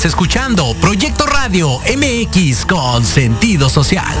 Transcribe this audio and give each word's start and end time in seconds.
Estás 0.00 0.12
escuchando 0.12 0.74
Proyecto 0.80 1.26
Radio 1.26 1.78
MX 1.80 2.64
con 2.64 3.04
sentido 3.04 3.68
social. 3.68 4.16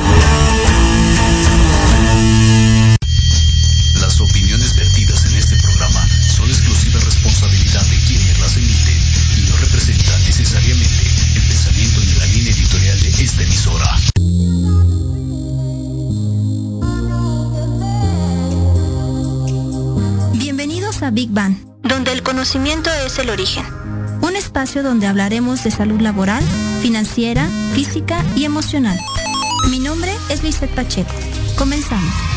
Las 3.94 4.20
opiniones 4.20 4.76
vertidas 4.76 5.24
en 5.24 5.36
este 5.36 5.56
programa 5.56 6.06
son 6.28 6.50
exclusiva 6.50 7.00
responsabilidad 7.00 7.80
de 7.86 7.96
quienes 8.06 8.38
las 8.40 8.58
emiten 8.58 8.98
y 9.38 9.48
no 9.48 9.56
representan 9.56 10.22
necesariamente 10.24 11.02
el 11.34 11.42
pensamiento 11.48 12.00
ni 12.00 12.12
la 12.12 12.26
línea 12.26 12.52
editorial 12.52 13.00
de 13.00 13.08
esta 13.08 13.42
emisora. 13.42 13.96
Bienvenidos 20.34 21.02
a 21.02 21.10
Big 21.10 21.30
Bang, 21.30 21.56
donde 21.82 22.12
el 22.12 22.22
conocimiento 22.22 22.90
es 23.06 23.18
el 23.18 23.30
origen. 23.30 23.89
Un 24.30 24.36
espacio 24.36 24.84
donde 24.84 25.08
hablaremos 25.08 25.64
de 25.64 25.72
salud 25.72 26.00
laboral, 26.00 26.44
financiera, 26.82 27.48
física 27.74 28.24
y 28.36 28.44
emocional. 28.44 28.96
Mi 29.70 29.80
nombre 29.80 30.12
es 30.28 30.44
Lizeth 30.44 30.70
Pacheco. 30.70 31.10
Comenzamos. 31.58 32.29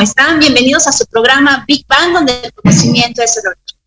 ¿Cómo 0.00 0.08
están? 0.08 0.38
Bienvenidos 0.38 0.86
a 0.86 0.92
su 0.92 1.04
programa 1.04 1.62
Big 1.68 1.84
Bang, 1.86 2.14
donde 2.14 2.32
el 2.42 2.54
conocimiento 2.54 3.20
es 3.20 3.36
el 3.36 3.48
origen. 3.48 3.78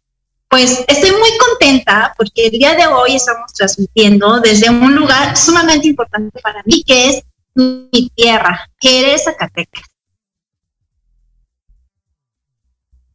Pues 0.48 0.86
estoy 0.88 1.10
muy 1.10 1.30
contenta 1.40 2.14
porque 2.16 2.46
el 2.46 2.52
día 2.52 2.76
de 2.76 2.86
hoy 2.86 3.16
estamos 3.16 3.52
transmitiendo 3.52 4.40
desde 4.40 4.70
un 4.70 4.94
lugar 4.96 5.36
sumamente 5.36 5.88
importante 5.88 6.40
para 6.40 6.62
mí, 6.66 6.84
que 6.84 7.10
es 7.10 7.24
mi 7.56 8.12
tierra, 8.14 8.70
que 8.80 9.16
es 9.16 9.24
Zacatecas. 9.24 9.86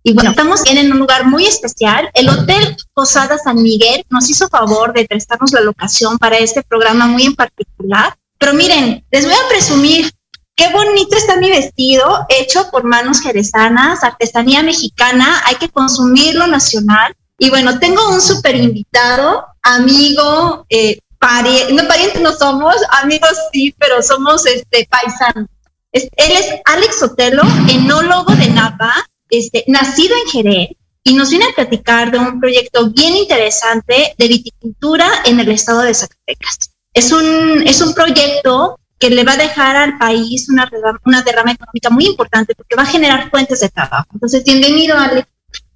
Y 0.03 0.12
bueno, 0.12 0.31
estamos 0.31 0.67
en 0.67 0.91
un 0.91 0.99
lugar 0.99 1.25
muy 1.25 1.47
especial. 1.47 2.11
El 2.15 2.29
Hotel 2.29 2.77
Posada 2.94 3.39
San 3.39 3.62
Miguel 3.62 4.05
nos 4.11 4.29
hizo 4.29 4.49
favor 4.49 4.93
de 4.93 5.06
prestarnos 5.06 5.53
la 5.53 5.61
locación 5.61 6.19
para 6.19 6.39
este 6.39 6.65
programa 6.65 7.06
muy 7.06 7.27
en 7.27 7.37
particular. 7.37 8.19
Pero 8.39 8.55
miren, 8.55 9.05
les 9.12 9.25
voy 9.25 9.35
a 9.35 9.49
presumir 9.49 10.11
Qué 10.58 10.69
bonito 10.72 11.16
está 11.16 11.37
mi 11.37 11.50
vestido, 11.50 12.26
hecho 12.28 12.69
por 12.72 12.82
manos 12.82 13.20
jerezanas, 13.20 14.02
artesanía 14.02 14.60
mexicana, 14.64 15.40
hay 15.44 15.55
que 15.55 15.69
consumirlo 15.69 16.49
nacional. 16.49 17.14
Y 17.38 17.49
bueno, 17.49 17.78
tengo 17.78 18.08
un 18.10 18.20
súper 18.20 18.56
invitado, 18.56 19.46
amigo, 19.62 20.66
eh, 20.69 20.99
pariente, 21.20 21.72
no 21.72 21.87
parientes 21.87 22.20
no 22.20 22.32
somos, 22.32 22.75
amigos 23.00 23.38
sí, 23.52 23.72
pero 23.78 24.02
somos 24.02 24.46
este 24.46 24.88
paisanos. 24.90 25.49
Él 25.93 26.08
es 26.16 26.55
Alex 26.64 26.99
Sotelo, 26.99 27.44
enólogo 27.69 28.34
de 28.34 28.49
Napa, 28.49 28.93
este, 29.31 29.62
nacido 29.69 30.16
en 30.16 30.28
Jerez, 30.28 30.70
y 31.05 31.14
nos 31.14 31.31
viene 31.31 31.44
a 31.44 31.55
platicar 31.55 32.10
de 32.10 32.19
un 32.19 32.40
proyecto 32.40 32.90
bien 32.90 33.14
interesante 33.14 34.12
de 34.19 34.26
viticultura 34.26 35.08
en 35.25 35.38
el 35.38 35.52
estado 35.52 35.82
de 35.82 35.94
Zacatecas. 35.94 36.72
Es 36.93 37.12
un, 37.12 37.62
es 37.64 37.81
un 37.81 37.94
proyecto 37.94 38.76
que 38.99 39.11
le 39.11 39.25
va 39.25 39.33
a 39.33 39.37
dejar 39.37 39.77
al 39.77 39.99
país 39.99 40.49
una, 40.49 40.69
una 41.05 41.23
derrama 41.23 41.53
económica 41.53 41.91
muy 41.91 42.06
importante 42.06 42.55
porque 42.55 42.77
va 42.77 42.83
a 42.83 42.87
generar 42.87 43.31
fuentes 43.31 43.61
de 43.61 43.69
trabajo. 43.69 44.06
Entonces, 44.12 44.45
bienvenido, 44.45 44.99
Alex. 44.99 45.27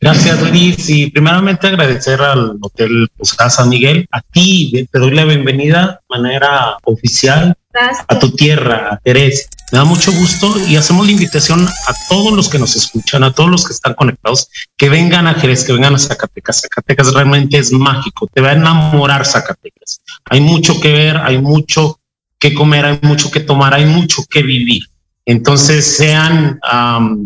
Gracias, 0.00 0.42
Liz. 0.50 0.90
Y 0.90 1.10
primeramente 1.10 1.68
agradecer 1.68 2.20
al 2.20 2.58
Hotel 2.60 3.08
Posada 3.16 3.48
San 3.48 3.68
Miguel. 3.68 4.06
A 4.10 4.20
ti 4.20 4.88
te 4.90 4.98
doy 4.98 5.12
la 5.12 5.24
bienvenida 5.24 6.00
de 6.10 6.18
manera 6.18 6.76
oficial 6.82 7.54
Gracias. 7.72 8.04
a 8.08 8.18
tu 8.18 8.32
tierra, 8.32 8.88
a 8.90 9.00
Jerez. 9.04 9.48
Me 9.70 9.78
da 9.78 9.84
mucho 9.84 10.12
gusto 10.12 10.54
y 10.68 10.74
hacemos 10.74 11.06
la 11.06 11.12
invitación 11.12 11.66
a 11.66 11.94
todos 12.08 12.32
los 12.32 12.48
que 12.48 12.58
nos 12.58 12.74
escuchan, 12.74 13.22
a 13.22 13.32
todos 13.32 13.48
los 13.48 13.64
que 13.64 13.72
están 13.72 13.94
conectados, 13.94 14.48
que 14.76 14.88
vengan 14.88 15.28
a 15.28 15.34
Jerez, 15.34 15.64
que 15.64 15.72
vengan 15.72 15.94
a 15.94 15.98
Zacatecas. 15.98 16.62
Zacatecas 16.62 17.14
realmente 17.14 17.58
es 17.58 17.70
mágico, 17.70 18.28
te 18.34 18.40
va 18.40 18.50
a 18.50 18.54
enamorar 18.54 19.24
Zacatecas. 19.24 20.02
Hay 20.24 20.40
mucho 20.40 20.80
que 20.80 20.92
ver, 20.92 21.16
hay 21.16 21.38
mucho 21.38 22.00
que 22.42 22.54
comer, 22.54 22.84
hay 22.84 22.98
mucho 23.02 23.30
que 23.30 23.38
tomar, 23.38 23.72
hay 23.72 23.86
mucho 23.86 24.24
que 24.28 24.42
vivir. 24.42 24.82
Entonces 25.24 25.96
sean 25.96 26.58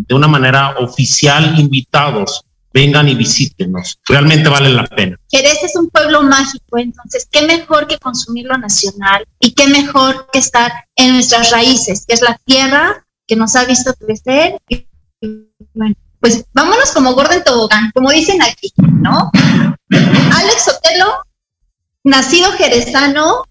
de 0.06 0.14
una 0.14 0.28
manera 0.28 0.76
oficial 0.78 1.58
invitados, 1.58 2.42
vengan 2.70 3.08
y 3.08 3.14
visítenos. 3.14 3.98
Realmente 4.06 4.50
vale 4.50 4.68
la 4.68 4.84
pena. 4.84 5.16
Jerez 5.30 5.62
es 5.64 5.74
un 5.74 5.88
pueblo 5.88 6.22
mágico, 6.22 6.76
entonces, 6.76 7.26
qué 7.30 7.46
mejor 7.46 7.86
que 7.86 7.96
consumir 7.96 8.44
lo 8.44 8.58
nacional 8.58 9.24
y 9.40 9.52
qué 9.52 9.68
mejor 9.68 10.28
que 10.30 10.38
estar 10.40 10.70
en 10.96 11.14
nuestras 11.14 11.50
raíces, 11.50 12.04
que 12.06 12.12
es 12.12 12.20
la 12.20 12.38
tierra 12.44 13.06
que 13.26 13.36
nos 13.36 13.56
ha 13.56 13.64
visto 13.64 13.94
crecer. 13.94 14.58
Bueno, 15.72 15.94
pues 16.20 16.44
vámonos 16.52 16.92
como 16.92 17.14
Gordon 17.14 17.42
Tobogán, 17.42 17.90
como 17.94 18.10
dicen 18.10 18.42
aquí, 18.42 18.70
¿no? 18.76 19.30
Alex 19.90 20.64
Sotelo, 20.66 21.22
nacido 22.04 22.52
jerezano, 22.52 23.44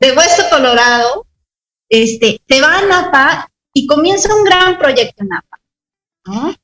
de 0.00 0.12
Hueso 0.12 0.42
Colorado, 0.50 1.26
este, 1.88 2.40
se 2.48 2.60
va 2.60 2.78
a 2.78 2.86
Napa 2.86 3.50
y 3.74 3.86
comienza 3.86 4.34
un 4.34 4.44
gran 4.44 4.78
proyecto 4.78 5.22
en 5.22 5.28
Napa, 5.28 5.60
¿no? 6.26 6.54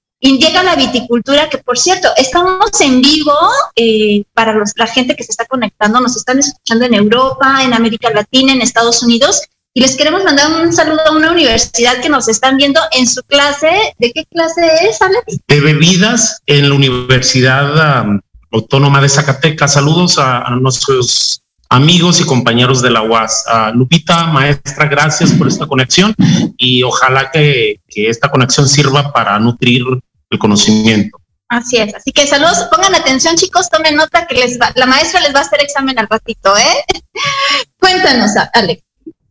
La 0.65 0.75
viticultura, 0.75 1.49
que 1.49 1.59
por 1.59 1.79
cierto, 1.79 2.09
estamos 2.17 2.81
en 2.81 3.01
vivo 3.01 3.37
eh, 3.77 4.25
para 4.33 4.55
los, 4.55 4.73
la 4.77 4.87
gente 4.87 5.15
que 5.15 5.23
se 5.23 5.31
está 5.31 5.45
conectando, 5.45 6.01
nos 6.01 6.17
están 6.17 6.39
escuchando 6.39 6.85
en 6.87 6.95
Europa, 6.95 7.63
en 7.63 7.75
América 7.75 8.11
Latina, 8.11 8.53
en 8.53 8.63
Estados 8.63 9.03
Unidos, 9.03 9.43
y 9.75 9.83
les 9.83 9.95
queremos 9.95 10.25
mandar 10.25 10.51
un 10.51 10.73
saludo 10.73 11.03
a 11.07 11.13
una 11.13 11.31
universidad 11.31 12.01
que 12.01 12.09
nos 12.09 12.27
están 12.29 12.57
viendo 12.57 12.81
en 12.93 13.07
su 13.07 13.23
clase. 13.25 13.95
¿De 13.99 14.11
qué 14.13 14.25
clase 14.25 14.63
es, 14.89 15.01
Alex? 15.03 15.39
de 15.47 15.61
bebidas 15.61 16.41
en 16.47 16.71
la 16.71 16.75
Universidad 16.75 18.07
um, 18.07 18.21
Autónoma 18.51 19.01
de 19.03 19.11
Zacatecas. 19.11 19.75
Saludos 19.75 20.19
a 20.19 20.49
nuestros 20.61 21.43
amigos 21.69 22.21
y 22.21 22.25
compañeros 22.25 22.83
de 22.83 22.91
la 22.91 23.03
UAS. 23.03 23.45
Ah, 23.49 23.73
Lupita, 23.75 24.27
maestra, 24.27 24.87
gracias 24.87 25.33
por 25.33 25.49
esta 25.49 25.67
conexión 25.67 26.15
y 26.57 26.83
ojalá 26.83 27.31
que, 27.31 27.81
que 27.89 28.09
esta 28.09 28.31
conexión 28.31 28.69
sirva 28.69 29.13
para 29.13 29.39
nutrir 29.39 29.83
el 30.31 30.39
conocimiento. 30.39 31.19
Así 31.49 31.77
es, 31.77 31.95
así 31.95 32.11
que 32.11 32.27
saludos, 32.27 32.67
pongan 32.73 32.97
atención 32.97 33.37
chicos, 33.37 33.71
tomen 33.71 33.95
nota 33.95 34.27
que 34.27 34.35
les 34.35 34.59
va, 34.61 34.73
la 34.75 34.87
maestra 34.87 35.21
les 35.21 35.33
va 35.33 35.39
a 35.39 35.43
hacer 35.43 35.63
examen 35.63 35.97
al 35.97 36.09
ratito, 36.09 36.57
¿eh? 36.57 36.85
Cuéntanos, 37.79 38.33
Alex, 38.53 38.83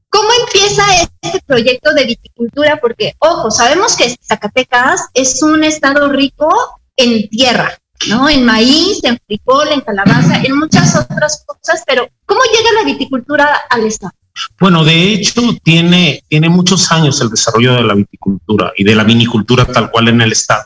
¿cómo 0.09 0.29
empieza 0.45 0.83
este 1.21 1.41
proyecto 1.45 1.93
de 1.93 2.05
viticultura? 2.05 2.79
Porque, 2.79 3.15
ojo, 3.19 3.51
sabemos 3.51 3.97
que 3.97 4.15
Zacatecas 4.25 5.07
es 5.13 5.43
un 5.43 5.65
estado 5.65 6.07
rico 6.07 6.49
en 6.95 7.27
tierra, 7.27 7.77
¿no? 8.09 8.29
En 8.29 8.45
maíz, 8.45 9.03
en 9.03 9.17
frijol, 9.25 9.69
en 9.69 9.81
calabaza, 9.81 10.41
en 10.43 10.57
muchas 10.57 10.95
otras 10.95 11.43
cosas, 11.45 11.83
pero 11.85 12.07
¿cómo 12.25 12.41
llega 12.43 12.81
la 12.81 12.85
viticultura 12.85 13.47
al 13.69 13.85
estado? 13.85 14.13
Bueno, 14.59 14.83
de 14.83 15.13
hecho, 15.13 15.41
tiene, 15.63 16.23
tiene 16.27 16.49
muchos 16.49 16.91
años 16.91 17.19
el 17.21 17.29
desarrollo 17.29 17.73
de 17.73 17.83
la 17.83 17.95
viticultura 17.95 18.73
y 18.75 18.83
de 18.83 18.95
la 18.95 19.03
vinicultura 19.03 19.65
tal 19.65 19.89
cual 19.91 20.09
en 20.09 20.21
el 20.21 20.31
estado. 20.31 20.65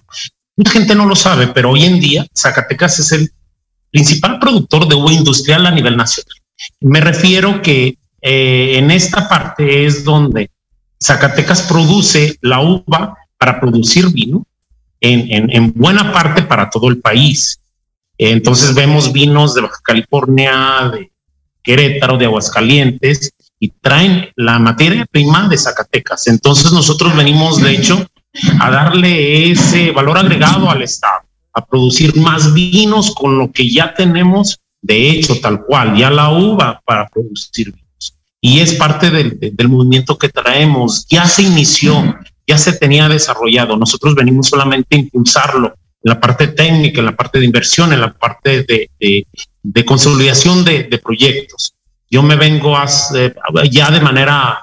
Mucha 0.58 0.72
gente 0.72 0.96
no 0.96 1.06
lo 1.06 1.16
sabe, 1.16 1.48
pero 1.48 1.72
hoy 1.72 1.86
en 1.86 2.00
día 2.00 2.26
Zacatecas 2.36 3.00
es 3.00 3.12
el 3.12 3.32
principal 3.92 4.40
productor 4.40 4.88
de 4.88 4.96
uva 4.96 5.14
industrial 5.14 5.66
a 5.66 5.72
nivel 5.72 5.96
nacional. 5.98 6.36
Me 6.82 7.00
refiero 7.00 7.62
que 7.62 7.98
eh, 8.22 8.74
en 8.78 8.92
esta 8.92 9.30
parte 9.30 9.86
es 9.86 10.04
donde 10.04 10.52
Zacatecas 11.02 11.62
produce 11.64 12.38
la 12.42 12.60
uva 12.60 13.16
para 13.38 13.60
producir 13.60 14.10
vino 14.10 14.46
en, 15.02 15.32
en, 15.32 15.50
en 15.52 15.74
buena 15.74 16.12
parte 16.12 16.42
para 16.42 16.70
todo 16.70 16.90
el 16.90 17.00
país. 17.00 17.60
Entonces 18.18 18.76
vemos 18.76 19.14
vinos 19.14 19.56
de 19.56 19.62
Baja 19.62 19.80
California, 19.84 20.92
de 20.94 21.12
Querétaro, 21.64 22.18
de 22.18 22.26
Aguascalientes, 22.26 23.32
y 23.60 23.70
traen 23.70 24.30
la 24.36 24.60
materia 24.60 25.06
prima 25.06 25.48
de 25.48 25.58
Zacatecas. 25.58 26.28
Entonces 26.28 26.72
nosotros 26.72 27.16
venimos, 27.16 27.62
de 27.62 27.72
hecho, 27.72 28.08
a 28.60 28.70
darle 28.70 29.52
ese 29.52 29.92
valor 29.92 30.18
agregado 30.18 30.70
al 30.70 30.82
Estado, 30.82 31.24
a 31.54 31.66
producir 31.66 32.16
más 32.18 32.54
vinos 32.54 33.14
con 33.14 33.38
lo 33.38 33.52
que 33.52 33.70
ya 33.70 33.94
tenemos, 33.94 34.60
de 34.82 35.10
hecho, 35.10 35.40
tal 35.40 35.66
cual, 35.66 35.98
ya 35.98 36.10
la 36.10 36.30
uva 36.30 36.82
para 36.86 37.08
producir 37.08 37.74
vinos. 37.74 38.16
Y 38.42 38.60
es 38.60 38.74
parte 38.76 39.12
del, 39.12 39.38
del 39.40 39.68
movimiento 39.68 40.18
que 40.18 40.30
traemos, 40.30 41.06
ya 41.08 41.26
se 41.26 41.44
inició, 41.44 42.18
ya 42.50 42.58
se 42.58 42.74
tenía 42.74 43.08
desarrollado, 43.08 43.78
nosotros 43.78 44.16
venimos 44.16 44.48
solamente 44.48 44.96
a 44.96 45.00
impulsarlo 45.00 45.76
la 46.02 46.20
parte 46.20 46.48
técnica, 46.48 47.00
en 47.00 47.06
la 47.06 47.16
parte 47.16 47.38
de 47.38 47.46
inversión, 47.46 47.94
en 47.94 48.02
la 48.02 48.12
parte 48.12 48.64
de, 48.64 49.86
consolidación 49.86 50.66
de, 50.66 51.00
proyectos. 51.04 51.76
Yo 52.10 52.24
me 52.24 52.36
vengo 52.38 52.76
ya 53.70 53.92
de 53.92 54.02
manera 54.02 54.58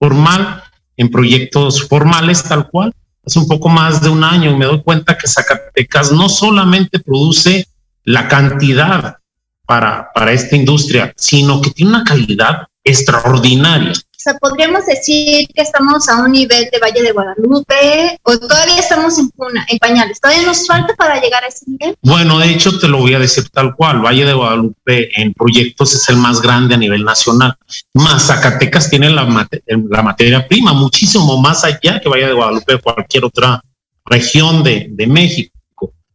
formal 0.00 0.64
en 0.96 1.08
proyectos 1.08 1.86
formales 1.86 2.42
tal 2.42 2.68
cual. 2.68 2.92
Hace 3.24 3.38
un 3.38 3.46
poco 3.46 3.68
más 3.68 4.02
de 4.02 4.08
un 4.08 4.24
año 4.24 4.50
y 4.50 4.56
me 4.56 4.66
doy 4.66 4.82
cuenta 4.82 5.16
que 5.16 5.28
Zacatecas 5.28 6.10
no 6.10 6.28
solamente 6.28 6.98
produce 6.98 7.68
la 8.02 8.26
cantidad 8.26 9.18
para, 9.64 10.10
para 10.12 10.32
esta 10.32 10.56
industria, 10.56 11.14
sino 11.16 11.60
que 11.60 11.70
tiene 11.70 11.92
una 11.92 12.04
calidad 12.04 12.66
extraordinaria 12.82 13.92
sea, 14.24 14.38
podríamos 14.38 14.86
decir 14.86 15.46
que 15.54 15.62
estamos 15.62 16.08
a 16.08 16.22
un 16.22 16.32
nivel 16.32 16.68
de 16.72 16.78
Valle 16.78 17.02
de 17.02 17.12
Guadalupe 17.12 18.18
o 18.22 18.38
todavía 18.38 18.78
estamos 18.78 19.18
en, 19.18 19.30
en 19.68 19.78
pañales. 19.78 20.20
¿Todavía 20.20 20.46
nos 20.46 20.66
falta 20.66 20.94
para 20.94 21.20
llegar 21.20 21.44
a 21.44 21.48
ese 21.48 21.64
nivel? 21.66 21.94
Bueno, 22.02 22.38
de 22.38 22.50
hecho 22.50 22.78
te 22.78 22.88
lo 22.88 22.98
voy 22.98 23.14
a 23.14 23.18
decir 23.18 23.48
tal 23.50 23.74
cual. 23.74 24.00
Valle 24.00 24.24
de 24.24 24.32
Guadalupe 24.32 25.20
en 25.20 25.34
proyectos 25.34 25.94
es 25.94 26.08
el 26.08 26.16
más 26.16 26.40
grande 26.40 26.74
a 26.74 26.78
nivel 26.78 27.04
nacional. 27.04 27.54
Más 27.92 28.26
Zacatecas 28.26 28.88
tiene 28.88 29.10
la, 29.10 29.48
la 29.66 30.02
materia 30.02 30.48
prima 30.48 30.72
muchísimo 30.72 31.40
más 31.40 31.64
allá 31.64 32.00
que 32.00 32.08
Valle 32.08 32.26
de 32.26 32.32
Guadalupe 32.32 32.74
o 32.74 32.80
cualquier 32.80 33.24
otra 33.24 33.60
región 34.06 34.62
de, 34.64 34.86
de 34.90 35.06
México. 35.06 35.52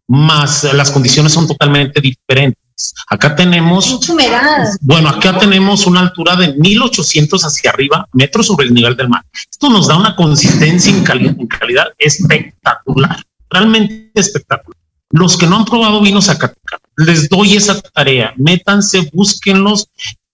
Más 0.07 0.63
las 0.73 0.89
condiciones 0.89 1.31
son 1.31 1.47
totalmente 1.47 2.01
diferentes 2.01 2.68
Acá 3.07 3.35
tenemos. 3.35 3.99
Bueno, 4.81 5.09
acá 5.09 5.37
tenemos 5.37 5.85
una 5.85 6.01
altura 6.01 6.35
de 6.35 6.53
1800 6.53 7.43
hacia 7.43 7.71
arriba, 7.71 8.07
metros 8.13 8.47
sobre 8.47 8.67
el 8.67 8.73
nivel 8.73 8.95
del 8.95 9.09
mar. 9.09 9.23
Esto 9.49 9.69
nos 9.69 9.87
da 9.87 9.97
una 9.97 10.15
consistencia 10.15 10.91
en 10.91 11.03
calidad, 11.03 11.35
en 11.37 11.47
calidad 11.47 11.87
espectacular, 11.97 13.23
realmente 13.49 14.11
espectacular. 14.13 14.77
Los 15.11 15.37
que 15.37 15.47
no 15.47 15.57
han 15.57 15.65
probado 15.65 16.01
vinos 16.01 16.29
acá, 16.29 16.53
les 16.97 17.29
doy 17.29 17.55
esa 17.55 17.81
tarea. 17.81 18.33
Métanse, 18.37 19.09
búsquenlos, 19.11 19.87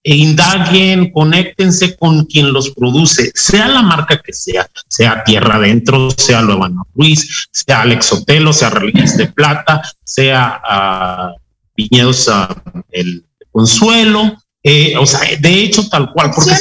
e 0.06 0.14
indaguen, 0.14 1.10
conéctense 1.10 1.96
con 1.96 2.26
quien 2.26 2.52
los 2.52 2.70
produce, 2.70 3.32
sea 3.34 3.66
la 3.66 3.82
marca 3.82 4.22
que 4.22 4.32
sea, 4.32 4.70
sea 4.88 5.24
Tierra 5.24 5.56
Adentro, 5.56 6.10
sea 6.16 6.42
Luevano 6.42 6.86
Ruiz, 6.94 7.48
sea 7.50 7.82
Alex 7.82 8.12
Otelo, 8.12 8.52
sea 8.52 8.70
Reliquias 8.70 9.16
de 9.16 9.26
Plata, 9.26 9.82
sea 10.04 10.62
uh, 10.62 11.45
viñedos 11.76 12.30
el 12.90 13.24
consuelo, 13.50 14.36
eh, 14.62 14.96
o 14.96 15.06
sea, 15.06 15.20
de 15.38 15.62
hecho 15.62 15.88
tal 15.88 16.12
cual. 16.12 16.30
Porque, 16.34 16.52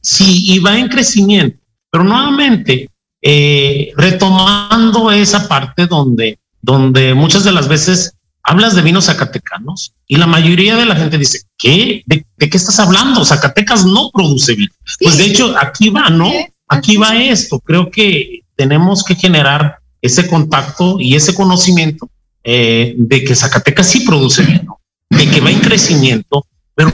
sí, 0.00 0.54
y 0.54 0.58
va 0.60 0.78
en 0.78 0.88
crecimiento, 0.88 1.58
pero 1.90 2.04
nuevamente 2.04 2.90
eh, 3.22 3.92
retomando 3.96 5.10
esa 5.10 5.48
parte 5.48 5.86
donde, 5.86 6.38
donde 6.60 7.14
muchas 7.14 7.44
de 7.44 7.52
las 7.52 7.68
veces 7.68 8.14
hablas 8.42 8.74
de 8.74 8.82
vinos 8.82 9.06
zacatecanos 9.06 9.94
y 10.06 10.16
la 10.16 10.26
mayoría 10.26 10.76
de 10.76 10.84
la 10.84 10.94
gente 10.94 11.18
dice, 11.18 11.40
¿qué? 11.58 12.02
¿De, 12.06 12.24
qué 12.38 12.56
estás 12.56 12.78
hablando? 12.78 13.24
Zacatecas 13.24 13.86
no 13.86 14.10
produce 14.12 14.54
vino. 14.54 14.72
Pues 15.00 15.16
de 15.16 15.24
hecho, 15.24 15.54
aquí 15.58 15.88
va, 15.88 16.10
¿no? 16.10 16.30
Aquí 16.68 16.96
va 16.98 17.16
esto. 17.16 17.58
Creo 17.60 17.90
que 17.90 18.40
tenemos 18.56 19.02
que 19.02 19.14
generar 19.14 19.78
ese 20.02 20.28
contacto 20.28 21.00
y 21.00 21.14
ese 21.14 21.34
conocimiento 21.34 22.10
eh, 22.44 22.94
de 22.98 23.24
que 23.24 23.34
Zacatecas 23.34 23.88
sí 23.88 24.00
produce 24.00 24.42
vino, 24.42 24.80
de 25.08 25.28
que 25.30 25.40
va 25.40 25.50
en 25.50 25.60
crecimiento, 25.60 26.46
pero 26.74 26.92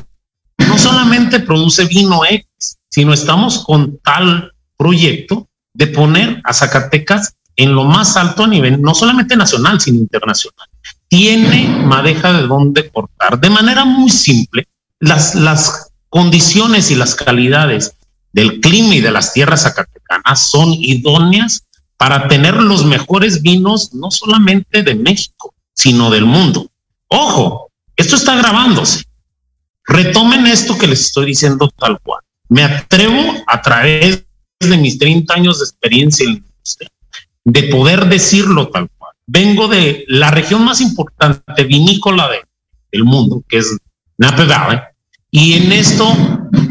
no 0.58 0.78
solamente 0.78 1.40
produce 1.40 1.86
vino 1.86 2.24
X, 2.24 2.78
sino 2.88 3.12
estamos 3.12 3.64
con 3.64 3.98
tal 3.98 4.52
proyecto 4.76 5.48
de 5.74 5.88
poner 5.88 6.40
a 6.44 6.54
Zacatecas 6.54 7.34
en 7.56 7.74
lo 7.74 7.84
más 7.84 8.16
alto 8.16 8.44
a 8.44 8.46
nivel, 8.46 8.80
no 8.80 8.94
solamente 8.94 9.36
nacional, 9.36 9.80
sino 9.80 9.98
internacional. 9.98 10.68
Tiene 11.08 11.68
madeja 11.84 12.32
de 12.32 12.46
dónde 12.46 12.88
cortar. 12.88 13.38
De 13.40 13.50
manera 13.50 13.84
muy 13.84 14.08
simple, 14.08 14.68
las, 15.00 15.34
las 15.34 15.90
condiciones 16.08 16.90
y 16.90 16.94
las 16.94 17.14
calidades 17.14 17.96
del 18.32 18.60
clima 18.60 18.94
y 18.94 19.00
de 19.00 19.10
las 19.10 19.32
tierras 19.32 19.62
zacatecanas 19.62 20.48
son 20.48 20.72
idóneas 20.72 21.66
para 22.00 22.28
tener 22.28 22.54
los 22.54 22.86
mejores 22.86 23.42
vinos, 23.42 23.92
no 23.92 24.10
solamente 24.10 24.82
de 24.82 24.94
México, 24.94 25.54
sino 25.74 26.08
del 26.08 26.24
mundo. 26.24 26.66
Ojo, 27.08 27.70
esto 27.94 28.16
está 28.16 28.36
grabándose. 28.36 29.04
Retomen 29.84 30.46
esto 30.46 30.78
que 30.78 30.86
les 30.86 31.02
estoy 31.02 31.26
diciendo 31.26 31.68
tal 31.76 32.00
cual. 32.00 32.22
Me 32.48 32.62
atrevo 32.62 33.34
a 33.46 33.60
través 33.60 34.24
de 34.60 34.76
mis 34.78 34.98
30 34.98 35.34
años 35.34 35.58
de 35.58 35.66
experiencia 35.66 36.24
en 36.24 36.32
la 36.32 36.38
industria, 36.38 36.88
de 37.44 37.62
poder 37.64 38.08
decirlo 38.08 38.68
tal 38.68 38.88
cual. 38.96 39.12
Vengo 39.26 39.68
de 39.68 40.06
la 40.08 40.30
región 40.30 40.64
más 40.64 40.80
importante 40.80 41.64
vinícola 41.64 42.30
del 42.90 43.04
mundo, 43.04 43.44
que 43.46 43.58
es 43.58 43.76
Napa 44.16 44.46
Valley, 44.46 44.80
y 45.30 45.52
en 45.52 45.72
esto, 45.72 46.10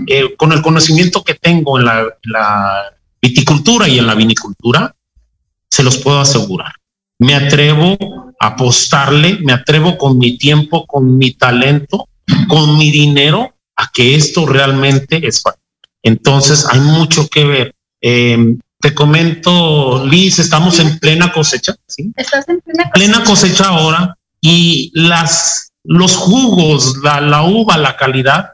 eh, 0.08 0.36
con 0.38 0.54
el 0.54 0.64
conocimiento 0.64 1.24
que 1.24 1.36
tengo 1.36 1.78
en 1.78 1.86
la 1.86 2.96
viticultura 3.22 3.88
y 3.88 4.00
en 4.00 4.08
la 4.08 4.16
vinicultura, 4.16 4.96
se 5.70 5.84
los 5.84 5.98
puedo 5.98 6.20
asegurar. 6.20 6.74
Me 7.20 7.36
atrevo 7.36 7.98
a 8.40 8.48
apostarle, 8.48 9.40
me 9.42 9.54
atrevo 9.54 9.98
con 9.98 10.18
mi 10.18 10.38
tiempo, 10.38 10.86
con 10.86 11.18
mi 11.18 11.32
talento, 11.34 12.08
con 12.48 12.78
mi 12.78 12.92
dinero 12.92 13.54
a 13.76 13.90
que 13.94 14.16
esto 14.16 14.46
realmente 14.46 15.26
es 15.28 15.42
fácil. 15.42 15.62
Entonces 16.04 16.66
hay 16.70 16.80
mucho 16.80 17.28
que 17.28 17.44
ver. 17.44 17.76
Em, 18.02 18.60
te 18.80 18.94
comento, 18.96 20.06
Liz, 20.06 20.40
estamos 20.40 20.80
en 20.80 21.00
plena 21.00 21.32
cosecha. 21.32 21.76
¿sí? 21.88 22.14
Estás 22.16 22.48
en 22.48 22.62
plena 22.62 22.84
cosecha. 22.84 22.94
Plena 22.94 23.24
cosecha 23.24 23.66
ahora 23.66 24.16
y 24.42 24.92
las, 24.94 25.72
los 25.84 26.16
jugos, 26.16 26.98
la, 27.04 27.20
la 27.20 27.44
uva, 27.44 27.78
la 27.78 27.98
calidad, 27.98 28.54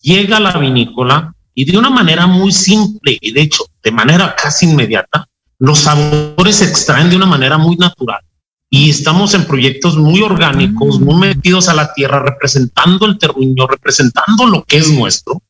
llega 0.00 0.36
a 0.36 0.40
la 0.40 0.56
vinícola 0.56 1.34
y 1.52 1.64
de 1.64 1.76
una 1.76 1.90
manera 1.90 2.26
muy 2.26 2.52
simple 2.52 3.18
y 3.20 3.32
de 3.32 3.40
hecho 3.40 3.64
de 3.82 3.90
manera 3.90 4.36
casi 4.36 4.66
inmediata 4.66 5.26
los 5.58 5.80
sabores 5.80 6.56
se 6.56 6.64
extraen 6.64 7.10
de 7.10 7.16
una 7.16 7.26
manera 7.26 7.58
muy 7.58 7.76
natural 7.76 8.20
y 8.68 8.90
estamos 8.90 9.34
en 9.34 9.46
proyectos 9.46 9.96
muy 9.96 10.22
orgánicos, 10.22 11.00
muy 11.00 11.14
metidos 11.14 11.68
a 11.68 11.74
la 11.74 11.92
tierra, 11.94 12.20
representando 12.20 13.06
el 13.06 13.18
terruño, 13.18 13.66
representando 13.66 14.46
lo 14.46 14.64
que 14.64 14.78
es 14.78 14.90
nuestro, 14.90 15.40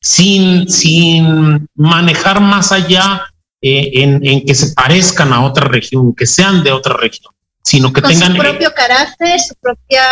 sin, 0.00 0.68
sin 0.68 1.68
manejar 1.74 2.40
más 2.40 2.72
allá 2.72 3.22
eh, 3.62 3.90
en, 3.94 4.44
que 4.44 4.54
se 4.54 4.72
parezcan 4.74 5.32
a 5.32 5.44
otra 5.44 5.68
región, 5.68 6.14
que 6.14 6.26
sean 6.26 6.64
de 6.64 6.72
otra 6.72 6.96
región, 6.96 7.32
sino 7.62 7.92
que 7.92 8.02
tengan 8.02 8.32
su 8.32 8.38
propio 8.38 8.74
carácter, 8.74 9.40
su 9.40 9.54
propia, 9.60 10.02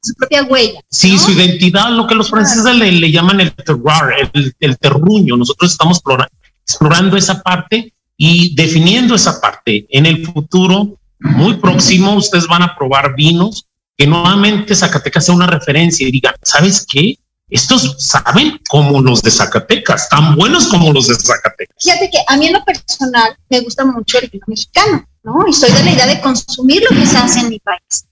su 0.00 0.14
propia 0.14 0.44
huella. 0.44 0.80
Sí, 0.88 1.18
su 1.18 1.32
identidad, 1.32 1.90
lo 1.90 2.06
que 2.06 2.14
los 2.14 2.30
franceses 2.30 2.64
le, 2.76 3.10
llaman 3.10 3.40
el 3.40 3.52
terroir, 3.52 4.30
el, 4.32 4.54
el 4.60 4.78
terruño. 4.78 5.36
Nosotros 5.36 5.72
estamos 5.72 6.00
explorando 6.64 7.16
esa 7.16 7.42
parte 7.42 7.92
y 8.24 8.54
definiendo 8.54 9.16
esa 9.16 9.40
parte. 9.40 9.84
En 9.88 10.06
el 10.06 10.24
futuro 10.24 10.96
muy 11.18 11.54
próximo, 11.56 12.14
ustedes 12.14 12.46
van 12.46 12.62
a 12.62 12.76
probar 12.76 13.16
vinos 13.16 13.66
que 13.98 14.06
nuevamente 14.06 14.76
Zacatecas 14.76 15.26
sea 15.26 15.34
una 15.34 15.48
referencia 15.48 16.06
y 16.06 16.12
digan, 16.12 16.34
¿sabes 16.40 16.86
qué? 16.88 17.18
Estos 17.50 17.96
saben 17.98 18.60
como 18.68 19.02
los 19.02 19.22
de 19.22 19.30
Zacatecas, 19.32 20.08
tan 20.08 20.36
buenos 20.36 20.68
como 20.68 20.92
los 20.92 21.08
de 21.08 21.16
Zacatecas. 21.16 21.76
Fíjate 21.80 22.10
que 22.10 22.18
a 22.28 22.36
mí 22.36 22.46
en 22.46 22.52
lo 22.52 22.64
personal 22.64 23.36
me 23.50 23.58
gusta 23.58 23.84
mucho 23.84 24.20
el 24.20 24.30
vino 24.30 24.44
mexicano, 24.46 25.04
¿no? 25.24 25.44
Y 25.48 25.52
soy 25.52 25.72
de 25.72 25.82
la 25.82 25.90
idea 25.90 26.06
de 26.06 26.20
consumir 26.20 26.80
lo 26.88 26.96
que 26.96 27.04
se 27.04 27.16
hace 27.16 27.40
en 27.40 27.48
mi 27.48 27.58
país. 27.58 28.06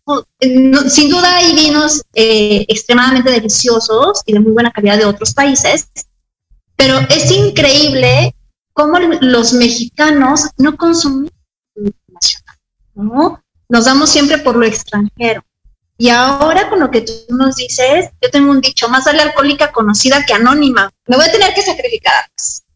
sin 0.93 1.09
duda 1.09 1.37
hay 1.37 1.55
vinos 1.55 2.03
eh, 2.15 2.65
extremadamente 2.67 3.31
deliciosos 3.31 4.23
y 4.27 4.33
de 4.33 4.41
muy 4.41 4.51
buena 4.51 4.73
calidad 4.73 4.99
de 4.99 5.05
otros 5.05 5.33
países, 5.35 5.89
pero 6.75 6.99
es 6.99 7.31
increíble 7.31 8.35
cómo 8.81 8.99
los 8.99 9.53
mexicanos 9.53 10.47
no 10.57 10.75
consumen 10.79 11.31
nacional, 12.09 12.57
¿no? 12.95 13.45
Nos 13.69 13.85
damos 13.85 14.09
siempre 14.09 14.39
por 14.39 14.57
lo 14.57 14.65
extranjero. 14.65 15.45
Y 15.99 16.09
ahora 16.09 16.71
con 16.71 16.81
lo 16.81 16.91
que 16.91 17.03
tú 17.03 17.13
nos 17.29 17.57
dices, 17.57 18.09
yo 18.23 18.31
tengo 18.31 18.51
un 18.51 18.63
dicho, 18.63 18.89
más 18.89 19.05
vale 19.05 19.21
alcohólica 19.21 19.71
conocida 19.71 20.25
que 20.25 20.33
anónima. 20.33 20.91
Me 21.07 21.17
voy 21.17 21.27
a 21.27 21.33
tener 21.33 21.53
que 21.53 21.61
sacrificar. 21.61 22.25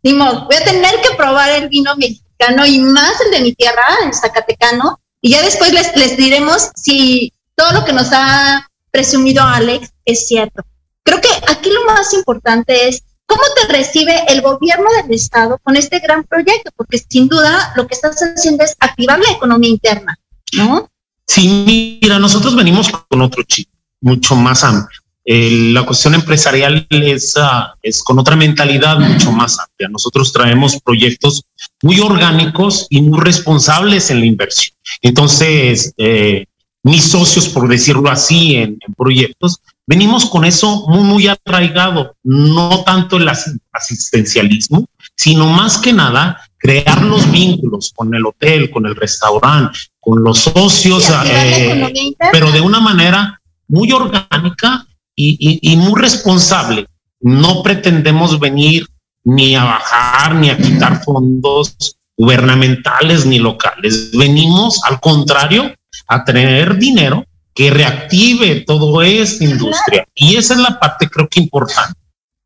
Ni 0.02 0.12
modo, 0.12 0.44
voy 0.44 0.56
a 0.56 0.64
tener 0.64 1.00
que 1.00 1.16
probar 1.16 1.50
el 1.52 1.70
vino 1.70 1.96
mexicano 1.96 2.66
y 2.66 2.80
más 2.80 3.18
el 3.23 3.30
de 3.30 3.40
mi 3.40 3.54
tierra, 3.54 3.82
el 4.04 4.12
zacatecano. 4.12 5.00
Y 5.23 5.30
ya 5.30 5.40
después 5.40 5.73
les, 5.73 5.96
les 5.96 6.18
diremos 6.18 6.68
si 6.76 7.32
todo 7.56 7.73
lo 7.73 7.84
que 7.87 7.94
nos 7.94 8.08
ha 8.12 8.68
presumido 8.90 9.42
Alex 9.42 9.90
es 10.04 10.26
cierto. 10.26 10.62
Creo 11.02 11.23
que 11.23 11.30
aquí 11.49 11.70
lo 11.70 11.87
más 11.87 12.12
importante 12.12 12.88
es 12.88 13.02
¿Cómo 13.34 13.42
te 13.56 13.72
recibe 13.72 14.14
el 14.28 14.42
gobierno 14.42 14.86
del 15.02 15.12
Estado 15.12 15.58
con 15.64 15.76
este 15.76 15.98
gran 15.98 16.22
proyecto? 16.22 16.70
Porque 16.76 16.98
sin 16.98 17.26
duda 17.26 17.72
lo 17.74 17.84
que 17.88 17.94
estás 17.94 18.16
haciendo 18.20 18.62
es 18.62 18.76
activar 18.78 19.18
la 19.18 19.32
economía 19.32 19.70
interna, 19.70 20.16
¿no? 20.52 20.88
Sí, 21.26 21.98
mira, 22.00 22.20
nosotros 22.20 22.54
venimos 22.54 22.90
con 22.90 23.22
otro 23.22 23.42
chip 23.42 23.68
mucho 24.00 24.36
más 24.36 24.62
amplio. 24.62 25.00
la 25.24 25.84
cuestión 25.84 26.14
empresarial 26.14 26.86
es, 26.90 27.34
ah, 27.36 27.74
es 27.82 28.04
con 28.04 28.20
otra 28.20 28.36
mentalidad 28.36 29.00
mucho 29.00 29.32
más 29.32 29.58
amplia. 29.58 29.88
Nosotros 29.88 30.32
traemos 30.32 30.80
proyectos 30.80 31.42
muy 31.82 31.98
orgánicos 31.98 32.86
y 32.88 33.02
muy 33.02 33.18
responsables 33.18 34.10
en 34.10 34.20
la 34.20 34.26
inversión. 34.26 34.76
Entonces, 35.02 35.92
eh, 35.96 36.46
mis 36.84 37.02
socios, 37.02 37.48
por 37.48 37.66
decirlo 37.66 38.10
así, 38.10 38.54
en, 38.56 38.78
proyectos, 38.96 39.60
venimos 39.86 40.26
con 40.26 40.44
eso 40.44 40.86
muy, 40.88 41.02
muy 41.02 41.28
arraigado, 41.28 42.16
no 42.22 42.82
tanto 42.84 43.16
el 43.16 43.28
asistencialismo, 43.72 44.86
sino 45.16 45.46
más 45.46 45.78
que 45.78 45.92
nada 45.92 46.40
crear 46.58 47.02
los 47.02 47.30
vínculos 47.30 47.92
con 47.94 48.14
el 48.14 48.24
hotel, 48.24 48.70
con 48.70 48.86
el 48.86 48.96
restaurante, 48.96 49.78
con 50.00 50.22
los 50.24 50.38
socios, 50.38 51.12
eh, 51.26 52.14
pero 52.32 52.50
de 52.50 52.60
una 52.60 52.80
manera 52.80 53.40
muy 53.68 53.92
orgánica 53.92 54.86
y, 55.14 55.76
muy 55.76 56.00
responsable. 56.00 56.86
No 57.20 57.62
pretendemos 57.62 58.38
venir 58.40 58.86
ni 59.24 59.54
a 59.54 59.64
bajar 59.64 60.34
ni 60.34 60.50
a 60.50 60.56
quitar 60.56 61.02
fondos 61.02 61.96
gubernamentales 62.16 63.26
ni 63.26 63.38
locales. 63.38 64.10
Venimos, 64.12 64.82
al 64.84 65.00
contrario, 65.00 65.74
a 66.08 66.24
tener 66.24 66.78
dinero 66.78 67.24
que 67.54 67.70
reactive 67.70 68.61
toda 68.61 69.06
esta 69.06 69.44
industria. 69.44 70.06
Y 70.14 70.37
esa 70.37 70.54
es 70.54 70.61
la 70.61 70.78
parte 70.78 71.08
creo 71.08 71.28
que 71.28 71.40
importante, 71.40 71.99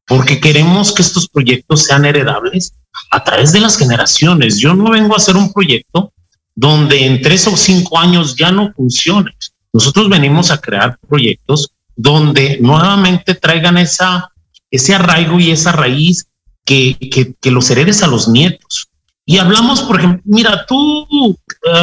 porque 0.07 0.39
queremos 0.39 0.93
que 0.93 1.03
estos 1.03 1.29
proyectos 1.29 1.85
sean 1.85 2.05
heredables 2.05 2.75
a 3.11 3.25
través 3.25 3.53
de 3.53 3.61
las 3.61 3.79
generaciones. 3.79 4.59
Yo 4.59 4.75
no 4.75 4.91
vengo 4.91 5.15
a 5.15 5.17
hacer 5.17 5.37
un 5.37 5.53
proyecto 5.53 6.13
donde 6.55 7.07
en 7.07 7.23
tres 7.23 7.47
o 7.47 7.57
cinco 7.57 7.99
años 7.99 8.37
ya 8.37 8.51
no 8.51 8.73
funcione. 8.75 9.33
Nosotros 9.73 10.09
venimos 10.09 10.51
a 10.51 10.61
crear 10.61 10.99
proyectos 11.09 11.71
donde 11.95 12.59
nuevamente 12.61 13.35
traigan 13.35 13.79
esa, 13.79 14.31
ese 14.71 14.95
arraigo 14.95 15.39
y 15.41 15.51
esa 15.51 15.73
raíz 15.73 16.27
que, 16.65 16.97
que, 17.41 17.51
los 17.51 17.71
heredes 17.71 18.03
a 18.03 18.07
los 18.07 18.29
nietos. 18.29 18.89
Y 19.25 19.39
hablamos, 19.39 19.83
por 19.83 19.99
ejemplo, 19.99 20.23
mira, 20.25 20.65
tú, 20.67 21.07
uh, 21.11 21.37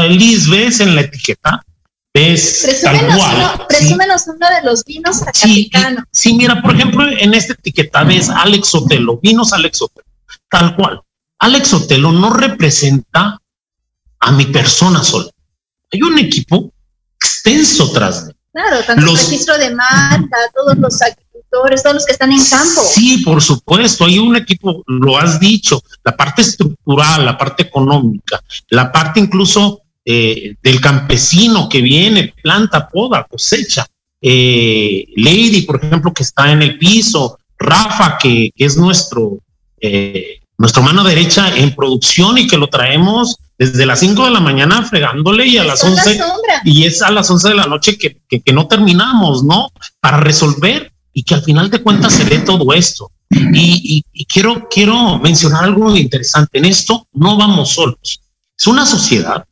Liz, 0.10 0.50
ves 0.50 0.80
en 0.80 0.96
la 0.96 1.02
etiqueta, 1.02 1.64
ves 2.16 2.80
tal 2.82 2.98
cual. 3.08 3.36
Uno, 3.36 3.68
presúmenos 3.68 4.24
uno 4.28 4.48
de 4.50 4.64
los 4.64 4.86
vinos 4.86 5.22
sí, 5.34 5.70
sí, 6.12 6.34
mira, 6.34 6.62
por 6.62 6.74
ejemplo, 6.74 7.06
en 7.08 7.34
esta 7.34 7.54
etiqueta 7.54 8.04
ves 8.04 8.30
Alex 8.30 8.74
Otelo, 8.74 9.20
vinos 9.22 9.52
Alex 9.52 9.82
Otelo, 9.82 10.08
tal 10.50 10.76
cual. 10.78 11.02
Alex 11.40 11.74
Otelo 11.74 12.14
no 12.14 12.32
representa 12.32 13.38
a 14.20 14.32
mi 14.32 14.46
persona 14.46 15.04
sola. 15.04 15.30
Hay 15.92 16.02
un 16.02 16.18
equipo 16.18 16.72
extenso 17.20 17.92
tras 17.92 18.28
de. 18.28 18.36
Claro, 18.54 18.82
tanto 18.88 19.12
el 19.12 19.18
registro 19.18 19.58
de 19.58 19.76
marca, 19.76 20.38
todos 20.56 20.78
los 20.78 21.02
agricultores, 21.02 21.84
todos 21.84 21.96
los 21.96 22.06
que 22.06 22.14
están 22.14 22.32
en 22.32 22.44
campo. 22.46 22.82
Sí, 22.82 23.18
por 23.26 23.42
supuesto, 23.42 24.06
hay 24.06 24.18
un 24.18 24.38
equipo, 24.38 24.82
lo 24.88 25.18
has 25.18 25.38
dicho, 25.42 25.84
la 26.06 26.16
parte 26.16 26.42
estructural, 26.44 27.26
la 27.26 27.38
parte 27.38 27.64
económica, 27.64 28.42
la 28.70 28.90
parte 28.94 29.20
incluso 29.20 29.82
eh, 30.08 30.56
del 30.62 30.80
campesino 30.80 31.68
que 31.68 31.82
viene, 31.82 32.34
planta, 32.42 32.88
poda, 32.88 33.26
cosecha. 33.28 33.88
Eh, 34.22 35.06
Lady, 35.16 35.64
por 35.64 35.84
ejemplo, 35.84 36.14
que 36.14 36.22
está 36.22 36.52
en 36.52 36.62
el 36.62 36.78
piso, 36.78 37.40
Rafa, 37.58 38.18
que, 38.20 38.52
que 38.56 38.66
es 38.66 38.78
nuestro, 38.78 39.40
eh, 39.82 40.42
nuestra 40.60 40.84
mano 40.84 41.04
derecha 41.04 41.56
en 41.56 41.74
producción 41.74 42.38
y 42.38 42.48
que 42.48 42.58
lo 42.58 42.68
traemos 42.68 43.38
desde 43.58 43.86
las 43.86 44.00
5 44.00 44.26
de 44.26 44.32
la 44.32 44.40
mañana 44.40 44.84
fregándole 44.84 45.48
y 45.48 45.58
a 45.58 45.64
las 45.64 45.84
11 45.84 46.20
y 46.66 46.86
es 46.86 47.02
a 47.02 47.10
las 47.10 47.30
11 47.32 47.50
de 47.50 47.56
la 47.56 47.66
noche 47.66 47.98
que, 47.98 48.18
que, 48.28 48.54
no 48.54 48.68
terminamos, 48.68 49.44
¿no? 49.44 49.72
Para 50.00 50.18
resolver 50.18 50.92
y 51.14 51.24
que 51.24 51.36
al 51.36 51.44
final 51.44 51.70
de 51.72 51.82
cuentas 51.82 52.14
se 52.14 52.26
ve 52.26 52.40
todo 52.40 52.74
esto. 52.74 53.12
Y, 53.30 54.04
y, 54.14 54.26
quiero, 54.26 54.68
quiero 54.70 55.18
mencionar 55.18 55.64
algo 55.64 55.96
interesante. 55.96 56.60
En 56.60 56.66
esto 56.66 57.08
no 57.14 57.38
vamos 57.38 57.70
solos. 57.70 58.22
Es 58.58 58.68
una 58.68 58.86
sociedad 58.86 59.46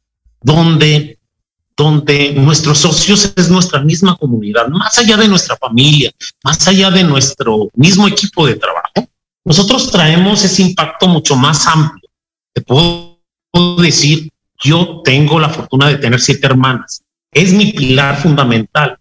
donde, 0.44 1.18
donde 1.76 2.34
nuestros 2.34 2.78
socios 2.78 3.34
es 3.36 3.50
nuestra 3.50 3.82
misma 3.82 4.16
comunidad, 4.18 4.68
más 4.68 4.98
allá 5.00 5.18
de 5.18 5.28
nuestra 5.28 5.58
familia, 5.58 6.12
más 6.44 6.68
allá 6.68 6.92
de 6.92 7.04
nuestro 7.04 7.70
mismo 7.74 8.08
equipo 8.08 8.46
de 8.46 8.56
trabajo. 8.56 9.10
Nosotros 9.46 9.92
traemos 9.92 10.44
ese 10.44 10.62
impacto 10.62 11.08
mucho 11.08 11.36
más 11.36 11.66
amplio. 11.68 12.10
Te 12.54 12.62
puedo 12.62 13.18
decir, 13.80 14.30
yo 14.64 15.02
tengo 15.04 15.40
la 15.40 15.50
fortuna 15.50 15.88
de 15.88 15.98
tener 15.98 16.22
siete 16.22 16.46
hermanas. 16.46 17.02
Es 17.32 17.52
mi 17.54 17.72
pilar 17.74 18.22
fundamental 18.22 18.98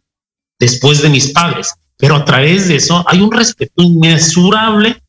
después 0.58 1.02
de 1.02 1.10
mis 1.10 1.30
padres. 1.30 1.74
Pero 1.96 2.16
a 2.16 2.24
través 2.24 2.66
de 2.66 2.76
eso 2.76 3.04
hay 3.06 3.20
un 3.20 3.30
respeto 3.30 3.82
inmesurable 3.82 5.00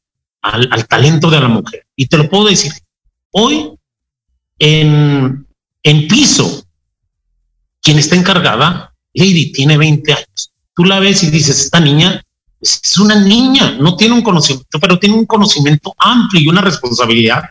al, 0.44 0.88
talento 0.88 1.32
de 1.32 1.40
la 1.40 1.48
mujer. 1.48 1.86
Y 1.96 2.06
te 2.06 2.18
lo 2.18 2.30
puedo 2.30 2.46
decir, 2.46 2.72
hoy 3.32 3.72
en, 4.60 5.43
en 5.84 6.08
piso, 6.08 6.64
quien 7.82 8.00
está 8.00 8.16
encargada, 8.16 8.94
Lady, 9.14 9.52
tiene 9.52 9.78
20 9.78 10.14
años. 10.14 10.52
Tú 10.76 10.86
la 10.86 11.00
ves 11.00 11.24
y 11.24 11.30
dices, 11.30 11.60
esta 11.60 11.80
niña 11.80 12.24
es 12.64 12.98
una 12.98 13.20
niña, 13.20 13.72
no 13.80 13.96
tiene 13.98 14.16
un 14.16 14.22
conocimiento, 14.22 14.80
pero 14.80 14.98
tiene 14.98 15.16
un 15.16 15.26
conocimiento 15.26 15.94
amplio 15.98 16.42
y 16.42 16.48
una 16.48 16.62
responsabilidad. 16.62 17.44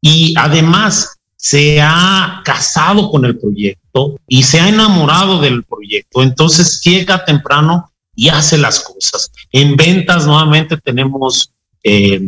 Y 0.00 0.34
además 0.36 1.18
se 1.36 1.80
ha 1.80 2.42
casado 2.44 3.10
con 3.10 3.24
el 3.24 3.38
proyecto 3.38 4.18
y 4.26 4.42
se 4.42 4.60
ha 4.60 4.68
enamorado 4.68 5.40
del 5.40 5.64
proyecto. 5.64 6.22
Entonces 6.22 6.80
llega 6.82 7.24
temprano 7.24 7.92
y 8.14 8.28
hace 8.28 8.58
las 8.58 8.80
cosas. 8.80 9.30
En 9.52 9.76
ventas 9.76 10.26
nuevamente 10.26 10.76
tenemos 10.78 11.52
eh, 11.84 12.20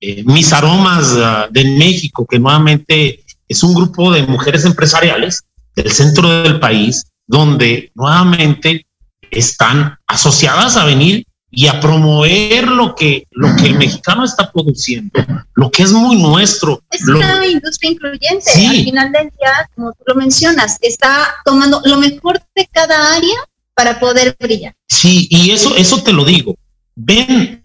eh, 0.00 0.22
Mis 0.24 0.52
Aromas 0.52 1.14
ah, 1.16 1.48
de 1.50 1.64
México, 1.64 2.26
que 2.26 2.38
nuevamente 2.38 3.23
es 3.48 3.62
un 3.62 3.74
grupo 3.74 4.12
de 4.12 4.22
mujeres 4.26 4.64
empresariales 4.64 5.42
del 5.74 5.90
centro 5.90 6.42
del 6.42 6.60
país, 6.60 7.04
donde 7.26 7.90
nuevamente 7.94 8.86
están 9.30 9.98
asociadas 10.06 10.76
a 10.76 10.84
venir 10.84 11.26
y 11.50 11.68
a 11.68 11.80
promover 11.80 12.66
lo 12.66 12.94
que, 12.94 13.26
lo 13.30 13.54
que 13.56 13.66
el 13.66 13.78
mexicano 13.78 14.24
está 14.24 14.50
produciendo, 14.50 15.24
lo 15.54 15.70
que 15.70 15.84
es 15.84 15.92
muy 15.92 16.20
nuestro. 16.20 16.82
Es 16.90 17.06
una 17.06 17.46
industria 17.46 17.92
incluyente. 17.92 18.50
Al 18.52 18.84
final 18.84 19.12
del 19.12 19.30
día, 19.30 19.70
como 19.74 19.92
tú 19.92 20.02
lo 20.06 20.14
mencionas, 20.16 20.78
está 20.80 21.34
tomando 21.44 21.80
lo 21.84 21.98
mejor 21.98 22.42
de 22.56 22.68
cada 22.72 23.14
área 23.14 23.36
para 23.74 24.00
poder 24.00 24.36
brillar. 24.38 24.74
Sí, 24.88 25.28
y 25.30 25.50
eso, 25.50 25.76
eso 25.76 26.02
te 26.02 26.12
lo 26.12 26.24
digo. 26.24 26.56
Ven 26.96 27.63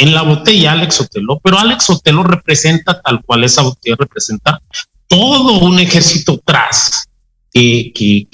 en 0.00 0.14
la 0.14 0.22
botella 0.22 0.72
Alex 0.72 1.02
Otelo, 1.02 1.40
pero 1.40 1.58
Alex 1.58 1.90
Otelo 1.90 2.22
representa 2.22 3.02
tal 3.02 3.22
cual 3.22 3.44
esa 3.44 3.60
botella 3.60 3.96
representa 3.98 4.62
todo 5.06 5.58
un 5.58 5.78
ejército 5.78 6.40
tras 6.42 7.06
que, 7.52 7.92
que, 7.94 8.26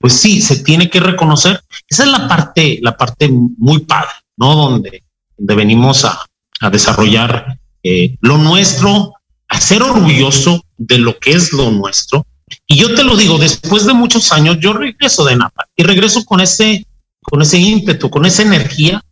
pues 0.00 0.14
sí, 0.14 0.42
se 0.42 0.64
tiene 0.64 0.90
que 0.90 0.98
reconocer. 0.98 1.62
Esa 1.88 2.04
es 2.04 2.10
la 2.10 2.26
parte, 2.26 2.80
la 2.82 2.96
parte 2.96 3.28
muy 3.30 3.80
padre, 3.84 4.10
¿no? 4.36 4.56
Donde, 4.56 5.04
donde 5.36 5.54
venimos 5.54 6.04
a, 6.04 6.18
a 6.60 6.70
desarrollar 6.70 7.56
eh, 7.84 8.16
lo 8.20 8.38
nuestro, 8.38 9.14
a 9.48 9.60
ser 9.60 9.84
orgulloso 9.84 10.64
de 10.76 10.98
lo 10.98 11.20
que 11.20 11.32
es 11.32 11.52
lo 11.52 11.70
nuestro. 11.70 12.26
Y 12.66 12.76
yo 12.76 12.96
te 12.96 13.04
lo 13.04 13.16
digo, 13.16 13.38
después 13.38 13.86
de 13.86 13.94
muchos 13.94 14.32
años, 14.32 14.58
yo 14.60 14.72
regreso 14.72 15.24
de 15.24 15.36
Napa 15.36 15.66
y 15.76 15.84
regreso 15.84 16.24
con 16.24 16.40
ese, 16.40 16.84
con 17.22 17.42
ese 17.42 17.58
ímpetu, 17.58 18.10
con 18.10 18.26
esa 18.26 18.42
energía, 18.42 19.04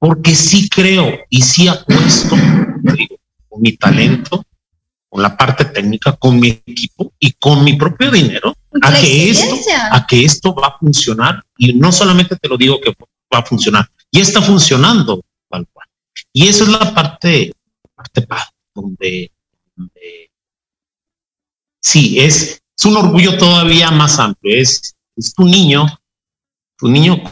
porque 0.00 0.34
sí 0.34 0.68
creo 0.70 1.20
y 1.28 1.42
sí 1.42 1.68
apuesto, 1.68 2.34
digo, 2.96 3.16
con 3.46 3.60
mi 3.60 3.76
talento, 3.76 4.42
con 5.10 5.22
la 5.22 5.36
parte 5.36 5.66
técnica, 5.66 6.16
con 6.16 6.40
mi 6.40 6.48
equipo 6.48 7.12
y 7.18 7.32
con 7.32 7.62
mi 7.62 7.74
propio 7.74 8.10
dinero 8.10 8.56
a 8.80 8.98
que, 8.98 9.30
esto, 9.30 9.56
a 9.92 10.06
que 10.06 10.24
esto 10.24 10.54
va 10.54 10.68
a 10.68 10.78
funcionar. 10.78 11.44
Y 11.58 11.74
no 11.74 11.92
solamente 11.92 12.34
te 12.36 12.48
lo 12.48 12.56
digo 12.56 12.80
que 12.80 12.94
va 13.32 13.40
a 13.40 13.44
funcionar, 13.44 13.86
y 14.10 14.20
está 14.20 14.40
funcionando 14.40 15.20
tal 15.50 15.68
cual. 15.70 15.86
Y 16.32 16.48
eso 16.48 16.64
es 16.64 16.70
la 16.70 16.94
parte, 16.94 17.52
parte 17.94 18.26
donde, 18.74 19.30
donde 19.76 20.30
sí, 21.78 22.18
es, 22.20 22.62
es 22.74 22.84
un 22.86 22.96
orgullo 22.96 23.36
todavía 23.36 23.90
más 23.90 24.18
amplio. 24.18 24.58
Es, 24.58 24.96
es 25.14 25.34
tu 25.34 25.44
niño, 25.44 25.86
tu 26.78 26.88
niño 26.88 27.22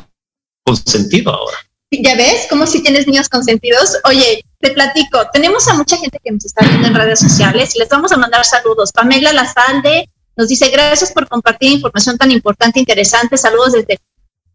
consentido 0.63 1.33
ahora. 1.33 1.57
Ya 1.91 2.17
ves, 2.17 2.47
como 2.51 2.67
si 2.67 2.83
tienes 2.83 3.07
niños 3.07 3.29
consentidos. 3.29 3.97
Oye, 4.05 4.45
te 4.61 4.71
platico, 4.71 5.27
tenemos 5.33 5.67
a 5.69 5.75
mucha 5.75 5.97
gente 5.97 6.19
que 6.23 6.31
nos 6.31 6.45
está 6.45 6.67
viendo 6.67 6.89
en 6.89 6.95
redes 6.95 7.21
sociales 7.21 7.75
y 7.75 7.79
les 7.79 7.89
vamos 7.89 8.13
a 8.13 8.19
mandar 8.19 8.45
saludos. 8.45 8.93
Pamela 8.93 9.33
Lazalde 9.33 10.11
nos 10.37 10.49
dice, 10.49 10.69
gracias 10.69 11.13
por 11.13 11.29
compartir 11.29 11.73
información 11.73 12.19
tan 12.19 12.31
importante, 12.31 12.79
e 12.79 12.83
interesante. 12.83 13.39
Saludos 13.39 13.73
desde 13.73 13.99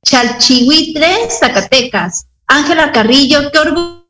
Chalchihuitre, 0.06 1.30
Zacatecas. 1.30 2.28
Ángela 2.46 2.92
Carrillo, 2.92 3.52
qué 3.52 3.60
orgullo 3.60 4.03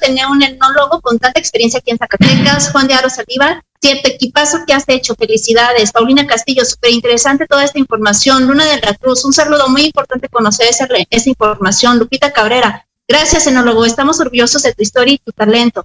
tener 0.00 0.26
un 0.26 0.42
etnólogo 0.42 1.00
con 1.00 1.18
tanta 1.18 1.38
experiencia 1.38 1.78
aquí 1.78 1.90
en 1.90 1.98
Zacatecas. 1.98 2.70
Juan 2.72 2.88
de 2.88 2.94
Aro 2.94 3.10
Saliva, 3.10 3.62
cierto 3.80 4.08
equipazo 4.08 4.58
que 4.66 4.72
has 4.72 4.84
hecho, 4.88 5.14
felicidades. 5.14 5.92
Paulina 5.92 6.26
Castillo, 6.26 6.64
súper 6.64 6.92
interesante 6.92 7.46
toda 7.46 7.64
esta 7.64 7.78
información. 7.78 8.46
Luna 8.46 8.64
de 8.64 8.80
la 8.80 8.94
Cruz, 8.94 9.24
un 9.24 9.32
saludo 9.32 9.68
muy 9.68 9.86
importante 9.86 10.28
conocer 10.28 10.68
esa, 10.68 10.88
esa 11.10 11.28
información. 11.28 11.98
Lupita 11.98 12.32
Cabrera, 12.32 12.86
gracias, 13.06 13.46
enólogo, 13.46 13.84
estamos 13.84 14.20
orgullosos 14.20 14.62
de 14.62 14.74
tu 14.74 14.82
historia 14.82 15.14
y 15.14 15.18
tu 15.18 15.32
talento. 15.32 15.84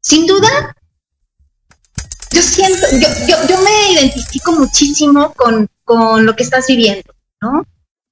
Sin 0.00 0.26
duda, 0.26 0.76
yo 2.30 2.42
siento, 2.42 2.86
yo, 2.92 3.08
yo, 3.28 3.36
yo 3.48 3.62
me 3.62 3.92
identifico 3.92 4.52
muchísimo 4.52 5.32
con, 5.34 5.68
con 5.84 6.26
lo 6.26 6.36
que 6.36 6.42
estás 6.42 6.66
viviendo, 6.66 7.14
¿no? 7.40 7.64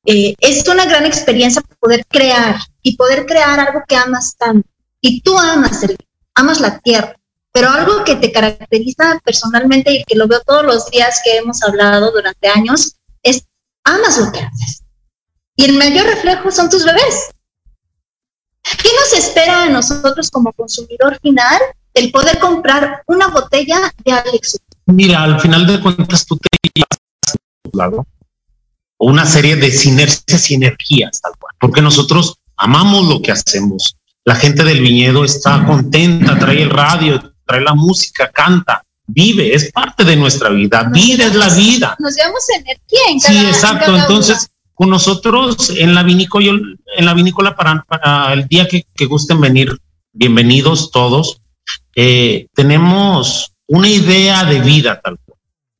eh, 0.04 0.34
es 0.40 0.66
una 0.68 0.84
gran 0.86 1.06
experiencia 1.06 1.62
poder 1.78 2.04
crear 2.06 2.56
y 2.82 2.96
poder 2.96 3.26
crear 3.26 3.60
algo 3.60 3.82
que 3.86 3.96
amas 3.96 4.36
tanto. 4.36 4.68
Y 5.02 5.20
tú 5.20 5.36
amas 5.38 5.82
el, 5.82 5.96
amas 6.34 6.60
la 6.60 6.78
tierra, 6.78 7.14
pero 7.52 7.68
algo 7.68 8.04
que 8.04 8.16
te 8.16 8.32
caracteriza 8.32 9.20
personalmente 9.24 9.92
y 9.92 10.04
que 10.04 10.16
lo 10.16 10.26
veo 10.26 10.40
todos 10.46 10.64
los 10.64 10.90
días 10.90 11.20
que 11.22 11.36
hemos 11.36 11.62
hablado 11.62 12.10
durante 12.12 12.48
años 12.48 12.96
es 13.22 13.44
amas 13.84 14.18
lo 14.18 14.32
que 14.32 14.40
haces. 14.40 14.82
Y 15.56 15.64
el 15.64 15.76
mayor 15.76 16.06
reflejo 16.06 16.50
son 16.50 16.70
tus 16.70 16.84
bebés. 16.84 17.30
¿Qué 18.62 18.88
nos 18.98 19.12
espera 19.12 19.64
a 19.64 19.68
nosotros 19.68 20.30
como 20.30 20.52
consumidor 20.52 21.18
final? 21.20 21.60
El 21.92 22.10
poder 22.10 22.38
comprar 22.38 23.02
una 23.06 23.26
botella 23.26 23.92
de 24.04 24.12
Alex. 24.12 24.58
Mira, 24.86 25.24
al 25.24 25.40
final 25.40 25.66
de 25.66 25.80
cuentas 25.80 26.24
tú 26.24 26.38
te 26.38 26.48
llevas 26.72 26.98
lado 27.74 28.06
una 28.98 29.26
serie 29.26 29.56
de 29.56 29.70
sinergias 29.70 30.50
y 30.50 30.54
energías, 30.54 31.20
tal 31.20 31.32
cual, 31.38 31.54
porque 31.58 31.82
nosotros 31.82 32.36
amamos 32.56 33.08
lo 33.08 33.20
que 33.20 33.32
hacemos. 33.32 33.96
La 34.24 34.36
gente 34.36 34.62
del 34.62 34.80
viñedo 34.80 35.24
está 35.24 35.64
contenta, 35.66 36.38
trae 36.38 36.62
el 36.62 36.70
radio, 36.70 37.34
trae 37.44 37.60
la 37.60 37.74
música, 37.74 38.30
canta, 38.30 38.84
vive, 39.06 39.52
es 39.52 39.72
parte 39.72 40.04
de 40.04 40.16
nuestra 40.16 40.48
vida. 40.50 40.84
vida 40.92 41.26
es 41.26 41.34
la 41.34 41.48
vida. 41.48 41.96
Nos 41.98 42.14
llevamos 42.14 42.44
energía 42.56 43.00
en 43.10 43.18
cada 43.18 43.40
Sí, 43.40 43.46
exacto. 43.46 43.96
Entonces, 43.96 44.48
con 44.74 44.90
nosotros 44.90 45.70
en 45.70 45.94
la 45.94 46.04
vinícola, 46.04 46.52
en 46.96 47.04
la 47.04 47.14
vinícola 47.14 47.56
para, 47.56 47.84
para 47.88 48.32
el 48.32 48.46
día 48.46 48.68
que, 48.68 48.86
que, 48.94 49.06
gusten 49.06 49.40
venir, 49.40 49.76
bienvenidos 50.12 50.92
todos. 50.92 51.40
Eh, 51.96 52.46
tenemos 52.54 53.52
una 53.66 53.88
idea 53.88 54.44
de 54.44 54.60
vida 54.60 55.00
tal 55.00 55.18
cual. 55.24 55.38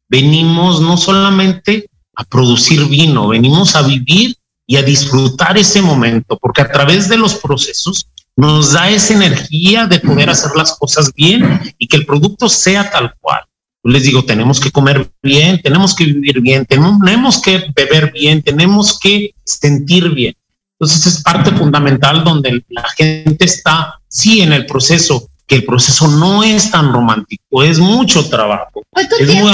Venimos 0.09 0.81
no 0.81 0.97
solamente 0.97 1.89
a 2.17 2.25
producir 2.25 2.87
vino, 2.87 3.29
venimos 3.29 3.77
a 3.77 3.83
vivir 3.83 4.37
y 4.67 4.77
a 4.77 4.83
disfrutar 4.83 5.57
ese 5.57 5.81
momento, 5.81 6.39
porque 6.39 6.61
a 6.61 6.71
través 6.71 7.09
de 7.09 7.17
los 7.17 7.37
procesos 7.37 8.09
nos 8.37 8.73
da 8.73 8.91
esa 8.91 9.15
energía 9.15 9.87
de 9.87 10.01
poder 10.01 10.31
hacer 10.31 10.53
las 10.57 10.77
cosas 10.79 11.13
bien 11.15 11.61
y 11.79 11.87
que 11.87 11.97
el 11.97 12.07
producto 12.07 12.49
sea 12.49 12.91
tal 12.91 13.15
cual 13.21 13.43
les 13.85 14.05
digo, 14.05 14.25
tenemos 14.25 14.61
que 14.61 14.71
comer 14.71 15.11
bien, 15.23 15.61
tenemos 15.61 15.95
que 15.95 16.05
vivir 16.05 16.41
bien, 16.41 16.67
tenemos 16.67 17.41
que 17.43 17.73
beber 17.75 18.13
bien, 18.13 18.43
tenemos 18.43 18.99
que 18.99 19.35
sentir 19.45 20.09
bien. 20.11 20.35
Entonces 20.79 21.07
es 21.07 21.23
parte 21.23 21.51
fundamental 21.53 22.25
donde 22.25 22.65
la 22.69 22.85
gente 22.97 23.45
está, 23.45 24.01
sí, 24.09 24.41
en 24.41 24.53
el 24.53 24.67
proceso, 24.67 25.29
que 25.47 25.57
el 25.57 25.65
proceso 25.65 26.09
no 26.09 26.43
es 26.43 26.71
tan 26.71 26.93
romántico, 26.93 27.63
es 27.63 27.79
mucho 27.79 28.29
trabajo. 28.29 28.83
¿Cuánto, 28.91 29.17
tiempo, 29.17 29.51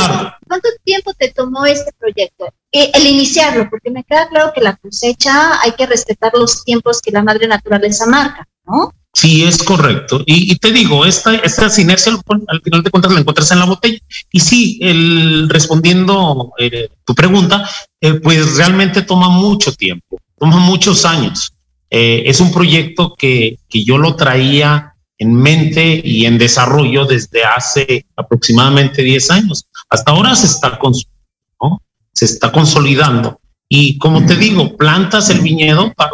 ¿cuánto 0.46 0.68
tiempo 0.84 1.12
te 1.14 1.32
tomó 1.32 1.64
este 1.66 1.92
proyecto? 1.98 2.46
Eh, 2.72 2.90
el 2.94 3.06
iniciarlo, 3.06 3.68
porque 3.70 3.90
me 3.90 4.04
queda 4.04 4.28
claro 4.28 4.52
que 4.54 4.60
la 4.60 4.76
cosecha 4.76 5.60
hay 5.62 5.72
que 5.72 5.86
respetar 5.86 6.32
los 6.34 6.64
tiempos 6.64 7.00
que 7.00 7.10
la 7.10 7.22
madre 7.22 7.48
naturaleza 7.48 8.06
marca, 8.06 8.46
¿no? 8.68 8.92
Sí, 9.12 9.44
es 9.44 9.62
correcto. 9.64 10.22
Y, 10.26 10.54
te 10.56 10.70
digo, 10.70 11.04
esta, 11.04 11.34
esta 11.36 11.68
sinergia 11.68 12.12
al 12.46 12.62
final 12.62 12.82
de 12.82 12.90
cuentas 12.90 13.12
la 13.12 13.20
encuentras 13.20 13.50
en 13.50 13.58
la 13.58 13.64
botella. 13.64 13.98
Y 14.30 14.38
sí, 14.38 14.78
el, 14.80 15.48
respondiendo 15.48 16.52
eh, 16.58 16.88
tu 17.04 17.14
pregunta, 17.14 17.68
eh, 18.00 18.14
pues 18.14 18.56
realmente 18.56 19.02
toma 19.02 19.28
mucho 19.28 19.72
tiempo, 19.72 20.18
toma 20.38 20.58
muchos 20.58 21.04
años. 21.04 21.52
Eh, 21.90 22.24
es 22.26 22.38
un 22.40 22.52
proyecto 22.52 23.14
que, 23.18 23.58
que 23.68 23.82
yo 23.82 23.98
lo 23.98 24.14
traía 24.14 24.94
en 25.16 25.34
mente 25.34 26.00
y 26.04 26.26
en 26.26 26.38
desarrollo 26.38 27.04
desde 27.04 27.44
hace 27.44 28.06
aproximadamente 28.14 29.02
10 29.02 29.30
años. 29.32 29.66
Hasta 29.90 30.12
ahora 30.12 30.36
se 30.36 30.46
está, 30.46 30.78
¿no? 31.60 31.82
se 32.12 32.24
está 32.24 32.52
consolidando. 32.52 33.40
Y 33.68 33.98
como 33.98 34.24
te 34.24 34.36
digo, 34.36 34.76
plantas 34.76 35.28
el 35.30 35.40
viñedo, 35.40 35.92
para 35.94 36.12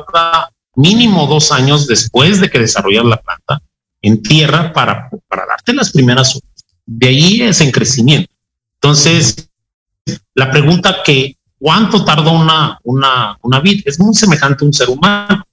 mínimo 0.77 1.27
dos 1.27 1.53
años 1.53 1.87
después 1.87 2.41
de 2.41 2.51
que 2.51 2.59
desarrollas 2.59 3.05
la 3.05 3.21
planta 3.21 3.63
en 4.03 4.23
tierra 4.23 4.73
para, 4.73 5.09
para 5.29 5.47
darte 5.47 5.73
las 5.73 5.91
primeras 5.91 6.39
De 6.85 7.09
ahí 7.09 7.43
es 7.43 7.61
en 7.61 7.71
crecimiento. 7.71 8.31
Entonces, 8.75 9.49
la 10.35 10.51
pregunta 10.51 10.99
que 11.05 11.39
cuánto 11.59 12.05
tardó 12.05 12.33
una, 12.33 12.79
una, 12.83 13.39
una 13.43 13.61
vida 13.61 13.83
es 13.87 13.99
muy 13.99 14.15
semejante 14.15 14.65
a 14.65 14.67
un 14.67 14.75
ser 14.75 14.91
humano. 14.91 15.47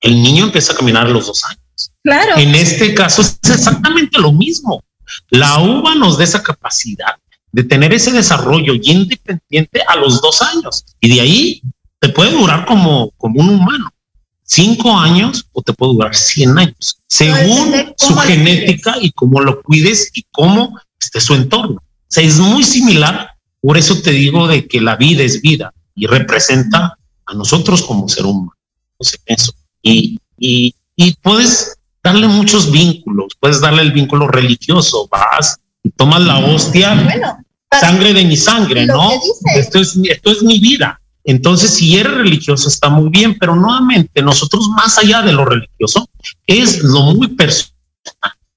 El 0.00 0.20
niño 0.22 0.44
empieza 0.46 0.72
a 0.72 0.76
caminar 0.76 1.06
a 1.06 1.10
los 1.10 1.26
dos 1.26 1.44
años. 1.44 1.92
Claro. 2.02 2.36
En 2.36 2.54
este 2.54 2.94
caso 2.94 3.22
es 3.22 3.38
exactamente 3.44 4.20
lo 4.20 4.32
mismo. 4.32 4.82
La 5.30 5.60
uva 5.60 5.94
nos 5.94 6.18
da 6.18 6.24
esa 6.24 6.42
capacidad 6.42 7.14
de 7.52 7.62
tener 7.64 7.92
ese 7.92 8.10
desarrollo 8.10 8.74
independiente 8.74 9.82
a 9.86 9.96
los 9.96 10.20
dos 10.20 10.42
años 10.42 10.84
y 11.00 11.14
de 11.14 11.20
ahí 11.20 11.62
te 12.00 12.08
puede 12.08 12.32
durar 12.32 12.66
como, 12.66 13.12
como 13.12 13.40
un 13.40 13.48
humano 13.50 13.90
cinco 14.46 14.96
años 14.96 15.48
o 15.52 15.60
te 15.60 15.74
puede 15.74 15.92
durar 15.92 16.14
100 16.14 16.58
años, 16.58 16.98
según 17.06 17.92
su 17.98 18.16
genética 18.16 18.94
y 19.00 19.10
cómo 19.12 19.40
lo 19.40 19.60
cuides 19.62 20.10
y 20.14 20.24
cómo 20.30 20.78
esté 21.00 21.20
su 21.20 21.34
entorno. 21.34 21.76
O 21.76 22.08
sea, 22.08 22.24
es 22.24 22.38
muy 22.38 22.62
similar, 22.62 23.32
por 23.60 23.76
eso 23.76 24.00
te 24.00 24.12
digo 24.12 24.46
de 24.48 24.66
que 24.66 24.80
la 24.80 24.96
vida 24.96 25.22
es 25.24 25.42
vida 25.42 25.74
y 25.94 26.06
representa 26.06 26.96
a 27.26 27.34
nosotros 27.34 27.82
como 27.82 28.08
ser 28.08 28.24
humano. 28.24 28.52
eso. 29.26 29.52
Y, 29.82 30.18
y, 30.38 30.74
y 30.94 31.14
puedes 31.16 31.76
darle 32.02 32.28
muchos 32.28 32.70
vínculos, 32.70 33.32
puedes 33.40 33.60
darle 33.60 33.82
el 33.82 33.92
vínculo 33.92 34.28
religioso, 34.28 35.08
vas 35.10 35.58
y 35.82 35.90
tomas 35.90 36.22
la 36.22 36.38
hostia, 36.38 37.44
sangre 37.80 38.12
de 38.12 38.24
mi 38.24 38.36
sangre, 38.36 38.86
¿no? 38.86 39.10
Esto 39.56 39.80
es, 39.80 39.98
esto 40.04 40.30
es 40.30 40.42
mi 40.42 40.60
vida 40.60 41.00
entonces, 41.26 41.74
si 41.74 41.98
eres 41.98 42.14
religioso, 42.14 42.68
está 42.68 42.88
muy 42.88 43.10
bien, 43.10 43.36
pero 43.36 43.56
nuevamente, 43.56 44.22
nosotros 44.22 44.68
más 44.68 44.96
allá 44.96 45.22
de 45.22 45.32
lo 45.32 45.44
religioso, 45.44 46.08
es 46.46 46.84
lo 46.84 47.02
muy 47.14 47.26
personal. 47.34 47.74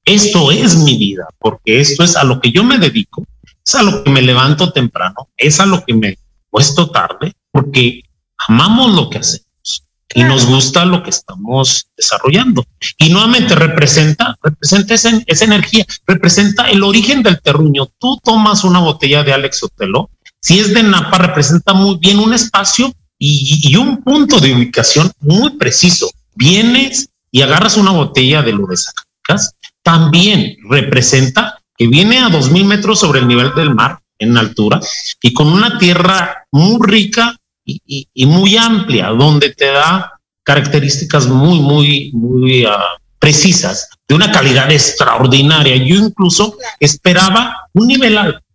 Esto 0.05 0.51
es 0.51 0.75
mi 0.77 0.95
vida, 0.95 1.27
porque 1.39 1.79
esto 1.81 2.03
es 2.03 2.15
a 2.15 2.23
lo 2.23 2.39
que 2.39 2.51
yo 2.51 2.63
me 2.63 2.77
dedico, 2.77 3.25
es 3.65 3.73
a 3.73 3.81
lo 3.81 4.03
que 4.03 4.11
me 4.11 4.21
levanto 4.21 4.71
temprano, 4.71 5.29
es 5.35 5.59
a 5.59 5.65
lo 5.65 5.83
que 5.83 5.95
me 5.95 6.19
puesto 6.51 6.91
tarde, 6.91 7.33
porque 7.51 8.03
amamos 8.47 8.93
lo 8.93 9.09
que 9.09 9.17
hacemos 9.17 9.49
y 10.13 10.23
nos 10.23 10.45
gusta 10.45 10.85
lo 10.85 11.03
que 11.03 11.09
estamos 11.09 11.87
desarrollando. 11.95 12.65
Y 12.97 13.09
nuevamente 13.09 13.55
representa, 13.55 14.37
representa 14.43 14.93
esa, 14.93 15.11
esa, 15.25 15.45
energía, 15.45 15.85
representa 16.05 16.69
el 16.69 16.83
origen 16.83 17.23
del 17.23 17.41
terruño. 17.41 17.87
Tú 17.97 18.19
tomas 18.23 18.63
una 18.63 18.79
botella 18.79 19.23
de 19.23 19.33
Alex 19.33 19.63
Otelo 19.63 20.09
si 20.41 20.59
es 20.59 20.73
de 20.73 20.83
Napa, 20.83 21.17
representa 21.17 21.73
muy 21.73 21.97
bien 21.97 22.19
un 22.19 22.33
espacio 22.33 22.93
y, 23.17 23.75
un 23.75 24.01
punto 24.01 24.39
de 24.39 24.53
ubicación 24.53 25.11
muy 25.19 25.57
preciso. 25.57 26.09
Vienes 26.35 27.09
y 27.31 27.41
agarras 27.41 27.77
una 27.77 27.91
botella 27.91 28.41
de 28.41 28.53
lo 28.53 28.65
de 28.65 28.77
Zacatecas, 28.77 29.55
también 29.83 30.55
representa 30.69 31.59
que 31.77 31.87
viene 31.87 32.19
a 32.19 32.29
dos 32.29 32.49
mil 32.49 32.65
metros 32.65 32.99
sobre 32.99 33.19
el 33.19 33.27
nivel 33.27 33.53
del 33.55 33.75
mar 33.75 33.99
en 34.17 34.37
altura 34.37 34.79
y 35.21 35.33
con 35.33 35.47
una 35.47 35.77
tierra 35.77 36.45
muy 36.51 36.77
rica 36.81 37.35
y, 37.65 38.25
muy 38.25 38.57
amplia, 38.57 39.09
donde 39.09 39.53
te 39.53 39.67
da 39.67 40.13
características 40.43 41.27
muy, 41.27 41.59
muy, 41.59 42.11
muy 42.13 42.65
uh, 42.65 42.71
precisas, 43.19 43.89
de 44.07 44.15
una 44.15 44.31
calidad 44.31 44.71
extraordinaria. 44.71 45.75
Yo 45.75 45.95
incluso 45.95 46.57
esperaba 46.79 47.69
un 47.73 47.87
nivel 47.87 48.17
alto 48.17 48.48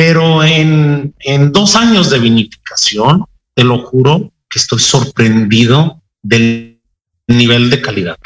pero 0.00 0.42
en, 0.42 1.14
en 1.18 1.52
dos 1.52 1.76
años 1.76 2.08
de 2.08 2.18
vinificación, 2.18 3.26
te 3.54 3.64
lo 3.64 3.84
juro 3.84 4.32
que 4.48 4.58
estoy 4.58 4.78
sorprendido 4.78 6.00
del 6.22 6.80
nivel 7.26 7.68
de 7.68 7.82
calidad. 7.82 8.16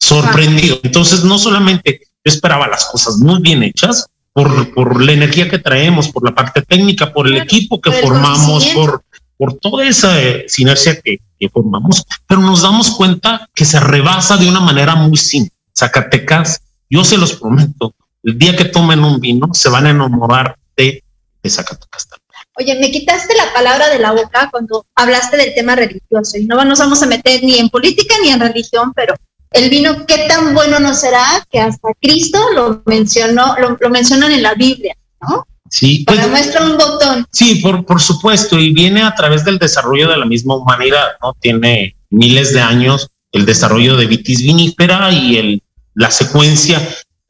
Sorprendido. 0.00 0.80
Entonces, 0.82 1.22
no 1.22 1.38
solamente 1.38 2.00
yo 2.00 2.08
esperaba 2.32 2.66
las 2.66 2.86
cosas 2.86 3.18
muy 3.18 3.42
bien 3.42 3.62
hechas 3.62 4.06
por, 4.32 4.72
por 4.72 5.02
la 5.04 5.12
energía 5.12 5.50
que 5.50 5.58
traemos, 5.58 6.08
por 6.08 6.24
la 6.24 6.34
parte 6.34 6.62
técnica, 6.62 7.12
por 7.12 7.26
el 7.26 7.36
equipo 7.36 7.78
que 7.78 7.92
formamos, 7.92 8.64
por, 8.68 9.04
por 9.36 9.58
toda 9.58 9.86
esa 9.86 10.18
eh, 10.22 10.46
sinergia 10.48 10.98
que, 10.98 11.18
que, 11.38 11.50
formamos, 11.50 12.06
pero 12.26 12.40
nos 12.40 12.62
damos 12.62 12.92
cuenta 12.92 13.50
que 13.54 13.66
se 13.66 13.80
rebasa 13.80 14.38
de 14.38 14.48
una 14.48 14.60
manera 14.60 14.94
muy 14.94 15.18
simple. 15.18 15.52
Zacatecas, 15.76 16.62
yo 16.88 17.04
se 17.04 17.18
los 17.18 17.34
prometo, 17.34 17.94
el 18.24 18.38
día 18.38 18.56
que 18.56 18.64
tomen 18.64 19.04
un 19.04 19.20
vino 19.20 19.52
se 19.52 19.68
van 19.68 19.86
a 19.86 19.90
enamorar 19.90 20.56
de, 20.76 21.02
de 21.42 21.50
Zacatecas. 21.50 22.08
Oye, 22.56 22.78
me 22.78 22.90
quitaste 22.90 23.34
la 23.36 23.52
palabra 23.52 23.88
de 23.88 23.98
la 23.98 24.12
boca 24.12 24.48
cuando 24.50 24.86
hablaste 24.94 25.36
del 25.36 25.54
tema 25.54 25.74
religioso 25.74 26.38
y 26.38 26.44
no 26.46 26.64
nos 26.64 26.78
vamos 26.78 27.02
a 27.02 27.06
meter 27.06 27.42
ni 27.42 27.58
en 27.58 27.68
política 27.68 28.14
ni 28.22 28.30
en 28.30 28.40
religión, 28.40 28.92
pero 28.94 29.14
el 29.50 29.70
vino, 29.70 30.06
¿qué 30.06 30.26
tan 30.28 30.54
bueno 30.54 30.80
no 30.80 30.94
será 30.94 31.24
que 31.50 31.60
hasta 31.60 31.88
Cristo 32.00 32.38
lo 32.54 32.82
mencionó, 32.86 33.56
lo, 33.58 33.76
lo 33.80 33.90
mencionan 33.90 34.32
en 34.32 34.42
la 34.42 34.54
Biblia, 34.54 34.96
¿no? 35.20 35.46
Sí. 35.68 36.04
Para 36.04 36.22
pues, 36.22 36.30
muestra 36.30 36.62
un 36.64 36.76
botón. 36.76 37.26
Sí, 37.32 37.56
por, 37.56 37.84
por 37.84 38.00
supuesto, 38.00 38.58
y 38.58 38.72
viene 38.72 39.02
a 39.02 39.14
través 39.14 39.44
del 39.44 39.58
desarrollo 39.58 40.08
de 40.08 40.16
la 40.16 40.26
misma 40.26 40.56
humanidad, 40.56 41.12
¿no? 41.20 41.34
Tiene 41.40 41.96
miles 42.10 42.52
de 42.52 42.60
años 42.60 43.08
el 43.32 43.46
desarrollo 43.46 43.96
de 43.96 44.06
vitis 44.06 44.42
vinífera 44.42 45.10
y 45.10 45.36
el, 45.38 45.62
la 45.94 46.12
secuencia 46.12 46.80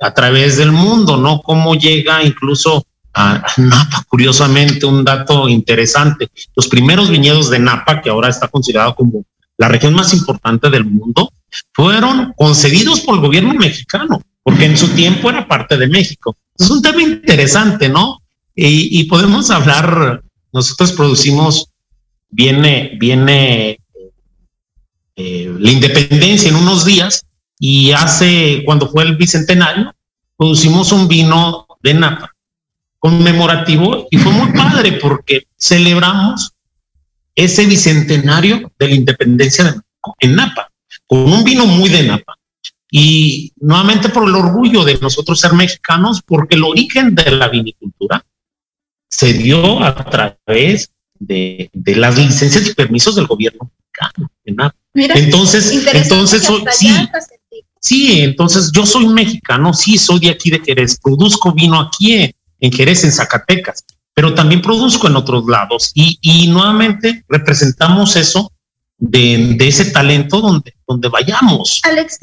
a 0.04 0.12
través 0.12 0.58
del 0.58 0.70
mundo, 0.70 1.16
¿no? 1.16 1.40
Cómo 1.40 1.76
llega 1.76 2.22
incluso 2.22 2.86
a, 3.14 3.42
Napa, 3.56 4.04
curiosamente, 4.06 4.84
un 4.84 5.02
dato 5.02 5.48
interesante. 5.48 6.30
Los 6.54 6.68
primeros 6.68 7.08
viñedos 7.08 7.48
de 7.48 7.58
Napa, 7.58 8.02
que 8.02 8.10
ahora 8.10 8.28
está 8.28 8.48
considerado 8.48 8.94
como 8.94 9.24
la 9.56 9.68
región 9.68 9.94
más 9.94 10.12
importante 10.12 10.68
del 10.68 10.84
mundo, 10.84 11.32
fueron 11.72 12.34
concedidos 12.36 13.00
por 13.00 13.14
el 13.14 13.22
gobierno 13.22 13.54
mexicano, 13.54 14.20
porque 14.42 14.66
en 14.66 14.76
su 14.76 14.88
tiempo 14.88 15.30
era 15.30 15.48
parte 15.48 15.78
de 15.78 15.86
México. 15.86 16.36
Es 16.58 16.68
un 16.68 16.82
tema 16.82 17.00
interesante, 17.00 17.88
¿no? 17.88 18.20
Y, 18.54 19.04
podemos 19.04 19.50
hablar, 19.50 20.22
nosotros 20.52 20.92
producimos, 20.92 21.70
viene, 22.28 22.92
viene 23.00 23.80
eh, 25.16 25.56
la 25.58 25.70
independencia 25.70 26.50
en 26.50 26.56
unos 26.56 26.84
días 26.84 27.24
y 27.58 27.92
hace, 27.92 28.62
cuando 28.64 28.88
fue 28.88 29.04
el 29.04 29.16
bicentenario, 29.16 29.94
producimos 30.36 30.92
un 30.92 31.08
vino 31.08 31.66
de 31.82 31.94
Napa 31.94 32.34
conmemorativo 33.04 34.08
y 34.10 34.16
fue 34.16 34.32
muy 34.32 34.50
padre 34.52 34.92
porque 34.92 35.46
celebramos 35.58 36.52
ese 37.34 37.66
bicentenario 37.66 38.72
de 38.78 38.88
la 38.88 38.94
independencia 38.94 39.62
de 39.64 39.70
México 39.72 40.16
en 40.20 40.34
Napa, 40.34 40.70
con 41.06 41.30
un 41.30 41.44
vino 41.44 41.66
muy 41.66 41.90
de 41.90 42.04
Napa. 42.04 42.38
Y 42.90 43.52
nuevamente 43.56 44.08
por 44.08 44.26
el 44.26 44.34
orgullo 44.34 44.84
de 44.84 44.96
nosotros 45.00 45.38
ser 45.38 45.52
mexicanos, 45.52 46.22
porque 46.24 46.54
el 46.54 46.64
origen 46.64 47.14
de 47.14 47.30
la 47.32 47.48
vinicultura 47.48 48.24
se 49.06 49.34
dio 49.34 49.82
a 49.84 49.94
través 50.04 50.90
de, 51.18 51.70
las 51.74 52.16
licencias 52.16 52.66
y 52.66 52.72
permisos 52.72 53.16
del 53.16 53.26
gobierno 53.26 53.70
mexicano 53.70 54.30
en 54.46 54.56
Napa. 54.56 54.76
entonces, 54.94 55.84
entonces 55.92 56.48
sí, 56.72 56.88
sí, 57.84 58.22
entonces 58.22 58.70
yo 58.72 58.86
soy 58.86 59.06
mexicano, 59.08 59.72
sí, 59.74 59.98
soy 59.98 60.20
de 60.20 60.30
aquí 60.30 60.50
de 60.50 60.60
Jerez, 60.60 60.98
produzco 61.00 61.52
vino 61.52 61.78
aquí 61.80 62.34
en 62.60 62.72
Jerez, 62.72 63.04
en 63.04 63.12
Zacatecas, 63.12 63.84
pero 64.14 64.34
también 64.34 64.62
produzco 64.62 65.06
en 65.06 65.16
otros 65.16 65.44
lados 65.46 65.92
y, 65.94 66.48
nuevamente 66.48 67.24
representamos 67.28 68.16
eso 68.16 68.50
de, 68.96 69.56
ese 69.60 69.86
talento 69.86 70.40
donde, 70.40 70.74
donde 70.86 71.08
vayamos. 71.08 71.80
Alex, 71.84 72.18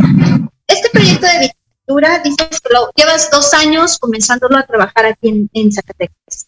este 0.68 0.90
proyecto 0.90 1.28
de 1.28 1.40
viticultura, 1.40 2.20
dices 2.24 2.62
que 2.62 2.74
lo 2.74 2.90
llevas 2.96 3.30
dos 3.30 3.54
años 3.54 4.00
comenzándolo 4.00 4.58
a 4.58 4.64
trabajar 4.64 5.06
aquí 5.06 5.48
en, 5.54 5.72
Zacatecas. 5.72 6.48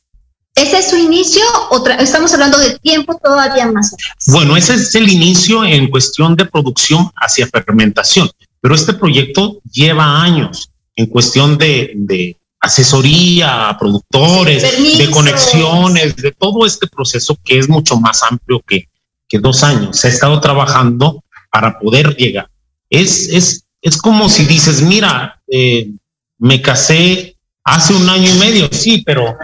¿Ese 0.56 0.78
es 0.78 0.89
su 0.89 0.97
inicio 0.97 1.43
o 1.71 1.86
estamos 1.88 2.32
hablando 2.34 2.60
de 2.60 2.78
tiempo 2.80 3.19
todavía 3.21 3.71
más 3.71 3.93
atrás? 3.93 4.13
Bueno, 4.28 4.56
ese 4.56 4.76
es 4.76 4.93
el 4.95 5.10
inicio 5.10 5.65
en 5.65 5.89
cuestión 5.89 6.36
de 6.36 6.45
producción 6.45 7.12
hacia 7.15 7.47
fermentación, 7.47 8.30
pero 8.63 8.76
este 8.76 8.93
proyecto 8.93 9.60
lleva 9.69 10.23
años 10.23 10.71
en 10.95 11.08
cuestión 11.08 11.58
de, 11.58 12.38
asesoría 12.62 13.67
a 13.67 13.78
productores, 13.78 14.63
de 14.97 15.12
conexiones, 15.12 16.15
de 16.15 16.32
todo 16.32 16.65
este 16.65 16.88
proceso 16.88 17.38
que 17.43 17.60
es 17.60 17.67
mucho 17.67 17.99
más 17.99 18.23
amplio 18.23 18.62
que, 18.65 18.88
que 19.28 19.39
dos 19.39 19.63
años. 19.63 19.99
Se 19.99 20.08
ha 20.08 20.12
estado 20.12 20.39
trabajando 20.39 21.26
para 21.52 21.78
poder 21.78 22.15
llegar. 22.15 22.47
Es, 22.89 23.28
es, 23.28 23.65
es 23.82 23.97
como 23.97 24.30
si 24.30 24.45
dices, 24.45 24.82
mira, 24.82 25.41
eh, 25.52 25.89
me 26.38 26.62
casé 26.62 27.36
hace 27.65 27.93
un 27.93 28.08
año 28.08 28.34
y 28.34 28.39
medio, 28.39 28.69
sí, 28.71 29.04
pero, 29.06 29.36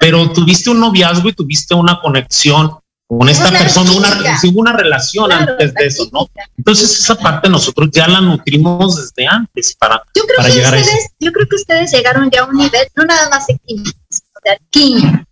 pero 0.00 0.28
tuviste 0.32 0.70
un 0.70 0.80
noviazgo 0.80 1.28
y 1.28 1.34
tuviste 1.34 1.72
una 1.76 2.00
conexión 2.00 2.72
con 3.08 3.28
esta 3.28 3.50
persona, 3.50 3.92
una, 3.92 4.40
una 4.54 4.72
relación 4.72 5.30
antes 5.30 5.72
de 5.74 5.86
eso, 5.86 6.08
¿no? 6.12 6.28
Entonces 6.56 6.98
esa 6.98 7.14
parte 7.14 7.48
nosotros 7.48 7.88
ya 7.92 8.08
la 8.08 8.20
nutrimos 8.20 8.96
desde 8.96 9.28
antes 9.28 9.76
para, 9.76 10.02
yo 10.14 10.24
creo 10.24 10.44
que 10.44 10.52
llegar 10.52 10.74
ustedes, 10.74 11.04
a 11.04 11.14
Yo 11.20 11.32
creo 11.32 11.48
que 11.48 11.56
ustedes 11.56 11.92
llegaron 11.92 12.30
ya 12.30 12.42
a 12.42 12.44
un 12.46 12.56
nivel, 12.56 12.86
no 12.96 13.04
nada 13.04 13.30
más 13.30 13.46
de 13.46 13.58
química, 13.64 13.98
de 14.44 14.58
química. 14.70 15.24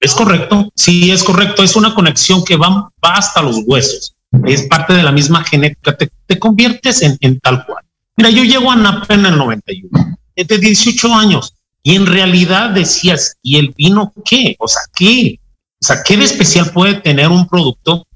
Es 0.00 0.14
correcto, 0.14 0.70
sí, 0.74 1.10
es 1.10 1.22
correcto, 1.22 1.62
es 1.62 1.76
una 1.76 1.94
conexión 1.94 2.44
que 2.44 2.56
va, 2.56 2.90
va 3.02 3.14
hasta 3.14 3.40
los 3.40 3.60
huesos, 3.64 4.14
es 4.44 4.62
parte 4.62 4.92
de 4.92 5.02
la 5.02 5.12
misma 5.12 5.44
genética, 5.44 5.96
te, 5.96 6.10
te 6.26 6.38
conviertes 6.38 7.00
en, 7.02 7.16
en, 7.20 7.40
tal 7.40 7.64
cual. 7.64 7.84
Mira, 8.16 8.28
yo 8.28 8.44
llego 8.44 8.70
a 8.70 8.76
Napa 8.76 9.14
en 9.14 9.24
el 9.24 9.38
91, 9.38 10.18
de 10.36 10.58
18 10.58 11.14
años, 11.14 11.54
y 11.82 11.96
en 11.96 12.06
realidad 12.06 12.70
decías, 12.70 13.36
¿y 13.42 13.58
el 13.58 13.72
vino 13.76 14.12
qué? 14.24 14.56
O 14.58 14.68
sea, 14.68 14.82
¿qué? 14.94 15.40
O 15.82 15.84
sea, 15.84 16.04
¿qué 16.04 16.16
de 16.16 16.24
especial 16.24 16.70
puede 16.70 16.94
tener 16.94 17.26
un 17.26 17.48
producto 17.48 18.06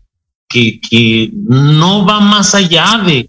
que, 0.48 1.32
no 1.32 2.06
va 2.06 2.20
más 2.20 2.54
allá 2.54 3.02
de, 3.04 3.28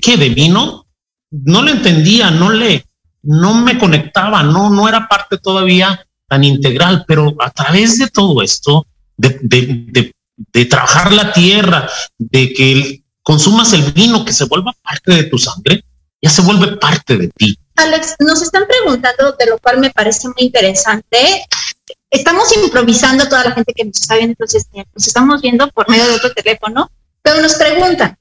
qué? 0.00 0.16
¿De 0.16 0.28
vino? 0.30 0.88
No 1.30 1.62
lo 1.62 1.70
entendía, 1.70 2.32
no 2.32 2.50
le, 2.50 2.84
no 3.22 3.54
me 3.54 3.78
conectaba, 3.78 4.42
no, 4.42 4.70
no 4.70 4.88
era 4.88 5.06
parte 5.06 5.38
todavía 5.38 6.04
tan 6.26 6.42
integral, 6.42 7.04
pero 7.06 7.36
a 7.38 7.50
través 7.50 7.98
de 7.98 8.08
todo 8.08 8.42
esto, 8.42 8.88
de, 9.16 9.38
de, 9.40 10.12
de, 10.52 10.64
trabajar 10.64 11.12
la 11.12 11.32
tierra, 11.32 11.88
de 12.18 12.52
que 12.52 13.04
consumas 13.22 13.72
el 13.72 13.92
vino, 13.92 14.24
que 14.24 14.32
se 14.32 14.46
vuelva 14.46 14.74
parte 14.82 15.12
de 15.12 15.24
tu 15.24 15.38
sangre, 15.38 15.84
ya 16.20 16.30
se 16.30 16.42
vuelve 16.42 16.76
parte 16.76 17.16
de 17.16 17.28
ti. 17.28 17.56
Alex, 17.76 18.16
nos 18.18 18.42
están 18.42 18.64
preguntando, 18.66 19.36
de 19.38 19.46
lo 19.46 19.58
cual 19.58 19.78
me 19.78 19.90
parece 19.90 20.26
muy 20.26 20.46
interesante, 20.46 21.46
estamos 22.10 22.54
improvisando 22.56 23.28
toda 23.28 23.44
la 23.44 23.52
gente 23.52 23.72
que 23.72 23.84
nos 23.84 24.00
está 24.00 24.16
viendo, 24.16 24.32
entonces 24.32 24.66
nos 24.72 25.06
estamos 25.06 25.40
viendo 25.40 25.68
por 25.70 25.88
medio 25.88 26.06
de 26.06 26.14
otro 26.14 26.32
teléfono, 26.32 26.90
pero 27.22 27.40
nos 27.40 27.54
preguntan, 27.54 28.18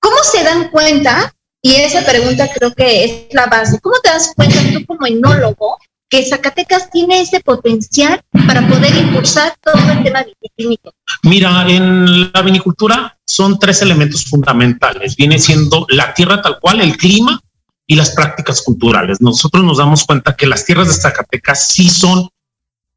¿cómo 0.00 0.16
se 0.22 0.44
dan 0.44 0.70
cuenta? 0.70 1.34
Y 1.62 1.74
esa 1.74 2.04
pregunta 2.04 2.48
creo 2.54 2.72
que 2.72 3.04
es 3.04 3.34
la 3.34 3.46
base. 3.46 3.80
¿Cómo 3.80 3.96
te 4.02 4.10
das 4.10 4.32
cuenta 4.36 4.58
tú 4.72 4.86
como 4.86 5.06
enólogo 5.06 5.78
que 6.08 6.24
Zacatecas 6.24 6.90
tiene 6.90 7.20
ese 7.20 7.40
potencial 7.40 8.22
para 8.46 8.66
poder 8.66 8.94
impulsar 8.96 9.54
todo 9.60 9.76
el 9.90 10.02
tema 10.04 10.22
viticlínico? 10.22 10.92
Mira, 11.24 11.66
en 11.68 12.32
la 12.32 12.42
vinicultura 12.42 13.18
son 13.26 13.58
tres 13.58 13.82
elementos 13.82 14.24
fundamentales. 14.26 15.16
Viene 15.16 15.38
siendo 15.38 15.84
la 15.88 16.14
tierra 16.14 16.40
tal 16.40 16.60
cual, 16.60 16.80
el 16.80 16.96
clima 16.96 17.40
y 17.86 17.96
las 17.96 18.10
prácticas 18.10 18.62
culturales. 18.62 19.20
Nosotros 19.20 19.64
nos 19.64 19.78
damos 19.78 20.04
cuenta 20.04 20.36
que 20.36 20.46
las 20.46 20.64
tierras 20.64 20.88
de 20.88 20.94
Zacatecas 20.94 21.68
sí 21.68 21.88
son 21.88 22.28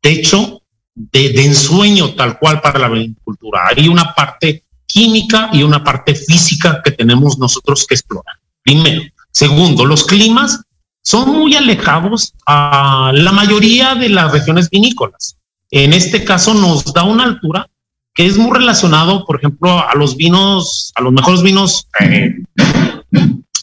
hecho 0.02 0.62
de, 0.96 1.30
de 1.30 1.46
ensueño 1.46 2.14
tal 2.16 2.38
cual 2.40 2.62
para 2.62 2.80
la 2.80 2.88
agricultura. 2.88 3.68
Hay 3.68 3.88
una 3.88 4.14
parte 4.14 4.64
química 4.86 5.50
y 5.54 5.64
una 5.64 5.84
parte 5.84 6.16
física 6.16 6.82
que 6.84 6.92
tenemos 6.92 7.38
nosotros 7.38 7.86
que 7.88 7.96
explorar. 7.96 8.36
Primero. 8.62 9.02
Segundo, 9.32 9.86
los 9.86 10.04
climas 10.04 10.62
son 11.02 11.30
muy 11.32 11.56
alejados 11.56 12.34
a 12.46 13.12
la 13.14 13.32
mayoría 13.32 13.96
de 13.96 14.10
las 14.10 14.32
regiones 14.32 14.70
vinícolas. 14.70 15.38
En 15.72 15.94
este 15.94 16.24
caso 16.24 16.54
nos 16.54 16.94
da 16.94 17.04
una 17.04 17.24
altura 17.24 17.68
que 18.14 18.26
es 18.26 18.38
muy 18.38 18.52
relacionado, 18.52 19.26
por 19.26 19.38
ejemplo, 19.38 19.88
a 19.88 19.96
los 19.96 20.18
vinos, 20.18 20.92
a 20.96 21.02
los 21.02 21.14
mejores 21.14 21.42
vinos 21.42 21.88
eh, 22.02 22.36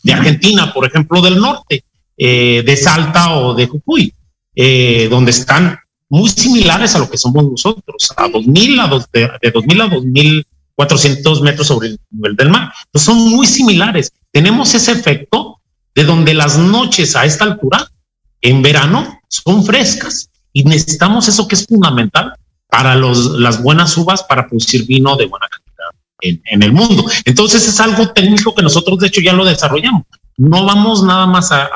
de 0.03 0.13
Argentina, 0.13 0.73
por 0.73 0.87
ejemplo, 0.87 1.21
del 1.21 1.39
norte, 1.39 1.85
eh, 2.17 2.63
de 2.65 2.77
Salta 2.77 3.37
o 3.37 3.55
de 3.55 3.67
Jujuy, 3.67 4.15
eh, 4.55 5.09
donde 5.11 5.33
están 5.33 5.79
muy 6.09 6.29
similares 6.31 6.95
a 6.95 6.99
lo 6.99 7.11
que 7.11 7.19
somos 7.19 7.45
nosotros, 7.45 8.13
a 8.17 8.29
2000, 8.29 8.81
a 8.81 8.87
dos, 8.87 9.07
de, 9.13 9.31
de 9.43 9.51
2000 9.51 9.81
a 9.81 9.89
2400 9.89 11.43
metros 11.43 11.67
sobre 11.67 11.89
el 11.89 12.01
nivel 12.11 12.37
del 12.37 12.51
mar. 12.51 12.73
Entonces 12.87 13.07
son 13.07 13.31
muy 13.31 13.47
similares. 13.47 14.13
Tenemos 14.33 14.75
ese 14.75 14.93
efecto 14.93 15.61
de 15.95 16.05
donde 16.05 16.35
las 16.35 16.59
noches 16.59 17.17
a 17.17 17.25
esta 17.25 17.45
altura, 17.45 17.91
en 18.41 18.63
verano, 18.63 19.21
son 19.29 19.65
frescas 19.65 20.31
y 20.53 20.65
necesitamos 20.65 21.29
eso 21.29 21.47
que 21.47 21.57
es 21.57 21.67
fundamental 21.67 22.35
para 22.69 22.95
los, 22.95 23.39
las 23.39 23.63
buenas 23.63 23.97
uvas 23.97 24.23
para 24.23 24.47
producir 24.47 24.87
vino 24.87 25.17
de 25.17 25.27
buena 25.27 25.49
calidad 25.49 25.91
en, 26.21 26.43
en 26.47 26.63
el 26.63 26.73
mundo. 26.73 27.05
Entonces 27.25 27.67
es 27.67 27.81
algo 27.81 28.11
técnico 28.13 28.55
que 28.55 28.63
nosotros 28.63 28.99
de 28.99 29.09
hecho 29.09 29.21
ya 29.21 29.33
lo 29.33 29.45
desarrollamos 29.45 30.05
no 30.39 30.65
vamos 30.65 31.03
nada 31.03 31.27
más 31.27 31.51
a, 31.51 31.67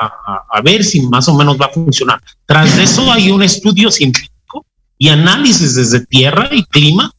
ver 0.63 0.83
si 0.83 1.01
más 1.01 1.27
o 1.27 1.35
menos 1.35 1.57
va 1.59 1.65
a 1.67 1.73
funcionar. 1.73 2.19
Tras 2.45 2.75
de 2.77 2.83
eso 2.83 3.11
hay 3.11 3.29
un 3.29 3.43
estudio 3.43 3.91
científico 3.91 4.65
y 4.97 5.09
análisis 5.09 5.75
desde 5.75 6.05
tierra 6.05 6.49
y 6.51 6.63
clima 6.63 7.11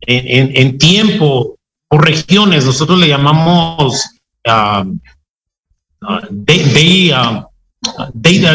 en, 0.00 0.78
tiempo 0.78 1.56
por 1.88 2.04
regiones. 2.04 2.64
Nosotros 2.64 2.98
le 2.98 3.08
llamamos 3.08 4.04
um, 4.44 4.98
day, 6.32 7.12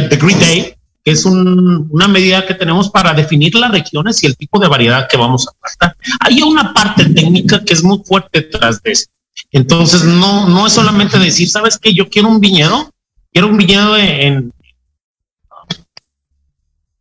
the 0.10 0.17
Great 0.17 0.39
Day, 0.39 0.76
que 1.02 1.12
es 1.12 1.26
una 1.26 2.10
medida 2.10 2.46
que 2.46 2.56
tenemos 2.56 2.89
para 2.89 3.13
definir 3.13 3.56
las 3.56 3.72
regiones 3.72 4.22
y 4.22 4.28
el 4.28 4.36
tipo 4.36 4.60
de 4.60 4.67
variedad 4.67 5.08
que 5.10 5.15
vamos 5.15 5.48
a 5.48 5.54
tratar. 5.65 5.96
Hay 6.20 6.41
una 6.41 6.74
parte 6.74 7.06
técnica 7.06 7.63
que 7.63 7.74
es 7.74 7.84
muy 7.86 8.02
fuerte 8.04 8.41
tras 8.41 8.84
de 8.84 8.91
esto 8.91 9.13
entonces, 9.49 10.04
no, 10.04 10.47
no 10.47 10.67
es 10.67 10.73
solamente 10.73 11.17
decir, 11.19 11.49
¿sabes 11.49 11.77
qué? 11.77 11.93
Yo 11.93 12.10
quiero 12.10 12.30
un 12.30 12.39
viñedo, 12.39 12.91
quiero 13.32 13.47
un 13.47 13.58
viñedo 13.58 13.97
en, 13.97 14.54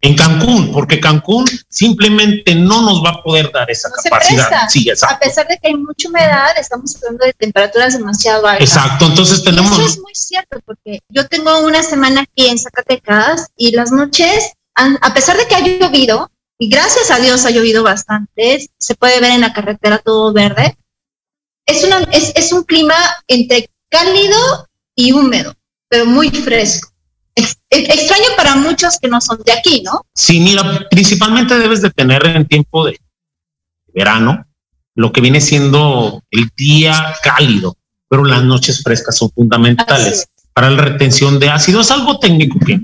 en 0.00 0.16
Cancún, 0.16 0.72
porque 0.72 0.98
Cancún 0.98 1.44
simplemente 1.68 2.54
no 2.54 2.82
nos 2.82 3.04
va 3.04 3.10
a 3.10 3.22
poder 3.22 3.52
dar 3.52 3.70
esa 3.70 3.90
capacidad. 3.90 4.68
Sí, 4.68 4.88
exacto. 4.88 5.16
A 5.16 5.18
pesar 5.18 5.46
de 5.46 5.58
que 5.58 5.68
hay 5.68 5.76
mucha 5.76 6.08
humedad, 6.08 6.50
estamos 6.58 6.96
hablando 6.96 7.26
de 7.26 7.32
temperaturas 7.34 7.92
demasiado 7.92 8.46
altas. 8.46 8.66
Exacto, 8.66 9.06
entonces 9.06 9.44
tenemos... 9.44 9.72
eso 9.72 9.86
es 9.86 9.98
muy 9.98 10.14
cierto, 10.14 10.58
porque 10.64 11.00
yo 11.08 11.26
tengo 11.28 11.60
una 11.60 11.82
semana 11.82 12.22
aquí 12.22 12.48
en 12.48 12.58
Zacatecas 12.58 13.48
y 13.56 13.72
las 13.72 13.92
noches, 13.92 14.52
a 14.74 15.14
pesar 15.14 15.36
de 15.36 15.46
que 15.46 15.54
ha 15.54 15.60
llovido, 15.60 16.30
y 16.58 16.68
gracias 16.68 17.10
a 17.10 17.18
Dios 17.18 17.44
ha 17.44 17.50
llovido 17.50 17.82
bastante, 17.82 18.68
se 18.78 18.94
puede 18.94 19.20
ver 19.20 19.32
en 19.32 19.40
la 19.40 19.52
carretera 19.52 19.98
todo 19.98 20.32
verde, 20.32 20.76
es, 21.70 21.84
una, 21.84 21.98
es, 22.12 22.32
es 22.34 22.52
un 22.52 22.64
clima 22.64 22.96
entre 23.28 23.68
cálido 23.88 24.66
y 24.96 25.12
húmedo, 25.12 25.54
pero 25.88 26.06
muy 26.06 26.30
fresco 26.30 26.90
extraño 27.70 28.24
para 28.36 28.56
muchos 28.56 28.98
que 28.98 29.08
no 29.08 29.20
son 29.20 29.40
de 29.44 29.52
aquí, 29.52 29.82
¿no? 29.82 30.04
Sí, 30.14 30.40
mira, 30.40 30.86
principalmente 30.90 31.58
debes 31.58 31.82
de 31.82 31.90
tener 31.90 32.24
en 32.26 32.46
tiempo 32.46 32.86
de 32.86 32.98
verano 33.94 34.46
lo 34.94 35.12
que 35.12 35.20
viene 35.20 35.40
siendo 35.40 36.22
el 36.30 36.50
día 36.56 37.14
cálido, 37.22 37.76
pero 38.08 38.24
las 38.24 38.42
noches 38.42 38.82
frescas 38.82 39.16
son 39.16 39.30
fundamentales 39.30 40.26
para 40.52 40.70
la 40.70 40.82
retención 40.82 41.38
de 41.38 41.48
ácido. 41.48 41.80
Es 41.80 41.90
algo 41.90 42.18
técnico 42.18 42.58
que, 42.58 42.80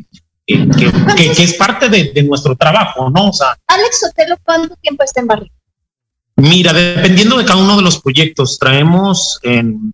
que, 0.47 1.43
es 1.43 1.55
parte 1.55 1.89
de, 1.89 2.23
nuestro 2.23 2.57
trabajo, 2.57 3.11
¿no? 3.11 3.29
O 3.29 3.33
sea, 3.33 3.59
Alex 3.67 4.01
Sotelo, 4.01 4.37
¿cuánto 4.45 4.77
tiempo 4.77 5.03
está 5.03 5.21
en 5.21 5.27
barrio? 5.27 5.53
Mira, 6.37 6.73
dependiendo 6.73 7.39
de 7.39 7.45
cada 7.45 7.63
uno 7.63 7.77
de 7.77 7.83
los 7.83 8.01
proyectos, 8.01 8.59
traemos 8.59 9.39
en 9.43 9.93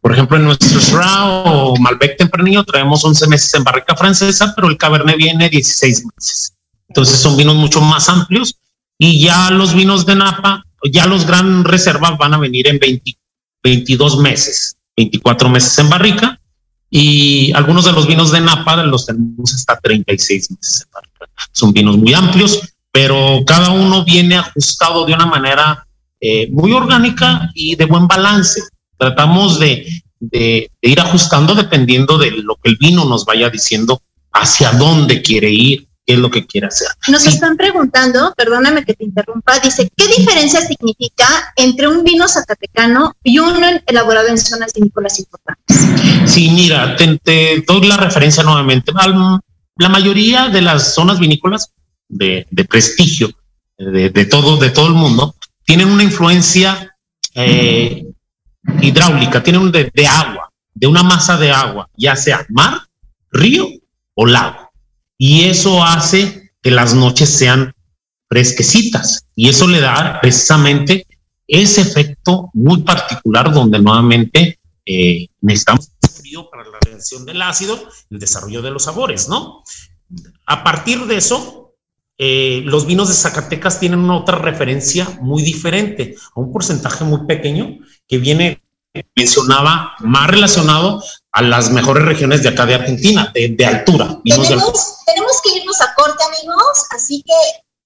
por 0.00 0.12
ejemplo, 0.12 0.36
en 0.36 0.44
nuestro 0.44 0.80
Syrah 0.80 1.24
o 1.26 1.76
Malbec 1.76 2.16
tempranillo 2.16 2.62
traemos 2.64 3.04
11 3.04 3.26
meses 3.26 3.52
en 3.54 3.64
barrica 3.64 3.96
francesa, 3.96 4.52
pero 4.54 4.68
el 4.68 4.76
Cabernet 4.76 5.16
viene 5.16 5.48
16 5.48 6.04
meses. 6.14 6.54
Entonces 6.88 7.18
son 7.18 7.36
vinos 7.36 7.56
mucho 7.56 7.80
más 7.80 8.08
amplios 8.08 8.56
y 8.98 9.20
ya 9.20 9.50
los 9.50 9.74
vinos 9.74 10.06
de 10.06 10.14
Napa, 10.14 10.64
ya 10.84 11.06
los 11.06 11.26
gran 11.26 11.64
reservas 11.64 12.16
van 12.18 12.34
a 12.34 12.38
venir 12.38 12.68
en 12.68 12.78
20, 12.78 13.18
22 13.64 14.18
meses, 14.18 14.76
24 14.96 15.48
meses 15.48 15.76
en 15.78 15.90
barrica 15.90 16.38
y 16.88 17.52
algunos 17.52 17.84
de 17.84 17.92
los 17.92 18.06
vinos 18.06 18.30
de 18.30 18.42
Napa 18.42 18.76
los 18.84 19.06
tenemos 19.06 19.54
hasta 19.54 19.76
36 19.80 20.50
meses 20.52 20.82
en 20.82 20.90
barrica. 20.92 21.32
Son 21.50 21.72
vinos 21.72 21.96
muy 21.96 22.14
amplios, 22.14 22.60
pero 22.92 23.42
cada 23.46 23.70
uno 23.70 24.04
viene 24.04 24.36
ajustado 24.36 25.06
de 25.06 25.14
una 25.14 25.26
manera 25.26 25.86
eh, 26.20 26.48
muy 26.52 26.72
orgánica 26.72 27.50
y 27.54 27.74
de 27.74 27.86
buen 27.86 28.06
balance. 28.06 28.62
Tratamos 28.96 29.58
de, 29.58 29.88
ir 30.80 31.00
ajustando 31.00 31.56
dependiendo 31.56 32.16
de 32.16 32.30
lo 32.30 32.54
que 32.62 32.70
el 32.70 32.76
vino 32.76 33.04
nos 33.04 33.24
vaya 33.24 33.50
diciendo 33.50 34.00
hacia 34.32 34.70
dónde 34.72 35.20
quiere 35.20 35.50
ir, 35.50 35.88
qué 36.06 36.12
es 36.14 36.18
lo 36.20 36.30
que 36.30 36.46
quiere 36.46 36.68
hacer. 36.68 36.86
Nos 37.08 37.26
están 37.26 37.56
preguntando, 37.56 38.32
perdóname 38.36 38.84
que 38.84 38.94
te 38.94 39.04
interrumpa, 39.04 39.58
dice, 39.58 39.90
¿qué 39.96 40.06
diferencia 40.06 40.60
significa 40.60 41.26
entre 41.56 41.88
un 41.88 42.04
vino 42.04 42.28
zacatecano 42.28 43.16
y 43.24 43.40
uno 43.40 43.66
elaborado 43.84 44.28
en 44.28 44.38
zonas 44.38 44.72
vinícolas 44.74 45.18
importantes? 45.18 45.88
Sí, 46.26 46.50
mira, 46.50 46.94
te, 46.96 47.64
doy 47.66 47.86
la 47.86 47.96
referencia 47.96 48.44
nuevamente. 48.44 48.92
La 49.76 49.88
mayoría 49.88 50.48
de 50.50 50.62
las 50.62 50.94
zonas 50.94 51.18
vinícolas 51.18 51.72
de, 52.08 52.46
prestigio 52.68 53.30
de, 53.78 54.24
todo, 54.26 54.56
de 54.56 54.70
todo 54.70 54.88
el 54.88 54.94
mundo 54.94 55.34
tienen 55.64 55.88
una 55.88 56.02
influencia 56.02 56.94
eh, 57.34 58.06
hidráulica, 58.80 59.42
tiene 59.42 59.58
un 59.58 59.72
de, 59.72 59.90
agua, 60.06 60.50
de 60.74 60.86
una 60.86 61.02
masa 61.02 61.36
de 61.36 61.50
agua, 61.50 61.88
ya 61.96 62.16
sea 62.16 62.46
mar, 62.48 62.80
río 63.30 63.68
o 64.14 64.26
lago. 64.26 64.70
Y 65.16 65.44
eso 65.44 65.82
hace 65.82 66.52
que 66.60 66.70
las 66.70 66.94
noches 66.94 67.28
sean 67.28 67.74
fresquecitas 68.28 69.26
y 69.34 69.48
eso 69.48 69.66
le 69.66 69.80
da 69.80 70.20
precisamente 70.20 71.06
ese 71.46 71.82
efecto 71.82 72.50
muy 72.54 72.82
particular 72.82 73.52
donde 73.52 73.78
nuevamente 73.78 74.58
eh, 74.86 75.28
necesitamos 75.40 75.90
frío 76.14 76.48
para 76.50 76.64
la 76.64 76.78
reacción 76.80 77.24
del 77.24 77.42
ácido, 77.42 77.88
el 78.10 78.18
desarrollo 78.18 78.62
de 78.62 78.70
los 78.70 78.84
sabores, 78.84 79.28
¿no? 79.28 79.62
A 80.46 80.64
partir 80.64 81.04
de 81.06 81.16
eso, 81.16 81.61
eh, 82.24 82.62
los 82.66 82.86
vinos 82.86 83.08
de 83.08 83.14
Zacatecas 83.14 83.80
tienen 83.80 83.98
una 83.98 84.16
otra 84.16 84.38
referencia 84.38 85.08
muy 85.20 85.42
diferente, 85.42 86.14
a 86.36 86.38
un 86.38 86.52
porcentaje 86.52 87.02
muy 87.02 87.26
pequeño 87.26 87.80
que 88.06 88.18
viene, 88.18 88.62
mencionaba, 89.16 89.94
más 89.98 90.30
relacionado 90.30 91.02
a 91.32 91.42
las 91.42 91.72
mejores 91.72 92.04
regiones 92.04 92.44
de 92.44 92.50
acá 92.50 92.64
de 92.64 92.76
Argentina, 92.76 93.32
de, 93.34 93.66
altura. 93.66 94.20
Tenemos, 94.24 94.98
tenemos 95.04 95.32
que 95.42 95.58
irnos 95.58 95.80
a 95.80 95.92
corte, 95.96 96.22
amigos, 96.22 96.86
así 96.90 97.24
que 97.26 97.32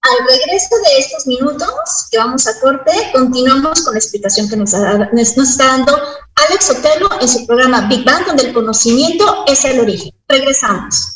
al 0.03 0.27
regreso 0.27 0.77
de 0.85 0.99
estos 0.99 1.27
minutos 1.27 2.07
que 2.11 2.19
vamos 2.19 2.47
a 2.47 2.61
corte, 2.61 2.93
continuamos 3.15 3.81
con 3.81 3.95
la 3.95 4.01
explicación 4.01 4.51
que 4.51 4.57
nos, 4.59 4.75
nos, 4.75 5.49
está 5.49 5.65
dando 5.65 5.99
Alex 6.47 6.71
Otelo 6.73 7.09
en 7.23 7.29
su 7.31 7.47
programa 7.47 7.89
Big 7.89 8.05
Bang, 8.05 8.27
donde 8.27 8.49
el 8.49 8.53
conocimiento 8.53 9.45
es 9.47 9.65
el 9.65 9.81
origen. 9.81 10.13
Regresamos. 10.29 11.16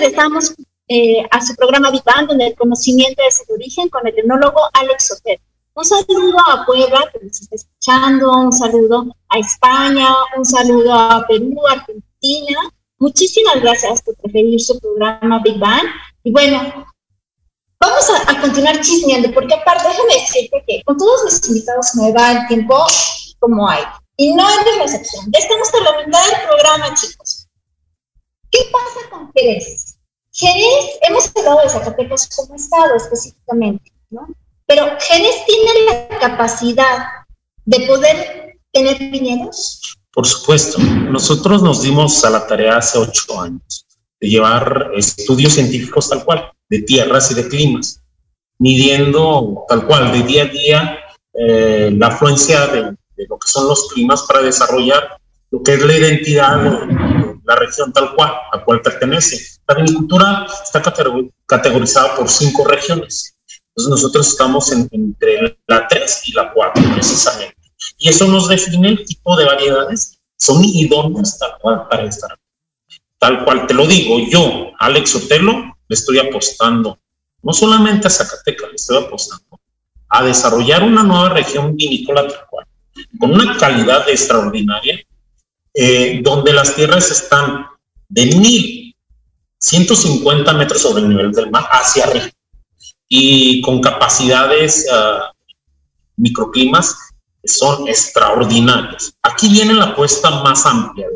Regresamos 0.00 0.54
eh, 0.88 1.22
a 1.30 1.40
su 1.40 1.54
programa 1.56 1.90
Vivan, 1.90 2.26
donde 2.26 2.48
el 2.48 2.54
conocimiento 2.54 3.22
es 3.26 3.42
el 3.48 3.54
origen, 3.54 3.88
con 3.88 4.06
el 4.06 4.18
enólogo 4.18 4.60
Alex 4.72 5.08
Soter. 5.08 5.40
Un 5.74 5.84
saludo 5.84 6.38
a 6.48 6.64
Puebla, 6.64 7.10
que 7.12 7.26
nos 7.26 7.40
está 7.40 7.56
escuchando, 7.56 8.32
un 8.32 8.52
saludo 8.52 9.14
a 9.28 9.38
España, 9.38 10.08
un 10.36 10.44
saludo 10.44 10.94
a 10.94 11.26
Perú, 11.26 11.54
Argentina. 11.68 12.60
Muchísimas 12.98 13.60
gracias 13.60 14.00
por 14.02 14.16
preferir 14.16 14.58
su 14.60 14.78
programa 14.78 15.40
Big 15.44 15.58
Bang. 15.58 15.84
Y 16.22 16.32
bueno, 16.32 16.86
vamos 17.78 18.10
a, 18.26 18.40
continuar 18.40 18.80
chismeando, 18.80 19.30
porque 19.34 19.54
aparte, 19.54 19.88
déjame 19.88 20.14
decirte 20.14 20.64
que 20.66 20.82
con 20.84 20.96
todos 20.96 21.24
los 21.24 21.48
invitados 21.48 21.94
me 21.96 22.12
va 22.12 22.32
el 22.32 22.46
tiempo 22.46 22.86
como 23.38 23.68
hay. 23.68 23.82
Y 24.16 24.34
no 24.34 24.48
es 24.48 24.56
la 24.78 24.84
excepción. 24.84 25.26
Ya 25.30 25.40
estamos 25.40 25.68
a 25.74 25.92
la 25.92 26.06
mitad 26.06 26.24
del 26.26 26.48
programa, 26.48 26.94
chicos. 26.94 27.15
¿Qué 28.56 28.62
pasa 28.72 29.10
con 29.10 29.30
Jerez? 29.34 29.98
Jerez, 30.32 30.98
hemos 31.02 31.30
hablado 31.36 31.60
de 31.62 31.68
Zacatecas 31.68 32.26
como 32.34 32.54
estado 32.54 32.96
específicamente, 32.96 33.92
¿no? 34.08 34.26
Pero 34.64 34.86
Jerez 34.98 35.44
tiene 35.46 35.84
la 35.84 36.18
capacidad 36.18 37.06
de 37.66 37.86
poder 37.86 38.58
tener 38.72 38.98
viñedos. 39.10 39.98
Por 40.10 40.26
supuesto, 40.26 40.78
nosotros 40.78 41.62
nos 41.62 41.82
dimos 41.82 42.24
a 42.24 42.30
la 42.30 42.46
tarea 42.46 42.78
hace 42.78 42.96
ocho 42.96 43.38
años 43.38 43.86
de 44.18 44.30
llevar 44.30 44.90
estudios 44.96 45.52
científicos 45.52 46.08
tal 46.08 46.24
cual, 46.24 46.50
de 46.70 46.80
tierras 46.80 47.30
y 47.32 47.34
de 47.34 47.48
climas, 47.48 48.00
midiendo 48.58 49.66
tal 49.68 49.86
cual, 49.86 50.12
de 50.12 50.22
día 50.22 50.44
a 50.44 50.46
día, 50.46 50.98
eh, 51.34 51.90
la 51.92 52.06
afluencia 52.06 52.66
de, 52.68 52.82
de, 52.84 53.26
lo 53.28 53.38
que 53.38 53.48
son 53.48 53.68
los 53.68 53.86
climas 53.92 54.22
para 54.22 54.40
desarrollar 54.40 55.18
lo 55.50 55.62
que 55.62 55.74
es 55.74 55.84
la 55.84 55.96
identidad 55.96 56.62
de, 56.62 57.15
la 57.46 57.56
región 57.56 57.92
tal 57.92 58.14
cual, 58.14 58.32
a 58.52 58.64
cual 58.64 58.82
pertenece. 58.82 59.60
La 59.68 59.74
vinicultura 59.74 60.46
está 60.64 60.82
categorizada 61.46 62.16
por 62.16 62.28
cinco 62.28 62.64
regiones 62.64 63.36
entonces 63.76 63.90
nosotros 63.90 64.28
estamos 64.28 64.72
entre 64.72 65.58
la 65.66 65.86
3 65.86 66.28
y 66.28 66.32
la 66.32 66.50
4 66.50 66.82
precisamente. 66.94 67.56
Y 67.98 68.08
eso 68.08 68.26
nos 68.26 68.48
define 68.48 68.88
el 68.88 69.04
tipo 69.04 69.36
de 69.36 69.44
variedades. 69.44 70.18
Son 70.38 70.64
idóneas 70.64 71.38
tal 71.38 71.58
cual 71.60 71.86
para 71.86 72.04
estar. 72.04 72.38
Tal 73.18 73.44
cual 73.44 73.66
te 73.66 73.74
lo 73.74 73.86
digo, 73.86 74.18
yo, 74.30 74.72
Alex 74.78 75.16
Otelo, 75.16 75.52
le 75.88 75.94
estoy 75.94 76.18
apostando, 76.18 76.98
no 77.42 77.52
solamente 77.52 78.06
a 78.06 78.10
Zacatecas, 78.10 78.70
le 78.70 78.76
estoy 78.76 79.04
apostando 79.04 79.60
a 80.08 80.24
desarrollar 80.24 80.82
una 80.82 81.02
nueva 81.02 81.30
región 81.30 81.76
vinícola 81.76 82.26
tal 82.26 82.46
cual, 82.48 82.66
con 83.18 83.32
una 83.32 83.56
calidad 83.56 84.08
extraordinaria, 84.08 85.00
eh, 85.78 86.20
donde 86.22 86.54
las 86.54 86.74
tierras 86.74 87.10
están 87.10 87.66
de 88.08 88.24
1150 88.26 90.54
metros 90.54 90.80
sobre 90.80 91.02
el 91.02 91.10
nivel 91.10 91.32
del 91.32 91.50
mar 91.50 91.68
hacia 91.70 92.04
arriba 92.04 92.30
y 93.08 93.60
con 93.60 93.82
capacidades 93.82 94.86
uh, 94.90 95.24
microclimas 96.16 96.96
que 97.42 97.48
son 97.48 97.86
extraordinarios. 97.88 99.12
Aquí 99.22 99.50
viene 99.50 99.74
la 99.74 99.84
apuesta 99.86 100.42
más 100.42 100.64
amplia. 100.64 101.08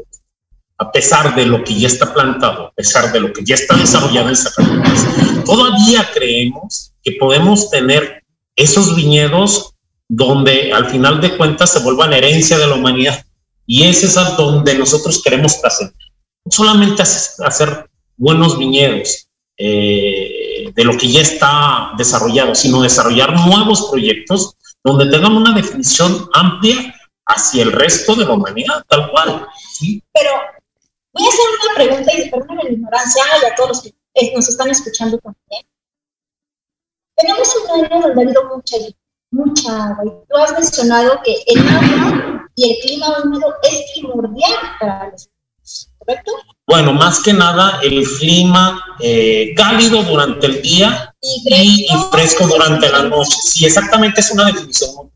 A 0.76 0.92
pesar 0.92 1.34
de 1.34 1.46
lo 1.46 1.64
que 1.64 1.78
ya 1.78 1.88
está 1.88 2.12
plantado, 2.12 2.66
a 2.66 2.72
pesar 2.72 3.10
de 3.12 3.20
lo 3.20 3.32
que 3.32 3.42
ya 3.44 3.54
está 3.54 3.74
desarrollado 3.76 4.28
en 4.28 4.36
Zacatecas, 4.36 5.06
todavía 5.46 6.06
creemos 6.12 6.92
que 7.02 7.12
podemos 7.12 7.70
tener 7.70 8.22
esos 8.56 8.94
viñedos 8.94 9.72
donde 10.08 10.70
al 10.72 10.90
final 10.90 11.18
de 11.20 11.36
cuentas 11.36 11.72
se 11.72 11.80
vuelvan 11.80 12.12
herencia 12.12 12.58
de 12.58 12.66
la 12.66 12.74
humanidad. 12.74 13.24
Y 13.72 13.86
ese 13.86 14.06
es 14.06 14.16
a 14.16 14.30
donde 14.30 14.74
nosotros 14.74 15.22
queremos 15.22 15.54
pasar. 15.58 15.92
No 16.44 16.50
solamente 16.50 17.02
hacer 17.02 17.88
buenos 18.16 18.58
viñedos, 18.58 19.28
eh, 19.56 20.72
de 20.74 20.84
lo 20.84 20.98
que 20.98 21.06
ya 21.06 21.20
está 21.20 21.92
desarrollado, 21.96 22.52
sino 22.56 22.82
desarrollar 22.82 23.32
nuevos 23.46 23.88
proyectos 23.88 24.56
donde 24.82 25.08
tengan 25.08 25.36
una 25.36 25.52
definición 25.54 26.28
amplia 26.32 26.92
hacia 27.26 27.62
el 27.62 27.70
resto 27.70 28.16
de 28.16 28.24
la 28.24 28.32
humanidad, 28.32 28.84
tal 28.88 29.08
cual. 29.12 29.46
¿sí? 29.74 30.02
Pero 30.14 30.32
voy 31.12 31.24
a 31.24 31.28
hacer 31.28 31.44
una 31.62 31.74
pregunta 31.76 32.12
y 32.18 32.28
perdóname 32.28 32.64
la 32.64 32.70
ignorancia 32.70 33.22
y 33.40 33.46
a 33.46 33.54
todos 33.54 33.68
los 33.68 33.82
que 33.82 33.94
eh, 34.14 34.32
nos 34.34 34.48
están 34.48 34.68
escuchando 34.70 35.16
también. 35.18 35.64
Tenemos 37.14 37.54
un 37.54 37.84
año 37.84 38.00
donde 38.00 38.20
ha 38.20 38.24
habido 38.24 38.44
mucha, 38.52 38.78
mucha 39.44 39.84
agua 39.84 40.04
y 40.04 40.08
tú 40.28 40.36
has 40.36 40.52
mencionado 40.52 41.20
que 41.24 41.36
el 41.46 41.68
agua 41.68 42.48
y 42.56 42.70
el 42.70 42.76
clima 42.82 43.06
húmedo 43.22 43.54
es 43.62 43.84
primordial 43.94 44.52
para 44.78 45.10
los 45.10 45.28
¿correcto? 45.98 46.32
Bueno, 46.66 46.92
más 46.92 47.20
que 47.20 47.32
nada 47.32 47.80
el 47.82 48.04
clima 48.18 48.80
eh, 49.00 49.52
cálido 49.56 50.02
durante 50.04 50.46
el 50.46 50.62
día 50.62 51.14
y 51.20 51.88
fresco. 52.10 52.46
durante 52.46 52.88
la 52.88 53.02
noche. 53.04 53.36
Sí, 53.42 53.66
exactamente 53.66 54.20
es 54.20 54.30
una 54.30 54.46
definición 54.46 54.90
muy 54.96 55.10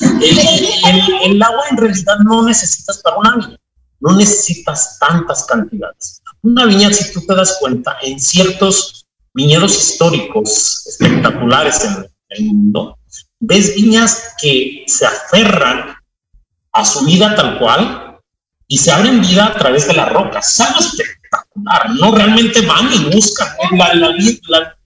el, 0.00 1.32
el, 1.32 1.42
agua 1.42 1.64
en 1.70 1.76
realidad 1.76 2.18
no 2.24 2.44
necesitas 2.44 2.98
para 2.98 3.16
una 3.16 3.36
viña, 3.36 3.58
no 4.00 4.16
necesitas 4.16 4.98
tantas 4.98 5.44
cantidades. 5.44 6.22
Una 6.42 6.66
viña, 6.66 6.92
si 6.92 7.12
tú 7.12 7.24
te 7.26 7.34
das 7.34 7.56
cuenta, 7.60 7.96
en 8.02 8.20
ciertos 8.20 9.06
viñedos 9.34 9.76
históricos 9.76 10.86
espectaculares 10.86 11.84
en 11.84 12.06
el 12.30 12.44
mundo, 12.46 12.97
ves 13.40 13.74
viñas 13.74 14.34
que 14.40 14.84
se 14.86 15.06
aferran 15.06 15.96
a 16.72 16.84
su 16.84 17.04
vida 17.04 17.34
tal 17.34 17.58
cual 17.58 18.18
y 18.66 18.78
se 18.78 18.90
abren 18.90 19.22
vida 19.22 19.46
a 19.46 19.54
través 19.54 19.86
de 19.86 19.94
las 19.94 20.12
rocas. 20.12 20.48
Es 20.48 20.60
algo 20.60 20.80
espectacular, 20.80 21.90
no 21.98 22.14
realmente 22.14 22.60
van 22.62 22.92
y 22.92 23.14
buscan. 23.14 23.48
La, 23.72 23.94
la, 23.94 24.14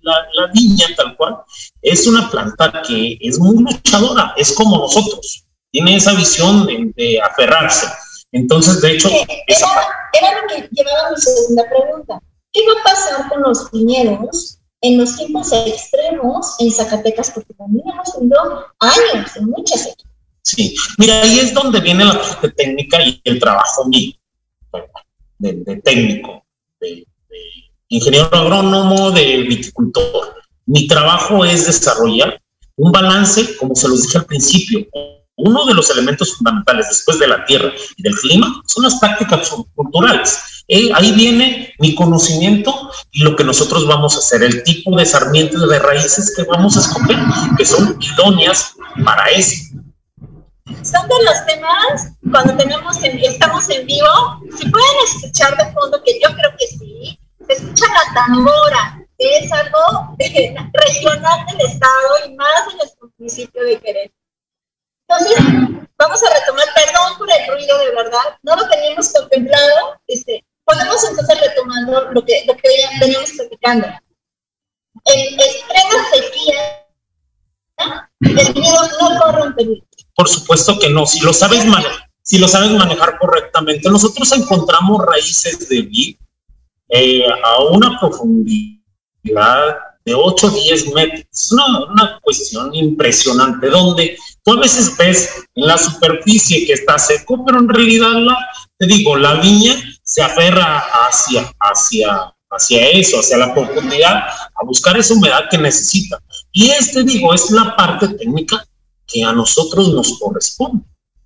la, 0.02 0.46
viña 0.52 0.86
tal 0.96 1.16
cual 1.16 1.38
es 1.80 2.06
una 2.06 2.30
planta 2.30 2.82
que 2.86 3.18
es 3.20 3.38
muy 3.38 3.62
luchadora, 3.62 4.34
es 4.36 4.52
como 4.52 4.78
nosotros, 4.78 5.44
tiene 5.70 5.96
esa 5.96 6.14
visión 6.14 6.66
de, 6.66 7.20
aferrarse. 7.20 7.86
Entonces, 8.32 8.80
de 8.80 8.92
hecho... 8.92 9.08
Era, 9.08 9.66
era, 10.12 10.40
lo 10.40 10.48
que 10.48 10.68
llevaba 10.70 11.10
mi 11.10 11.20
segunda 11.20 11.64
pregunta. 11.68 12.18
¿Qué 12.52 12.60
va 12.66 12.80
a 12.80 12.84
pasar 12.84 13.28
con 13.28 13.42
los 13.42 13.70
viñedos 13.70 14.58
en 14.82 14.98
los 14.98 15.16
tiempos 15.16 15.52
extremos 15.52 16.56
en 16.58 16.70
Zacatecas? 16.70 17.30
Porque 17.30 17.54
también 17.54 17.88
hemos 17.88 18.12
tenido 18.12 18.66
años, 18.80 19.30
muchas 19.40 19.84
sequías. 19.84 20.12
Sí, 20.42 20.74
mira, 20.98 21.22
ahí 21.22 21.38
es 21.38 21.54
donde 21.54 21.80
viene 21.80 22.04
la 22.04 22.20
técnica 22.56 23.00
y 23.00 23.20
el 23.24 23.38
trabajo 23.38 23.86
mío, 23.86 24.12
de, 25.38 25.80
técnico, 25.84 26.44
de, 26.80 27.06
ingeniero 27.88 28.28
agrónomo, 28.32 29.12
de 29.12 29.38
viticultor. 29.42 30.34
Mi 30.66 30.88
trabajo 30.88 31.44
es 31.44 31.66
desarrollar 31.66 32.40
un 32.76 32.90
balance, 32.90 33.56
como 33.56 33.74
se 33.76 33.88
los 33.88 34.02
dije 34.02 34.18
al 34.18 34.26
principio, 34.26 34.86
uno 35.36 35.64
de 35.64 35.74
los 35.74 35.90
elementos 35.90 36.34
fundamentales 36.36 36.88
después 36.88 37.18
de 37.18 37.28
la 37.28 37.44
tierra 37.44 37.72
y 37.96 38.02
del 38.02 38.14
clima 38.14 38.62
son 38.66 38.84
las 38.84 38.98
prácticas 38.98 39.50
culturales. 39.74 40.40
Eh, 40.68 40.90
ahí 40.94 41.12
viene 41.12 41.74
mi 41.78 41.94
conocimiento 41.94 42.90
y 43.10 43.22
lo 43.22 43.36
que 43.36 43.44
nosotros 43.44 43.86
vamos 43.86 44.14
a 44.16 44.18
hacer, 44.18 44.42
el 44.42 44.62
tipo 44.62 44.96
de 44.96 45.04
sarmientos 45.04 45.68
de 45.68 45.78
raíces 45.78 46.32
que 46.34 46.44
vamos 46.44 46.76
a 46.76 46.80
escoger, 46.80 47.18
que 47.56 47.64
son 47.64 47.98
idóneas 48.00 48.74
para 49.04 49.26
eso 49.30 49.72
son 50.82 51.08
de 51.08 51.24
los 51.24 51.46
temas 51.46 52.12
cuando 52.30 52.56
tenemos 52.56 52.96
estamos 53.02 53.68
en 53.70 53.86
vivo, 53.86 54.08
si 54.56 54.68
pueden 54.68 54.96
escuchar 55.04 55.56
de 55.56 55.72
fondo, 55.72 56.02
que 56.02 56.18
yo 56.20 56.28
creo 56.34 56.56
que 56.58 56.66
sí, 56.66 57.18
se 57.46 57.52
escucha 57.52 57.84
la 57.88 58.14
tambora, 58.14 59.04
que 59.18 59.38
es 59.38 59.52
algo 59.52 60.16
regional 60.18 61.46
del 61.46 61.66
estado 61.66 62.26
y 62.26 62.34
más 62.34 62.72
en 62.72 62.80
el 62.80 63.10
municipio 63.18 63.64
de 63.64 63.80
Querétaro. 63.80 64.14
Entonces, 65.08 65.44
vamos 65.98 66.22
a 66.22 66.38
retomar, 66.38 66.66
perdón 66.74 67.18
por 67.18 67.28
el 67.30 67.46
ruido 67.48 67.78
de 67.78 67.94
verdad, 67.94 68.38
no 68.42 68.56
lo 68.56 68.68
teníamos 68.68 69.12
contemplado, 69.12 70.00
este, 70.06 70.44
podemos 70.74 71.04
entonces 71.08 71.40
retomando 71.40 72.10
lo 72.12 72.24
que, 72.24 72.44
lo 72.46 72.56
que 72.56 72.68
veníamos 73.00 73.30
platicando. 73.32 73.86
El 75.04 75.34
extremo 75.34 75.90
sequía, 76.12 76.86
el 78.20 78.54
miedo 78.54 78.82
no 79.00 79.20
corre 79.20 79.42
un 79.42 79.54
peligro 79.54 79.86
por 80.14 80.28
supuesto 80.28 80.78
que 80.78 80.88
no. 80.88 81.06
Si 81.06 81.20
lo 81.20 81.32
sabes 81.32 81.64
manejar, 81.66 82.08
si 82.22 82.38
lo 82.38 82.48
sabes 82.48 82.70
manejar 82.70 83.18
correctamente, 83.18 83.90
nosotros 83.90 84.30
encontramos 84.32 85.04
raíces 85.04 85.68
de 85.68 85.82
vid 85.82 86.16
eh, 86.88 87.26
a 87.26 87.62
una 87.64 87.98
profundidad 87.98 89.78
de 90.04 90.14
8 90.14 90.46
o 90.46 90.50
10 90.50 90.94
metros. 90.94 91.24
Es 91.32 91.52
una, 91.52 92.20
cuestión 92.22 92.74
impresionante, 92.74 93.68
donde 93.68 94.16
tú 94.44 94.52
a 94.52 94.60
veces 94.60 94.96
ves 94.96 95.44
en 95.54 95.66
la 95.66 95.78
superficie 95.78 96.66
que 96.66 96.74
está 96.74 96.98
seco, 96.98 97.44
pero 97.44 97.58
en 97.58 97.68
realidad, 97.68 98.12
la, 98.12 98.36
te 98.78 98.86
digo, 98.86 99.16
la 99.16 99.34
viña 99.34 99.74
se 100.12 100.20
aferra 100.20 100.84
hacia, 101.06 101.50
hacia, 101.58 102.34
hacia 102.50 102.88
eso, 102.90 103.20
hacia 103.20 103.38
la 103.38 103.54
profundidad, 103.54 104.16
a 104.16 104.66
buscar 104.66 104.94
esa 104.98 105.14
humedad 105.14 105.48
que 105.50 105.56
necesita. 105.56 106.18
Y 106.52 106.68
este, 106.68 107.02
digo, 107.02 107.32
es 107.32 107.50
la 107.50 107.74
parte 107.74 108.08
técnica 108.08 108.62
que 109.06 109.24
a 109.24 109.32
nosotros 109.32 109.88
nos 109.88 110.18
corresponde. 110.18 110.84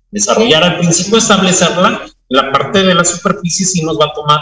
Desarrollar 0.09 0.63
al 0.63 0.77
principio, 0.77 1.17
establecerla, 1.17 2.05
la 2.29 2.49
parte 2.49 2.83
de 2.83 2.95
la 2.95 3.03
superficie 3.03 3.65
sí 3.65 3.81
nos 3.81 3.99
va 3.99 4.05
a 4.05 4.13
tomar 4.13 4.39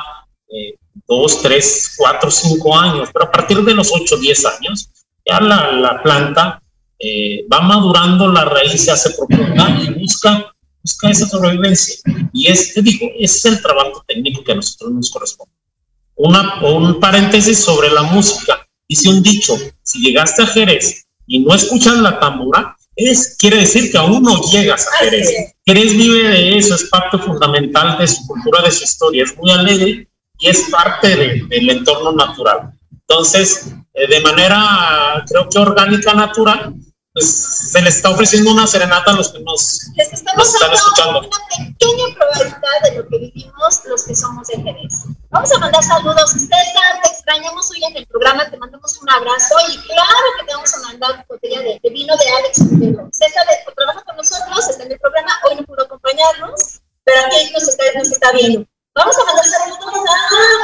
eh, 0.50 0.76
dos, 1.08 1.42
tres, 1.42 1.96
cuatro, 1.98 2.30
cinco 2.30 2.78
años, 2.78 3.10
pero 3.12 3.26
a 3.26 3.32
partir 3.32 3.64
de 3.64 3.74
los 3.74 3.92
ocho, 3.92 4.16
diez 4.18 4.46
años, 4.46 4.90
ya 5.26 5.40
la, 5.40 5.72
la 5.72 6.04
planta 6.04 6.62
eh, 7.00 7.48
va 7.52 7.62
madurando, 7.62 8.32
la 8.32 8.46
raíz 8.46 8.86
se 8.86 8.92
hace 8.92 9.10
profunda 9.12 9.70
y 9.82 9.92
busca, 10.00 10.55
busca 10.86 11.10
esa 11.10 11.28
sobrevivencia. 11.28 11.96
Y 12.32 12.48
es, 12.48 12.74
te 12.74 12.82
digo, 12.84 13.08
es 13.20 13.44
el 13.46 13.60
trabajo 13.60 14.04
técnico 14.08 14.44
que 14.44 14.52
a 14.52 14.56
nosotros 14.56 14.92
nos 14.92 15.10
corresponde. 15.10 15.54
Una, 16.16 16.64
un 16.64 17.00
paréntesis 17.00 17.58
sobre 17.58 17.90
la 17.90 18.04
música. 18.04 18.68
Dice 18.88 19.10
un 19.10 19.24
dicho, 19.24 19.58
si 19.82 20.00
llegaste 20.00 20.44
a 20.44 20.48
Jerez 20.48 21.08
y 21.26 21.40
no 21.40 21.56
escuchas 21.56 21.98
la 21.98 22.20
tambora, 22.20 22.78
es, 22.96 23.36
quiere 23.40 23.58
decir 23.58 23.92
que 23.92 23.98
aún 23.98 24.22
no 24.22 24.40
llegas 24.52 24.88
a 24.88 25.04
Jerez. 25.04 25.56
Jerez 25.66 25.98
vive 25.98 26.30
de 26.30 26.58
eso, 26.58 26.76
es 26.76 26.84
parte 26.86 27.18
fundamental 27.18 27.98
de 27.98 28.08
su 28.08 28.26
cultura, 28.28 28.62
de 28.62 28.72
su 28.72 28.84
historia, 28.84 29.24
es 29.24 29.36
muy 29.36 29.50
alegre 29.50 30.08
y 30.38 30.48
es 30.48 30.70
parte 30.70 31.16
del 31.50 31.70
entorno 31.70 32.12
natural. 32.12 32.74
Entonces, 32.92 33.74
eh, 33.96 34.08
de 34.08 34.22
manera, 34.22 35.26
creo 35.28 35.50
que 35.50 35.58
orgánica, 35.58 36.14
natural, 36.14 36.76
pues 37.16 37.72
se 37.72 37.82
les 37.82 37.96
está 37.96 38.10
ofreciendo 38.10 38.52
una 38.52 38.68
serenata 38.68 39.12
a 39.12 39.14
los 39.14 39.32
que 39.32 39.40
nos, 39.40 39.88
les 39.96 40.12
estamos 40.12 40.54
están 40.54 40.74
escuchando. 40.74 41.20
Una 41.20 41.38
pequeña 41.48 42.14
probabilidad 42.14 42.82
de 42.84 42.98
lo 42.98 43.08
que 43.08 43.18
vivimos 43.20 43.82
los 43.86 44.04
que 44.04 44.14
somos 44.14 44.46
de 44.48 44.62
Jerez. 44.62 45.06
Vamos 45.30 45.50
a 45.50 45.58
mandar 45.60 45.82
saludos. 45.82 46.32
César, 46.32 47.02
te 47.02 47.10
extrañamos 47.10 47.72
hoy 47.72 47.86
en 47.86 47.96
el 47.96 48.06
programa, 48.08 48.50
te 48.52 48.58
mandamos 48.58 49.02
un 49.02 49.10
abrazo 49.10 49.56
y 49.70 49.78
claro 49.88 50.28
que 50.38 50.46
te 50.46 50.54
vamos 50.56 50.74
a 50.74 50.80
mandar 50.80 51.26
botella 51.30 51.62
de, 51.62 51.90
vino 51.90 52.14
de 52.18 52.30
Alex 52.30 52.58
César 53.14 53.46
trabaja 53.74 54.04
con 54.04 54.18
nosotros, 54.18 54.70
está 54.70 54.84
en 54.84 54.92
el 54.92 55.00
programa, 55.00 55.32
hoy 55.48 55.56
no 55.56 55.64
pudo 55.64 55.84
acompañarnos, 55.84 56.82
pero 57.06 57.22
aquí 57.28 57.50
nos 57.54 57.66
está, 57.66 57.84
nos 57.98 58.12
está 58.12 58.34
viendo. 58.34 58.68
Vamos 58.94 59.16
a 59.18 59.24
mandar 59.24 59.46
saludos 59.46 60.04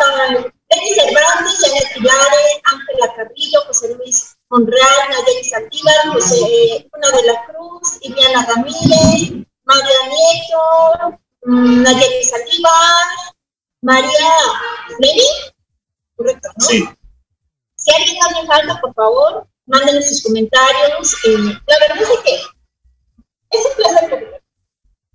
a 0.06 0.28
Denis 0.28 0.98
Hernández, 0.98 1.60
Janet 1.62 1.94
Pilares, 1.94 2.62
Ángela 2.66 3.14
Carrillo, 3.16 3.62
José 3.68 3.96
Luis 3.96 4.36
Monreal, 4.52 5.10
Nayeli 5.10 5.44
Saldívar, 5.46 5.96
José 6.12 6.90
Una 6.94 7.10
de 7.10 7.24
la 7.24 7.46
Cruz, 7.46 7.98
Iliana 8.02 8.46
Ramírez, 8.46 9.48
María 9.64 10.00
Nieto, 10.10 11.20
mm, 11.46 11.84
Nayeli 11.84 12.24
Saldívar, 12.26 13.06
María 13.82 14.32
Meli, 15.00 15.30
correcto, 16.18 16.50
¿no? 16.58 16.66
Sí. 16.66 16.84
Si 17.76 17.96
alguien 17.96 18.18
más 18.20 18.42
me 18.42 18.48
falta, 18.48 18.82
por 18.82 18.94
favor, 18.94 19.48
mándenme 19.68 20.02
sus 20.04 20.22
comentarios. 20.22 21.14
Eh, 21.26 21.58
la 21.68 21.80
verdad 21.80 22.02
es 22.02 22.20
que 22.20 22.36
es 23.58 23.66
un 23.66 23.76
placer 23.78 24.42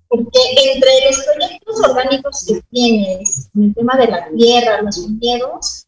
porque 0.09 0.39
entre 0.73 0.91
los 1.07 1.25
proyectos 1.25 1.81
orgánicos 1.91 2.45
que 2.47 2.63
tienes, 2.71 3.51
en 3.55 3.65
el 3.65 3.75
tema 3.75 3.97
de 3.99 4.07
la 4.07 4.29
tierra, 4.31 4.81
los 4.81 5.07
viñedos, 5.07 5.87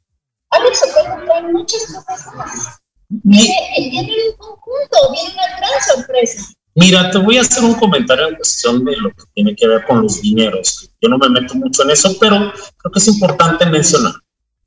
Alex 0.50 0.80
se 0.80 0.92
puede 0.92 1.06
encontrar 1.06 1.52
muchas 1.52 1.86
cosas 1.86 2.34
más. 2.34 2.78
Viene, 3.08 3.54
un 4.30 4.36
conjunto, 4.36 5.12
viene 5.12 5.32
una 5.32 5.46
gran 5.56 5.82
sorpresa. 5.94 6.52
Mira, 6.74 7.10
te 7.10 7.18
voy 7.18 7.38
a 7.38 7.40
hacer 7.40 7.64
un 7.64 7.74
comentario 7.74 8.28
en 8.28 8.36
cuestión 8.36 8.84
de 8.84 8.96
lo 8.96 9.08
que 9.10 9.24
tiene 9.34 9.56
que 9.56 9.66
ver 9.66 9.84
con 9.86 10.02
los 10.02 10.20
viñedos. 10.20 10.90
Yo 11.00 11.08
no 11.08 11.18
me 11.18 11.28
meto 11.28 11.54
mucho 11.54 11.82
en 11.82 11.90
eso, 11.90 12.16
pero 12.20 12.52
creo 12.76 12.92
que 12.92 12.98
es 12.98 13.08
importante 13.08 13.66
mencionar. 13.66 14.12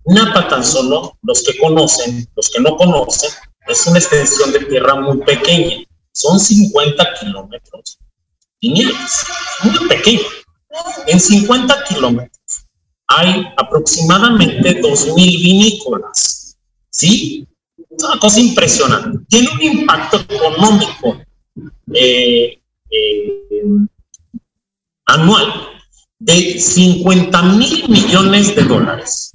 Napa 0.05 0.47
tan 0.47 0.65
solo, 0.65 1.17
los 1.21 1.43
que 1.43 1.57
conocen, 1.59 2.27
los 2.35 2.49
que 2.49 2.59
no 2.59 2.75
conocen, 2.75 3.29
es 3.67 3.85
una 3.85 3.99
extensión 3.99 4.51
de 4.51 4.65
tierra 4.65 4.95
muy 4.95 5.19
pequeña. 5.19 5.85
Son 6.11 6.39
50 6.39 7.13
kilómetros 7.19 7.99
viñedos, 8.59 9.25
muy 9.63 9.87
pequeño. 9.87 10.27
En 11.07 11.19
50 11.19 11.83
kilómetros 11.83 12.65
hay 13.07 13.45
aproximadamente 13.57 14.81
2.000 14.81 15.15
vinícolas, 15.15 16.57
¿sí? 16.89 17.47
Una 18.03 18.19
cosa 18.19 18.39
impresionante. 18.39 19.19
Tiene 19.29 19.49
un 19.49 19.61
impacto 19.61 20.17
económico 20.17 21.17
eh, 21.93 22.59
eh, 22.89 23.47
anual 25.05 25.69
de 26.19 26.59
50 26.59 27.41
mil 27.43 27.89
millones 27.89 28.55
de 28.55 28.63
dólares. 28.63 29.33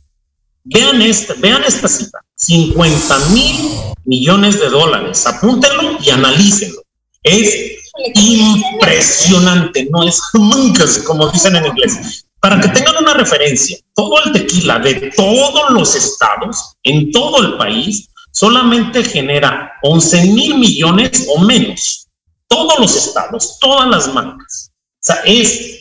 Vean 0.65 1.01
esta, 1.03 1.35
vean 1.35 1.63
esta 1.65 1.87
cifra, 1.89 2.21
50 2.35 3.19
mil 3.31 3.57
millones 4.05 4.59
de 4.61 4.69
dólares. 4.69 5.27
Apúntenlo 5.27 5.99
y 6.01 6.11
analícenlo. 6.11 6.83
Es 7.23 7.77
impresionante, 8.15 9.89
no 9.91 10.03
es 10.03 10.21
como 11.05 11.29
dicen 11.29 11.57
en 11.57 11.67
inglés. 11.67 12.27
Para 12.41 12.61
que 12.61 12.69
tengan 12.69 12.97
una 13.01 13.15
referencia, 13.15 13.77
todo 13.95 14.23
el 14.25 14.33
tequila 14.33 14.79
de 14.79 15.11
todos 15.17 15.71
los 15.71 15.95
estados, 15.97 16.77
en 16.85 17.11
todo 17.11 17.43
el 17.43 17.57
país, 17.57 18.09
solamente 18.37 19.03
genera 19.03 19.73
11 19.83 20.25
mil 20.27 20.59
millones 20.59 21.27
o 21.35 21.41
menos. 21.41 22.07
Todos 22.49 22.79
los 22.79 22.95
estados, 22.95 23.59
todas 23.59 23.89
las 23.89 24.13
marcas. 24.13 24.71
O 24.71 24.99
sea, 25.01 25.17
es 25.25 25.81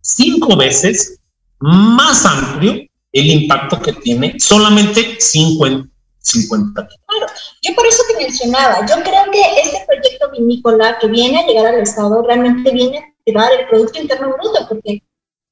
cinco 0.00 0.56
veces 0.56 1.20
más 1.60 2.24
amplio 2.24 2.82
el 3.12 3.26
impacto 3.26 3.80
que 3.82 3.92
tiene 3.92 4.34
solamente 4.40 5.20
50, 5.20 5.88
50 6.20 6.88
Claro, 7.06 7.26
yo 7.62 7.74
por 7.74 7.86
eso 7.86 8.02
te 8.08 8.24
mencionaba, 8.24 8.86
yo 8.86 9.02
creo 9.02 9.30
que 9.30 9.42
este 9.62 9.84
proyecto 9.86 10.30
vinícola 10.30 10.98
que 10.98 11.08
viene 11.08 11.40
a 11.40 11.46
llegar 11.46 11.66
al 11.66 11.82
Estado 11.82 12.22
realmente 12.22 12.70
viene 12.72 12.98
a 12.98 13.02
llevar 13.26 13.52
el 13.52 13.68
Producto 13.68 14.00
Interno 14.00 14.32
Bruto, 14.32 14.66
porque 14.68 15.02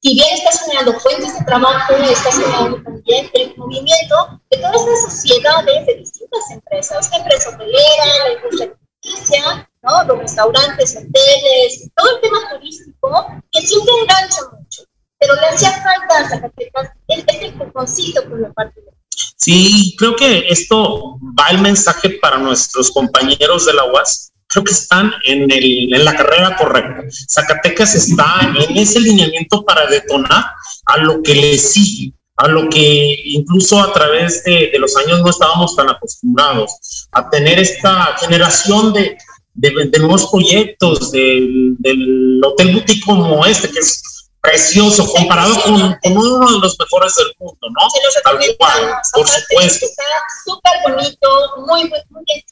si 0.02 0.14
bien 0.14 0.28
estás 0.32 0.62
generando 0.64 0.98
fuentes 0.98 1.38
de 1.38 1.44
trabajo, 1.44 1.94
estás 1.94 2.34
generando 2.38 2.82
también 2.82 3.30
el 3.34 3.54
movimiento 3.56 4.40
de 4.50 4.58
todas 4.58 4.80
estas 4.80 5.02
sociedades 5.12 5.86
de 5.86 5.94
distintas 5.94 6.50
empresas, 6.50 7.10
la 7.10 7.18
empresa 7.18 7.50
hotelera, 7.50 8.04
la 8.24 8.32
industria 8.32 8.72
alimenticia, 9.02 9.70
¿no? 9.82 10.04
los 10.04 10.18
restaurantes, 10.18 10.96
hoteles, 10.96 11.90
todo 11.94 12.16
el 12.16 12.20
tema 12.22 12.38
turístico, 12.50 13.26
que 13.52 13.60
siempre 13.60 13.92
engancha 14.02 14.40
mucho, 14.52 14.82
pero 15.18 15.34
le 15.34 15.46
hacía 15.48 15.70
falta 15.82 16.28
Zacatecas 16.28 16.90
este 17.08 17.54
coconcito 17.58 18.24
por 18.28 18.40
la 18.40 18.52
parte 18.52 18.80
de 18.80 18.90
Sí, 19.36 19.94
creo 19.98 20.16
que 20.16 20.48
esto 20.48 21.18
va 21.38 21.48
el 21.50 21.60
mensaje 21.60 22.18
para 22.20 22.38
nuestros 22.38 22.90
compañeros 22.90 23.66
de 23.66 23.74
la 23.74 23.84
UAS. 23.84 24.29
Creo 24.50 24.64
que 24.64 24.72
están 24.72 25.12
en, 25.24 25.48
el, 25.48 25.94
en 25.94 26.04
la 26.04 26.16
carrera 26.16 26.56
correcta. 26.56 27.04
Zacatecas 27.28 27.94
está 27.94 28.52
en 28.56 28.76
ese 28.76 28.98
lineamiento 28.98 29.64
para 29.64 29.86
detonar 29.86 30.44
a 30.86 30.96
lo 30.98 31.22
que 31.22 31.36
le 31.36 31.56
sigue, 31.56 32.12
a 32.36 32.48
lo 32.48 32.68
que 32.68 33.16
incluso 33.26 33.80
a 33.80 33.92
través 33.92 34.42
de, 34.42 34.72
los 34.80 34.96
años 34.96 35.20
no 35.20 35.30
estábamos 35.30 35.76
tan 35.76 35.88
acostumbrados, 35.88 37.08
a 37.12 37.30
tener 37.30 37.60
esta 37.60 38.16
generación 38.18 38.92
de, 38.92 39.16
de, 39.54 39.98
nuevos 40.00 40.28
proyectos, 40.30 41.12
del, 41.12 41.76
del 41.78 42.40
Hotel 42.44 42.74
Boutique 42.74 43.04
como 43.04 43.46
este, 43.46 43.70
que 43.70 43.78
es 43.78 44.02
precioso 44.40 45.06
comparado 45.12 45.54
con, 45.62 45.74
uno 45.74 46.52
de 46.52 46.58
los 46.58 46.76
mejores 46.78 47.14
del 47.14 47.32
mundo, 47.38 47.58
¿no? 47.60 47.88
Tal 48.24 48.38
cual, 48.58 48.94
por 49.12 49.28
supuesto. 49.28 49.86
Está 49.86 50.02
súper 50.44 50.72
bonito, 50.82 51.28
muy, 51.66 51.84
muy 52.08 52.24
bien 52.26 52.42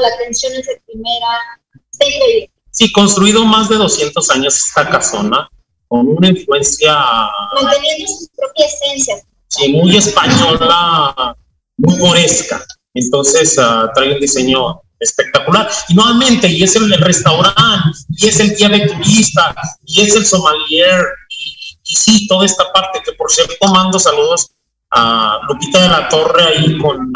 la 0.00 0.08
atención 0.08 0.52
es 0.54 0.66
de 0.66 0.80
primera, 0.86 1.60
está 1.90 2.06
increíble. 2.06 2.50
Sí, 2.70 2.92
construido 2.92 3.44
más 3.44 3.68
de 3.68 3.76
200 3.76 4.30
años 4.30 4.56
esta 4.56 4.88
casona, 4.88 5.48
con 5.88 6.08
una 6.08 6.28
influencia... 6.28 6.94
Manteniendo 7.54 8.06
su 8.06 8.28
propia 8.36 8.66
esencia. 8.66 9.16
Sí, 9.48 9.72
muy 9.72 9.96
española, 9.96 11.36
muy 11.78 11.96
moresca. 11.96 12.64
Entonces 12.94 13.56
uh, 13.58 13.88
trae 13.94 14.14
un 14.14 14.20
diseño 14.20 14.80
espectacular. 15.00 15.68
Y 15.88 15.94
nuevamente, 15.94 16.48
y 16.48 16.62
es 16.62 16.76
el, 16.76 16.90
restaurante, 16.92 17.98
y 18.10 18.28
es 18.28 18.40
el 18.40 18.54
guía 18.56 18.68
de 18.68 18.86
turista, 18.88 19.54
y 19.84 20.02
es 20.02 20.14
el 20.14 20.26
sommelier, 20.26 21.04
y, 21.84 21.96
sí, 21.96 22.26
toda 22.28 22.44
esta 22.44 22.70
parte, 22.72 23.00
que 23.04 23.12
por 23.12 23.30
cierto 23.30 23.54
mando 23.72 23.98
saludos 23.98 24.50
a 24.90 25.40
Lupita 25.48 25.82
de 25.82 25.88
la 25.88 26.08
Torre 26.08 26.42
ahí 26.44 26.78
con 26.78 27.12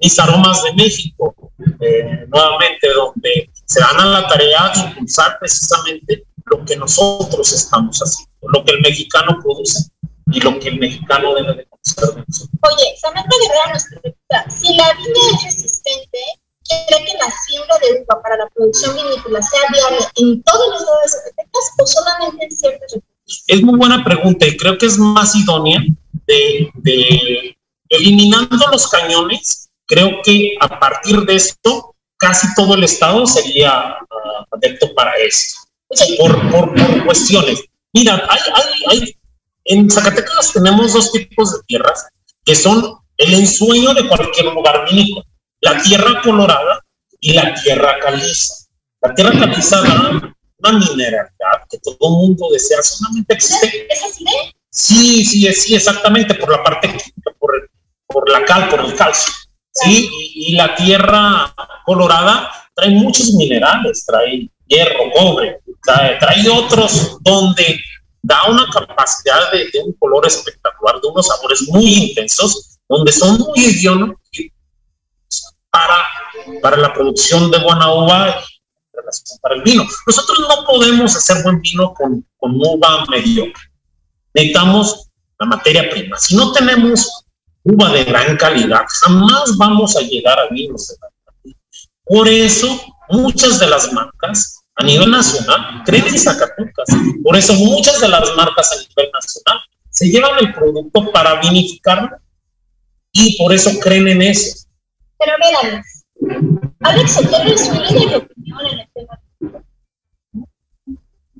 mis 0.00 0.18
aromas 0.18 0.62
de 0.64 0.72
México, 0.74 1.34
eh, 1.80 2.26
nuevamente, 2.28 2.92
donde 2.92 3.50
se 3.64 3.80
dan 3.80 4.00
a 4.00 4.06
la 4.06 4.28
tarea 4.28 4.72
de 4.74 4.80
impulsar 4.80 5.38
precisamente 5.38 6.24
lo 6.46 6.64
que 6.64 6.76
nosotros 6.76 7.52
estamos 7.52 7.98
haciendo, 7.98 8.48
lo 8.48 8.64
que 8.64 8.72
el 8.72 8.80
mexicano 8.80 9.38
produce 9.42 9.90
y 10.32 10.40
lo 10.40 10.58
que 10.58 10.68
el 10.68 10.78
mexicano 10.78 11.34
debe 11.34 11.54
de 11.54 11.66
conocer 11.66 12.24
Oye, 12.62 12.96
Samantha 13.00 13.36
Guerrero 13.40 13.72
nos 13.72 13.84
pregunta, 13.84 14.50
si 14.50 14.76
la 14.76 14.92
viña 14.94 15.36
es 15.36 15.44
resistente, 15.44 16.18
¿cree 16.66 17.04
que 17.04 17.18
la 17.18 17.30
siembra 17.46 17.76
de 17.78 18.02
uva 18.02 18.22
para 18.22 18.36
la 18.36 18.48
producción 18.54 18.94
vinícola 18.96 19.40
sea 19.42 19.60
viable 19.72 20.06
en 20.16 20.42
todos 20.42 20.68
los 20.70 20.80
lados 20.80 21.02
de 21.04 21.08
Zacatecas 21.08 21.70
o 21.78 21.86
solamente 21.86 22.44
en 22.44 22.50
ciertos 22.50 22.92
recursos? 22.92 23.44
Es 23.48 23.62
muy 23.62 23.78
buena 23.78 24.04
pregunta 24.04 24.46
y 24.46 24.56
creo 24.56 24.78
que 24.78 24.86
es 24.86 24.98
más 24.98 25.34
idónea 25.34 25.80
de, 26.26 27.56
eliminando 27.88 28.66
los 28.70 28.88
cañones, 28.88 29.68
creo 29.86 30.20
que 30.22 30.56
a 30.60 30.78
partir 30.78 31.20
de 31.22 31.36
esto 31.36 31.94
casi 32.16 32.46
todo 32.54 32.74
el 32.74 32.84
estado 32.84 33.26
sería 33.26 33.96
uh, 34.00 34.56
adepto 34.56 34.94
para 34.94 35.12
esto. 35.16 35.60
Por, 36.18 36.50
por, 36.50 36.74
por, 36.74 37.04
cuestiones. 37.04 37.62
Mira, 37.92 38.26
hay, 38.28 38.40
hay, 38.54 39.00
hay 39.02 39.16
en 39.66 39.90
Zacatecas 39.90 40.52
tenemos 40.52 40.92
dos 40.92 41.12
tipos 41.12 41.52
de 41.52 41.58
tierras 41.66 42.06
que 42.44 42.54
son 42.54 42.98
el 43.16 43.34
ensueño 43.34 43.94
de 43.94 44.06
cualquier 44.06 44.46
lugar 44.46 44.88
vinícola. 44.88 45.26
La 45.60 45.82
tierra 45.82 46.20
colorada 46.22 46.84
y 47.20 47.32
la 47.32 47.54
tierra 47.54 47.98
caliza. 47.98 48.54
La 49.00 49.14
tierra 49.14 49.32
caliza 49.32 49.80
da 49.80 50.34
una 50.58 50.72
mineralidad 50.78 51.66
que 51.68 51.78
todo 51.78 51.96
el 52.00 52.10
mundo 52.10 52.48
desea, 52.52 52.82
solamente 52.82 53.34
existe. 53.34 53.86
¿Es 53.90 54.04
así? 54.04 54.24
Sí, 54.76 55.24
sí, 55.24 55.50
sí, 55.54 55.74
exactamente, 55.74 56.34
por 56.34 56.50
la 56.52 56.62
parte 56.62 56.88
química, 56.88 57.30
por, 57.38 57.70
por 58.06 58.28
la 58.28 58.44
cal, 58.44 58.68
por 58.68 58.80
el 58.80 58.94
calcio. 58.94 59.32
Sí, 59.72 60.06
y, 60.12 60.50
y, 60.50 60.54
la 60.54 60.74
tierra 60.74 61.54
colorada 61.86 62.50
trae 62.74 62.90
muchos 62.90 63.32
minerales, 63.32 64.04
trae 64.04 64.50
hierro, 64.66 65.10
cobre, 65.14 65.60
trae, 65.82 66.18
trae 66.18 66.46
otros 66.50 67.16
donde 67.22 67.80
da 68.20 68.44
una 68.50 68.66
capacidad 68.70 69.50
de, 69.50 69.70
de, 69.70 69.80
un 69.80 69.94
color 69.94 70.26
espectacular, 70.26 71.00
de 71.00 71.08
unos 71.08 71.26
sabores 71.26 71.66
muy 71.68 72.10
intensos, 72.10 72.78
donde 72.86 73.12
son 73.12 73.38
muy 73.38 73.58
idiomas 73.58 74.16
para, 75.70 76.06
para 76.60 76.76
la 76.76 76.92
producción 76.92 77.50
de 77.50 77.60
buena 77.60 77.94
uva 77.94 78.28
y 78.92 79.40
para 79.40 79.54
el 79.54 79.62
vino. 79.62 79.86
Nosotros 80.06 80.38
no 80.40 80.66
podemos 80.66 81.16
hacer 81.16 81.42
buen 81.42 81.62
vino 81.62 81.94
con, 81.94 82.26
con 82.36 82.52
uva 82.56 83.06
mediocre. 83.08 83.62
Necesitamos 84.36 85.08
la 85.40 85.46
materia 85.46 85.88
prima. 85.88 86.18
Si 86.18 86.36
no 86.36 86.52
tenemos 86.52 87.24
uva 87.64 87.90
de 87.90 88.04
gran 88.04 88.36
calidad, 88.36 88.84
jamás 89.00 89.56
vamos 89.56 89.96
a 89.96 90.00
llegar 90.02 90.38
a 90.38 90.48
vinos 90.48 90.88
de 90.88 90.96
gran 91.00 91.12
calidad. 91.24 91.58
Por 92.04 92.28
eso, 92.28 92.80
muchas 93.08 93.58
de 93.58 93.66
las 93.66 93.90
marcas 93.94 94.62
a 94.74 94.84
nivel 94.84 95.10
nacional 95.10 95.82
creen 95.86 96.06
en 96.08 96.18
Zacatecas. 96.18 96.86
Por 97.24 97.34
eso, 97.34 97.54
muchas 97.54 97.98
de 97.98 98.08
las 98.08 98.36
marcas 98.36 98.72
a 98.72 98.76
nivel 98.76 99.10
nacional 99.10 99.58
se 99.88 100.06
llevan 100.10 100.38
el 100.38 100.52
producto 100.52 101.10
para 101.10 101.40
vinificarlo 101.40 102.18
y 103.12 103.38
por 103.38 103.54
eso 103.54 103.70
creen 103.80 104.06
en 104.08 104.20
eso. 104.20 104.66
Pero 105.18 105.32
mira, 105.42 105.82
Alex 106.80 107.12
Sotelo 107.14 107.54
es 107.54 107.68
un 107.70 108.14
opinión 108.14 108.66
en 108.66 108.80
el 108.80 108.88
tema. 108.92 109.18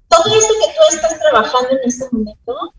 Todo 0.08 0.38
esto 0.38 0.54
que 0.54 0.72
tú 0.72 0.96
estás 0.96 1.20
trabajando 1.20 1.68
en 1.72 1.80
este 1.84 2.06
momento, 2.10 2.72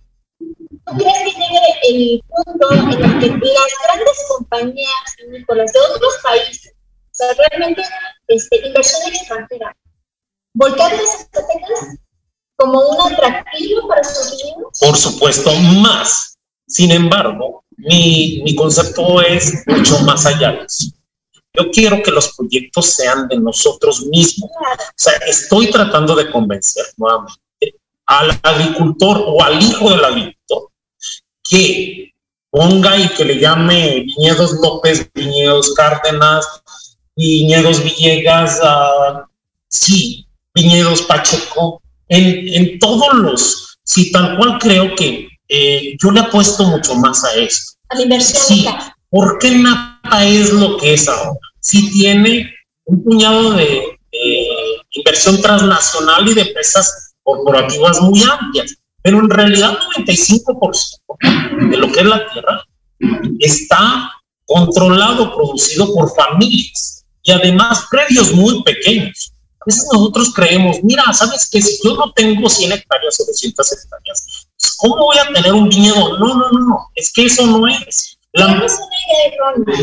¿tú 0.88 0.98
crees 0.98 1.36
que 1.36 1.42
llegue 1.42 1.74
el 1.90 2.24
punto 2.28 2.72
en 2.72 2.92
el 2.92 2.98
que 3.20 3.28
las 3.30 3.72
grandes 3.84 4.26
compañías 4.30 4.94
vinícolas 5.18 5.72
de 5.74 5.80
otros 5.80 6.14
países, 6.24 6.74
o 6.74 7.14
sea, 7.14 7.28
realmente 7.34 7.84
este, 8.28 8.68
inversión 8.68 9.14
extranjera, 9.14 9.76
volcar 10.54 10.92
las 10.94 11.28
Zacatecas 11.32 11.98
como 12.56 12.80
un 12.80 13.14
atractivo 13.14 13.88
para 13.88 14.04
sus 14.04 14.42
vinos? 14.42 14.80
Por 14.80 14.98
supuesto, 14.98 15.52
más. 15.82 16.38
Sin 16.68 16.92
embargo, 16.92 17.64
mi, 17.78 18.42
mi 18.44 18.56
concepto 18.56 19.22
es 19.22 19.64
mucho 19.68 20.00
más 20.00 20.26
allá 20.26 20.52
de 20.52 20.66
eso. 20.66 20.88
Yo 21.54 21.72
quiero 21.72 22.04
que 22.04 22.12
los 22.12 22.36
proyectos 22.36 22.88
sean 22.88 23.28
de 23.28 23.38
nosotros 23.38 24.06
mismos. 24.06 24.52
O 24.52 24.94
sea, 24.96 25.14
estoy 25.28 25.72
tratando 25.72 26.16
de 26.16 26.30
convencer 26.30 26.86
nuevamente 26.98 27.42
al 28.06 28.40
agricultor 28.44 29.24
o 29.26 29.42
al 29.42 29.62
hijo 29.62 29.90
del 29.90 30.06
agricultor 30.06 30.67
que 31.50 32.14
ponga 32.50 32.98
y 32.98 33.08
que 33.10 33.26
le 33.26 33.40
llame 33.40 34.02
Viñedos 34.02 34.54
López, 34.62 35.10
Viñedos 35.14 35.74
Cárdenas, 35.74 36.46
Viñedos 37.16 37.84
Villegas, 37.84 38.60
uh, 38.62 39.22
sí, 39.70 40.28
Viñedos 40.54 41.04
Pacheco, 41.04 41.82
en, 42.10 42.48
en, 42.54 42.80
todos 42.80 43.14
los, 43.14 43.78
sí, 43.84 44.12
tal 44.12 44.38
cual 44.38 44.58
creo 44.60 44.96
que 44.96 45.28
eh, 45.50 45.96
yo 46.02 46.12
le 46.12 46.22
apuesto 46.22 46.64
mucho 46.66 46.96
más 46.96 47.24
a 47.24 47.34
esto. 47.36 47.74
A 47.90 47.96
la 47.96 48.02
inversión. 48.04 48.42
Sí, 48.44 48.68
¿por 49.10 49.40
qué 49.40 49.52
Napa 49.52 50.26
es 50.26 50.52
lo 50.54 50.78
que 50.78 50.94
es 50.94 51.08
ahora? 51.08 51.40
Sí 51.60 51.92
tiene 51.92 52.54
un 52.86 53.04
puñado 53.04 53.52
de, 53.52 53.98
de 54.12 54.48
inversión 54.92 55.42
transnacional 55.42 56.28
y 56.28 56.34
de 56.34 56.42
empresas 56.42 57.14
corporativas 57.24 58.02
muy 58.02 58.22
amplias, 58.24 58.77
pero 59.02 59.20
en 59.20 59.30
realidad 59.30 59.78
95% 59.98 61.70
de 61.70 61.78
lo 61.78 61.92
que 61.92 62.00
es 62.00 62.06
la 62.06 62.28
tierra 62.32 62.64
está 63.40 64.12
controlado, 64.46 65.36
producido 65.36 65.94
por 65.94 66.14
familias 66.16 67.06
y 67.24 67.32
además 67.32 67.86
predios 67.92 68.34
muy 68.34 68.64
pequeños. 68.64 69.34
A 69.60 69.66
veces 69.66 69.86
nosotros 69.92 70.34
creemos, 70.34 70.78
mira, 70.84 71.12
¿sabes 71.14 71.50
qué? 71.52 71.62
Si 71.62 71.78
yo 71.84 71.96
no 71.96 72.14
tengo 72.14 72.50
100 72.50 72.72
hectáreas 72.72 73.20
o 73.20 73.26
200 73.26 73.72
hectáreas, 73.74 74.50
pues 74.60 74.76
¿cómo 74.78 74.96
voy 74.96 75.18
a 75.18 75.34
tener 75.34 75.54
un 75.54 75.68
viñedo? 75.68 76.18
No, 76.18 76.36
no, 76.36 76.50
no, 76.52 76.60
no, 76.60 76.90
es 76.96 77.12
que 77.12 77.26
eso 77.26 77.46
no 77.46 77.68
es. 77.68 78.18
La, 78.32 78.56
no 78.56 78.66
es. 78.66 78.80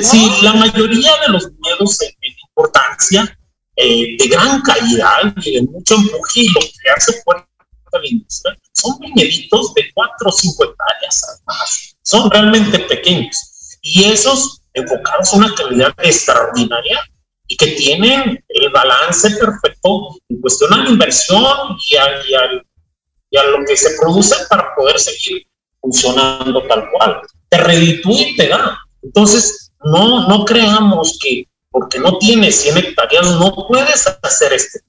Sí, 0.03 0.31
la 0.43 0.55
mayoría 0.55 1.13
de 1.27 1.33
los 1.33 1.51
viñedos 1.51 2.01
en, 2.01 2.09
en 2.09 2.35
importancia, 2.49 3.39
eh, 3.77 4.17
de 4.19 4.29
gran 4.29 4.63
calidad 4.63 5.35
y 5.43 5.57
de 5.57 5.63
mucho 5.63 5.97
empuje 5.97 6.41
y 6.41 6.49
lo 6.49 6.61
que 6.61 6.91
hace 6.97 7.13
fuerte 7.23 7.49
la 7.93 8.09
industria, 8.09 8.59
son 8.75 8.99
viñeditos 8.99 9.73
de 9.75 9.91
4 9.95 10.29
o 10.29 10.33
5 10.33 10.65
hectáreas 10.65 11.43
más. 11.47 11.97
Son 12.03 12.31
realmente 12.31 12.79
pequeños. 12.81 13.37
Y 13.83 14.05
esos 14.05 14.61
enfocados 14.75 15.33
a 15.33 15.37
una 15.37 15.55
calidad 15.55 15.95
extraordinaria 15.99 17.01
y 17.47 17.57
que 17.57 17.69
tienen 17.69 18.45
el 18.49 18.71
balance 18.71 19.31
perfecto 19.37 20.17
en 20.29 20.41
cuestión 20.41 20.73
a 20.73 20.85
la 20.85 20.91
inversión 20.91 21.77
y 21.91 21.97
a, 21.97 22.05
y, 22.27 22.35
a, 22.35 22.41
y 23.31 23.37
a, 23.37 23.45
lo 23.45 23.65
que 23.67 23.77
se 23.77 23.97
produce 23.99 24.35
para 24.49 24.75
poder 24.75 24.99
seguir 24.99 25.47
funcionando 25.81 26.63
tal 26.67 26.89
cual. 26.91 27.21
Te 27.49 27.59
reditúa 27.59 28.21
y 28.21 28.37
te 28.37 28.49
da. 28.49 28.79
Entonces, 29.03 29.71
no, 29.85 30.27
no 30.29 30.45
creamos 30.45 31.19
que 31.23 31.47
porque 31.71 31.99
no 31.99 32.19
tienes 32.19 32.55
100 32.61 32.79
hectáreas 32.79 33.33
no 33.33 33.67
puedes 33.69 34.07
hacer 34.23 34.53
este. 34.53 34.81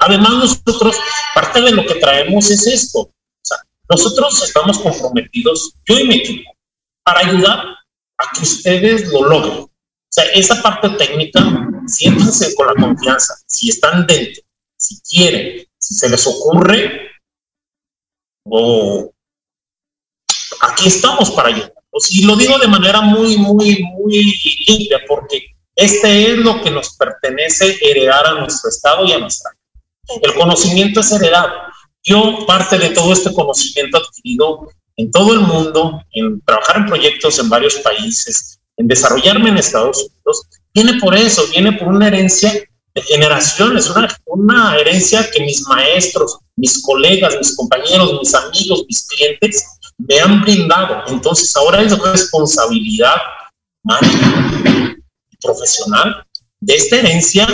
Además, 0.00 0.32
nosotros, 0.32 0.96
parte 1.34 1.60
de 1.60 1.72
lo 1.72 1.84
que 1.86 1.96
traemos 1.96 2.50
es 2.50 2.66
esto. 2.66 3.00
O 3.00 3.12
sea, 3.42 3.58
nosotros 3.88 4.42
estamos 4.42 4.78
comprometidos, 4.78 5.72
yo 5.84 5.98
y 5.98 6.04
mi 6.04 6.16
equipo, 6.16 6.50
para 7.04 7.20
ayudar 7.20 7.58
a 8.18 8.32
que 8.34 8.42
ustedes 8.42 9.08
lo 9.08 9.24
logren. 9.24 9.58
O 9.60 9.70
sea, 10.08 10.24
esa 10.34 10.62
parte 10.62 10.90
técnica, 10.90 11.40
siéntanse 11.86 12.54
con 12.54 12.66
la 12.66 12.74
confianza. 12.74 13.34
Si 13.46 13.68
están 13.68 14.06
dentro, 14.06 14.42
si 14.76 15.00
quieren, 15.00 15.66
si 15.78 15.94
se 15.94 16.08
les 16.08 16.26
ocurre, 16.26 17.10
o 18.44 19.12
aquí 20.60 20.88
estamos 20.88 21.30
para 21.30 21.48
ayudar. 21.48 21.72
Y 22.10 22.24
lo 22.24 22.36
digo 22.36 22.58
de 22.58 22.68
manera 22.68 23.00
muy, 23.00 23.36
muy, 23.36 23.82
muy 23.82 24.34
limpia, 24.66 25.00
porque 25.08 25.56
este 25.74 26.32
es 26.32 26.38
lo 26.38 26.62
que 26.62 26.70
nos 26.70 26.96
pertenece 26.96 27.78
heredar 27.80 28.26
a 28.26 28.40
nuestro 28.40 28.70
Estado 28.70 29.04
y 29.06 29.12
a 29.12 29.18
nuestra. 29.18 29.55
El 30.22 30.34
conocimiento 30.34 31.00
es 31.00 31.12
heredado. 31.12 31.52
Yo, 32.02 32.46
parte 32.46 32.78
de 32.78 32.90
todo 32.90 33.12
este 33.12 33.32
conocimiento 33.32 33.98
adquirido 33.98 34.68
en 34.96 35.10
todo 35.10 35.34
el 35.34 35.40
mundo, 35.40 36.02
en 36.12 36.40
trabajar 36.42 36.78
en 36.78 36.86
proyectos 36.86 37.38
en 37.38 37.48
varios 37.48 37.74
países, 37.76 38.60
en 38.76 38.88
desarrollarme 38.88 39.50
en 39.50 39.58
Estados 39.58 39.98
Unidos, 39.98 40.46
viene 40.72 41.00
por 41.00 41.14
eso, 41.14 41.42
viene 41.50 41.72
por 41.72 41.88
una 41.88 42.06
herencia 42.06 42.52
de 42.94 43.02
generaciones, 43.02 43.90
una, 44.26 44.76
herencia 44.76 45.28
que 45.30 45.40
mis 45.40 45.66
maestros, 45.66 46.38
mis 46.56 46.82
colegas, 46.82 47.36
mis 47.38 47.54
compañeros, 47.54 48.18
mis 48.20 48.34
amigos, 48.34 48.84
mis 48.88 49.06
clientes 49.06 49.66
me 49.98 50.18
han 50.18 50.40
brindado. 50.40 51.02
Entonces 51.08 51.54
ahora 51.56 51.82
es 51.82 51.98
responsabilidad 51.98 53.16
humana, 53.84 54.96
profesional 55.42 56.24
de 56.60 56.74
esta 56.74 56.96
herencia, 56.96 57.46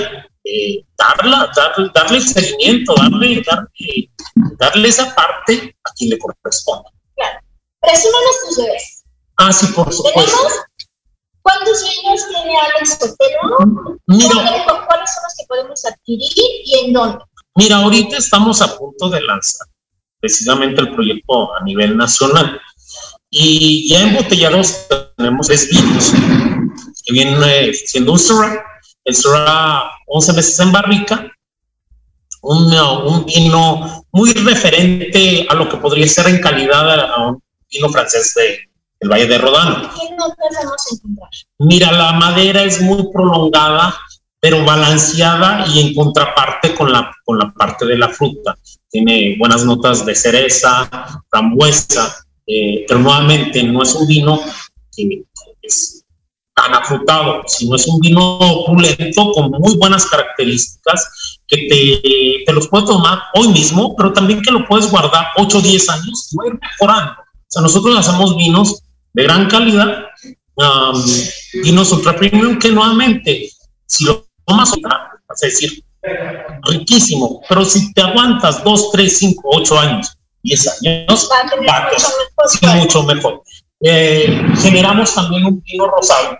eh, 0.44 0.84
darla, 1.02 1.50
dar, 1.54 1.92
darle 1.92 2.16
el 2.18 2.28
seguimiento, 2.28 2.94
darle, 2.94 3.42
darle, 3.42 4.10
darle 4.58 4.88
esa 4.88 5.14
parte 5.14 5.76
a 5.84 5.92
quien 5.92 6.10
le 6.10 6.18
corresponde. 6.18 6.90
Claro. 7.16 7.40
Presúmanos 7.80 8.36
tus 8.46 8.56
bebés. 8.58 9.04
Ah, 9.36 9.52
sí, 9.52 9.66
por 9.68 9.92
supuesto. 9.92 10.20
¿Tenemos 10.20 10.52
cuántos 11.42 11.82
niños 11.82 12.20
tiene 12.28 12.54
Alex 12.60 12.98
Sotelo? 12.98 13.98
Mira, 14.06 14.64
¿Cuáles 14.86 15.14
son 15.14 15.22
los 15.24 15.34
que 15.38 15.46
podemos 15.48 15.84
adquirir 15.84 16.30
y 16.64 16.84
en 16.84 16.92
dónde? 16.92 17.24
Mira, 17.54 17.76
ahorita 17.76 18.16
estamos 18.16 18.62
a 18.62 18.76
punto 18.76 19.08
de 19.10 19.20
lanzar 19.20 19.66
precisamente 20.20 20.80
el 20.80 20.94
proyecto 20.94 21.54
a 21.54 21.62
nivel 21.64 21.96
nacional. 21.96 22.60
Y 23.28 23.88
ya 23.88 24.02
embotellados 24.02 24.86
tenemos 25.16 25.46
tres 25.48 25.68
vinos 25.68 26.12
que 27.04 27.12
viene 27.12 27.74
siendo 27.74 28.12
un 28.12 28.18
Syrah, 28.18 28.62
el 29.04 29.14
Syrah 29.14 29.90
11 30.12 30.32
meses 30.34 30.60
en 30.60 30.72
barrica, 30.72 31.32
un, 32.42 32.72
un, 32.74 33.24
vino 33.24 34.04
muy 34.12 34.32
referente 34.34 35.46
a 35.48 35.54
lo 35.54 35.68
que 35.68 35.78
podría 35.78 36.06
ser 36.06 36.28
en 36.28 36.40
calidad 36.40 36.90
a 37.00 37.28
un 37.28 37.42
vino 37.70 37.88
francés 37.88 38.34
de, 38.34 38.68
del 39.00 39.10
Valle 39.10 39.26
de 39.26 39.38
Rodano. 39.38 39.90
¿Qué 39.94 40.14
notas 40.14 40.36
vamos 40.64 40.82
a 40.90 40.94
encontrar? 40.94 41.30
Mira, 41.58 41.92
la 41.92 42.12
madera 42.12 42.62
es 42.62 42.82
muy 42.82 43.10
prolongada, 43.10 43.94
pero 44.38 44.64
balanceada 44.64 45.64
y 45.68 45.80
en 45.80 45.94
contraparte 45.94 46.74
con 46.74 46.92
la, 46.92 47.10
con 47.24 47.38
la 47.38 47.50
parte 47.52 47.86
de 47.86 47.96
la 47.96 48.10
fruta. 48.10 48.56
Tiene 48.90 49.36
buenas 49.38 49.64
notas 49.64 50.04
de 50.04 50.14
cereza, 50.14 50.90
frambuesa, 51.30 52.14
eh, 52.46 52.84
pero 52.86 53.00
nuevamente 53.00 53.62
no 53.62 53.82
es 53.82 53.94
un 53.94 54.06
vino 54.06 54.40
que 54.94 55.24
es 55.62 56.01
tan 56.54 56.74
afrutado, 56.74 57.42
sino 57.46 57.76
es 57.76 57.86
un 57.86 57.98
vino 58.00 58.38
opulento 58.38 59.32
con 59.32 59.50
muy 59.50 59.76
buenas 59.76 60.06
características 60.06 61.40
que 61.46 61.56
te, 61.68 62.44
te 62.44 62.52
los 62.52 62.68
puedes 62.68 62.86
tomar 62.86 63.20
hoy 63.34 63.48
mismo, 63.48 63.96
pero 63.96 64.12
también 64.12 64.42
que 64.42 64.50
lo 64.50 64.66
puedes 64.66 64.90
guardar 64.90 65.28
8 65.36 65.58
o 65.58 65.60
10 65.60 65.88
años 65.90 66.28
y 66.30 66.36
va 66.36 66.44
a 66.44 66.46
ir 66.48 66.58
mejorando. 66.60 67.12
O 67.12 67.46
sea, 67.48 67.62
nosotros 67.62 67.98
hacemos 67.98 68.36
vinos 68.36 68.82
de 69.12 69.22
gran 69.22 69.48
calidad, 69.48 70.04
vinos 71.62 71.92
ultra 71.92 72.16
premium 72.16 72.58
que 72.58 72.70
nuevamente, 72.70 73.50
si 73.86 74.04
lo 74.04 74.26
tomas, 74.46 74.72
vas 74.80 75.42
a 75.42 75.46
decir, 75.46 75.84
riquísimo, 76.62 77.42
pero 77.48 77.64
si 77.64 77.92
te 77.92 78.02
aguantas 78.02 78.62
2, 78.64 78.90
3, 78.92 79.18
5, 79.18 79.42
8 79.44 79.78
años, 79.78 80.16
10 80.42 80.68
años, 80.68 81.28
va 81.30 82.70
a 82.70 82.76
mucho 82.76 83.02
mejor. 83.04 83.42
Eh, 83.84 84.40
generamos 84.58 85.14
también 85.14 85.44
un 85.44 85.62
vino 85.62 85.88
rosado. 85.88 86.38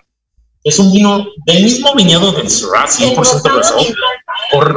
Es 0.63 0.79
un 0.79 0.91
vino 0.91 1.25
del 1.45 1.63
mismo 1.63 1.93
viñedo 1.93 2.31
del 2.31 2.49
Syrah, 2.49 2.87
100% 2.87 3.15
rosado. 3.43 3.81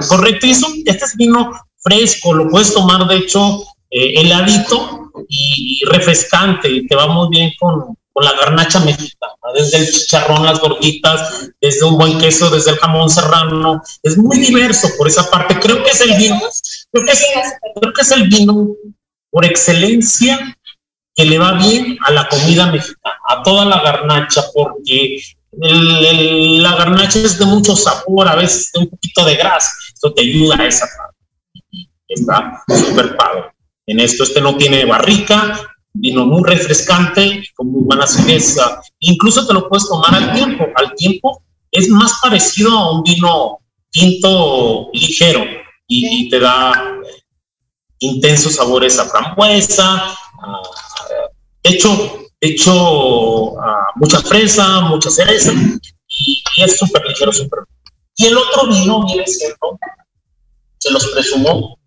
correcto, 0.09 0.47
y 0.47 0.51
este 0.51 1.05
es 1.05 1.17
vino 1.17 1.53
fresco, 1.79 2.33
lo 2.33 2.49
puedes 2.49 2.75
tomar 2.75 3.07
de 3.07 3.17
hecho 3.17 3.63
eh, 3.91 4.21
heladito 4.21 5.13
y, 5.29 5.83
refrescante, 5.87 6.69
y 6.69 6.87
te 6.87 6.97
va 6.97 7.07
muy 7.07 7.29
bien 7.31 7.53
con, 7.59 7.97
con 8.13 8.25
la 8.25 8.33
garnacha 8.33 8.81
mexicana, 8.81 9.33
desde 9.55 9.79
el 9.79 9.93
chicharrón, 9.93 10.45
las 10.45 10.61
gorditas, 10.61 11.51
desde 11.61 11.85
un 11.85 11.97
buen 11.97 12.19
queso, 12.19 12.51
desde 12.51 12.73
el 12.73 12.79
jamón 12.79 13.09
serrano, 13.09 13.83
es 14.03 14.19
muy 14.19 14.39
diverso 14.39 14.89
por 14.99 15.07
esa 15.07 15.31
parte. 15.31 15.59
Creo 15.61 15.83
que 15.85 15.91
es 15.91 16.01
el 16.01 16.15
vino, 16.15 16.41
creo 16.93 17.05
que 17.05 17.13
es, 17.13 17.27
creo 17.81 17.93
que 17.93 18.03
es 18.03 18.11
el 18.11 18.29
vino 18.29 18.69
por 19.31 19.45
excelencia 19.45 20.57
que 21.15 21.25
le 21.25 21.39
va 21.39 21.53
bien 21.53 21.99
a 22.05 22.11
la 22.11 22.29
comida 22.29 22.71
mexicana, 22.73 23.19
a 23.29 23.43
toda 23.43 23.65
la 23.65 23.81
garnacha, 23.83 24.45
porque 24.53 25.19
la 25.59 26.77
garnacha 26.77 27.19
es 27.19 27.39
de 27.39 27.47
mucho 27.47 27.77
sabor, 27.77 28.29
a 28.29 28.37
veces 28.37 28.71
de 28.73 28.81
un 28.81 28.89
poquito 28.89 29.25
de 29.25 29.37
grasa, 29.37 29.71
esto 29.93 30.13
te 30.13 30.23
ayuda 30.23 30.57
a 30.59 30.67
esa 30.67 30.87
parte. 30.87 31.17
Está 32.09 32.63
súper 32.69 33.17
padre. 33.17 33.45
En 33.87 34.01
esto 34.01 34.25
este 34.25 34.41
no 34.41 34.57
tiene 34.57 34.85
barrica, 34.85 35.61
vino 35.93 36.27
muy 36.27 36.43
refrescante, 36.45 37.43
con 37.55 37.71
muy 37.71 37.85
buena 37.85 38.05
acidez. 38.05 38.57
Incluso 39.01 39.47
te 39.47 39.55
lo 39.55 39.69
puedes 39.69 39.89
tomar 39.89 40.15
al 40.15 40.33
tiempo. 40.35 40.67
Al 40.75 40.95
tiempo 40.95 41.43
es 41.71 41.89
más 41.89 42.13
parecido 42.23 42.71
a 42.71 42.93
un 42.93 43.03
vino 43.03 43.59
tinto 43.91 44.91
ligero 44.93 45.45
y, 45.87 46.29
te 46.29 46.41
da 46.41 46.73
intensos 47.99 48.57
sabores 48.57 48.99
a 48.99 49.07
frambuesa, 49.07 50.17
de 51.63 51.71
hecho, 51.71 52.26
hecho 52.41 53.55
mucha 53.97 54.21
fresa, 54.21 54.81
mucha 54.83 55.11
cereza, 55.11 55.53
y, 56.09 56.43
es 56.65 56.79
súper 56.79 57.05
ligero, 57.07 57.33
súper. 57.33 57.61
Y 58.17 58.27
el 58.27 58.37
otro 58.37 58.67
vino, 58.69 59.05
viene 59.07 59.27
siendo, 59.27 59.79
se 60.79 60.91
los 60.91 61.07
presumo, 61.09 61.79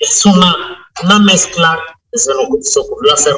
es 0.00 0.26
una, 0.26 0.86
una 1.02 1.18
mezcla, 1.20 1.78
lo 2.12 2.56
que 2.56 2.62
se 2.62 2.80
ocurrió 2.80 3.14
hacer, 3.14 3.34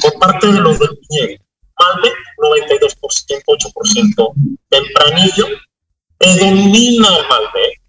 por 0.00 0.18
parte 0.18 0.46
de 0.46 0.60
los 0.60 0.78
del 0.78 0.98
viñedo. 1.08 1.42
Malbec, 1.78 2.14
92%, 2.38 3.42
8% 3.46 4.34
tempranillo, 4.68 5.46
predomina 6.18 7.08
el 7.16 7.28
Malbec, 7.28 7.82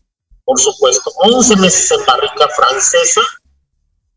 por 0.46 0.60
supuesto, 0.60 1.12
11 1.18 1.56
meses 1.58 1.92
en 1.92 2.06
barrica 2.06 2.50
francesa, 2.56 3.22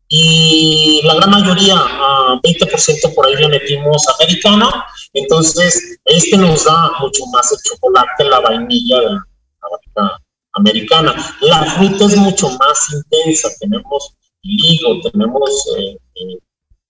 y 0.09 1.01
la 1.03 1.15
gran 1.15 1.31
mayoría, 1.31 1.75
20% 1.75 3.13
por 3.13 3.25
ahí 3.25 3.35
le 3.35 3.49
metimos 3.49 4.05
americana, 4.19 4.85
entonces 5.13 5.99
este 6.05 6.37
nos 6.37 6.63
da 6.63 6.93
mucho 6.99 7.25
más 7.27 7.51
el 7.51 7.57
chocolate, 7.63 8.23
la 8.23 8.39
vainilla 8.39 9.01
de 9.01 9.09
la 9.09 10.19
americana. 10.53 11.13
La 11.41 11.63
fruta 11.63 12.05
es 12.05 12.15
mucho 12.15 12.49
más 12.57 12.93
intensa, 12.93 13.49
tenemos 13.59 14.15
higo, 14.41 15.01
tenemos 15.01 15.49
eh, 15.77 15.97
eh, 16.15 16.37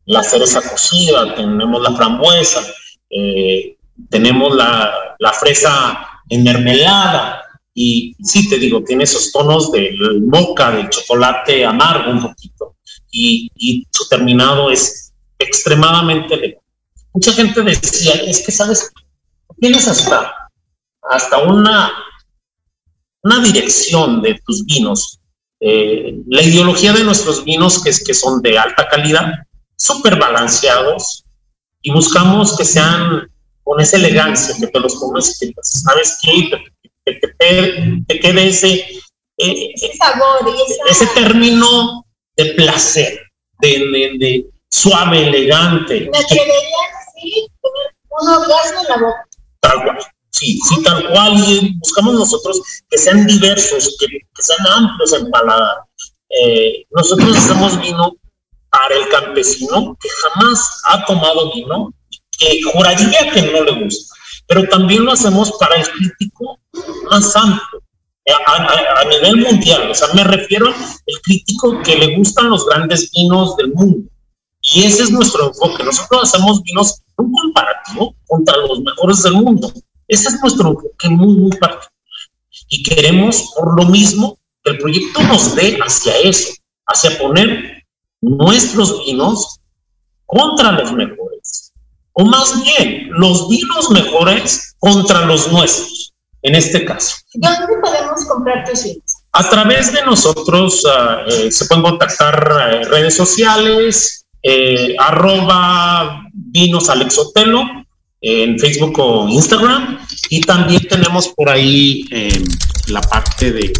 la 0.05 0.23
cereza 0.23 0.61
cocida, 0.61 1.33
tenemos 1.33 1.81
la 1.81 1.93
frambuesa, 1.93 2.61
eh, 3.09 3.77
tenemos 4.09 4.55
la, 4.55 5.33
fresa 5.39 6.21
en 6.29 6.43
mermelada, 6.43 7.41
y 7.73 8.15
sí 8.23 8.47
te 8.47 8.57
digo, 8.57 8.83
tiene 8.83 9.05
esos 9.05 9.31
tonos 9.31 9.71
del 9.71 10.21
moca, 10.21 10.71
del 10.71 10.89
chocolate 10.89 11.65
amargo 11.65 12.11
un 12.11 12.21
poquito 12.21 12.76
y, 13.17 13.87
su 13.91 14.07
terminado 14.07 14.69
es 14.71 15.13
extremadamente 15.39 16.35
legal. 16.35 16.61
Mucha 17.13 17.33
gente 17.33 17.61
decía, 17.61 18.13
es 18.13 18.41
que, 18.41 18.51
¿sabes? 18.51 18.91
Tienes 19.59 19.87
hasta, 19.87 20.33
hasta 21.09 21.37
una, 21.39 21.91
una 23.23 23.39
dirección 23.41 24.21
de 24.21 24.39
tus 24.45 24.65
vinos. 24.65 25.19
Eh, 25.59 26.15
la 26.27 26.43
ideología 26.43 26.93
de 26.93 27.03
nuestros 27.03 27.43
vinos, 27.43 27.81
que 27.81 27.89
es 27.89 28.03
que 28.03 28.13
son 28.13 28.41
de 28.41 28.57
alta 28.57 28.87
calidad, 28.87 29.33
súper 29.75 30.17
balanceados, 30.19 31.23
y 31.81 31.91
buscamos 31.91 32.55
que 32.55 32.65
sean 32.65 33.31
con 33.63 33.81
esa 33.81 33.97
elegancia, 33.97 34.55
que 34.59 34.67
te 34.67 34.79
los 34.79 34.95
comes, 34.95 35.37
que 35.39 35.51
sabes 35.61 36.17
qué, 36.21 36.49
que 37.05 37.27
te, 38.07 38.19
quede 38.19 38.47
ese, 38.47 38.85
eh, 39.37 39.73
sabor 39.97 40.53
y 40.55 40.91
ese 40.91 41.07
término 41.07 41.96
de 42.37 42.45
placer, 42.53 43.19
de, 43.59 44.15
de, 44.19 44.45
suave, 44.69 45.27
elegante. 45.27 46.09
Me 46.11 46.17
atrevería 46.17 46.77
así, 46.95 47.47
tener 47.61 47.95
un 48.09 48.29
orgasmo 48.29 48.81
en 48.81 48.87
la 48.87 48.97
boca. 48.97 49.27
Tal 49.61 49.83
cual, 49.83 49.97
sí, 50.31 50.59
sí, 50.69 50.83
tal 50.83 51.09
cual. 51.09 51.33
Y 51.37 51.75
buscamos 51.79 52.13
nosotros 52.13 52.61
que 52.89 52.97
sean 52.97 53.25
diversos, 53.25 53.95
que, 53.99 54.07
que 54.07 54.41
sean 54.41 54.67
amplios 54.67 55.13
en 55.13 55.29
paladar. 55.31 55.77
Eh, 56.29 56.85
nosotros 56.91 57.35
hacemos 57.37 57.79
vino 57.81 58.13
para 58.69 58.95
el 58.95 59.09
campesino 59.09 59.97
que 59.99 60.09
jamás 60.21 60.81
ha 60.85 61.05
tomado 61.05 61.53
vino, 61.53 61.93
que 62.37 62.61
juraría 62.63 63.31
que 63.31 63.41
no 63.43 63.63
le 63.63 63.83
gusta, 63.83 64.15
pero 64.47 64.67
también 64.67 65.05
lo 65.05 65.13
hacemos 65.13 65.51
para 65.53 65.75
el 65.75 65.89
crítico 65.89 66.59
más 67.09 67.35
amplio, 67.35 67.81
a, 68.33 69.05
nivel 69.05 69.37
mundial. 69.37 69.91
O 69.91 69.95
sea, 69.95 70.09
me 70.13 70.23
refiero 70.23 70.67
al 70.67 71.21
crítico 71.23 71.81
que 71.83 71.95
le 71.95 72.17
gustan 72.17 72.49
los 72.49 72.65
grandes 72.65 73.11
vinos 73.11 73.55
del 73.57 73.73
mundo. 73.73 74.09
Y 74.61 74.83
ese 74.83 75.03
es 75.03 75.11
nuestro 75.11 75.47
enfoque. 75.47 75.83
Nosotros 75.83 76.23
hacemos 76.23 76.61
vinos 76.63 77.01
un 77.17 77.31
comparativo 77.31 78.15
contra 78.27 78.57
los 78.57 78.81
mejores 78.81 79.23
del 79.23 79.33
mundo. 79.33 79.71
Ese 80.07 80.29
es 80.29 80.41
nuestro 80.41 80.69
enfoque 80.69 81.09
muy, 81.09 81.35
muy 81.35 81.51
particular. 81.51 81.91
Y 82.69 82.83
queremos, 82.83 83.53
por 83.55 83.81
lo 83.81 83.87
mismo, 83.87 84.37
que 84.63 84.71
el 84.71 84.77
proyecto 84.77 85.21
nos 85.23 85.55
dé 85.55 85.77
hacia 85.77 86.17
eso, 86.17 86.53
hacia 86.85 87.17
poner 87.17 87.85
nuestros 88.21 89.05
vinos 89.05 89.59
contra 90.25 90.73
los 90.73 90.91
mejores. 90.91 91.71
O 92.13 92.25
más 92.25 92.61
bien, 92.63 93.09
los 93.11 93.47
vinos 93.47 93.89
mejores 93.91 94.75
contra 94.79 95.25
los 95.25 95.49
nuestros 95.51 96.06
en 96.47 96.55
este 96.55 96.83
caso. 96.85 97.17
¿Dónde 97.33 97.75
podemos 97.81 98.23
comprar 98.25 98.63
tus 98.63 98.85
vinos? 98.85 99.17
A 99.33 99.49
través 99.49 99.91
de 99.91 100.01
nosotros 100.03 100.87
ah, 100.89 101.25
eh, 101.27 101.51
se 101.51 101.65
pueden 101.65 101.83
contactar 101.83 102.71
eh, 102.71 102.85
redes 102.85 103.17
sociales, 103.17 104.25
eh, 104.41 104.95
arroba 104.97 106.23
vinos 106.31 106.87
Alexotelo 106.89 107.65
en 108.21 108.57
Facebook 108.57 108.97
o 108.97 109.27
Instagram 109.27 109.99
y 110.29 110.39
también 110.41 110.87
tenemos 110.87 111.27
por 111.29 111.49
ahí 111.49 112.05
la 112.87 113.01
parte 113.01 113.51
de, 113.51 113.73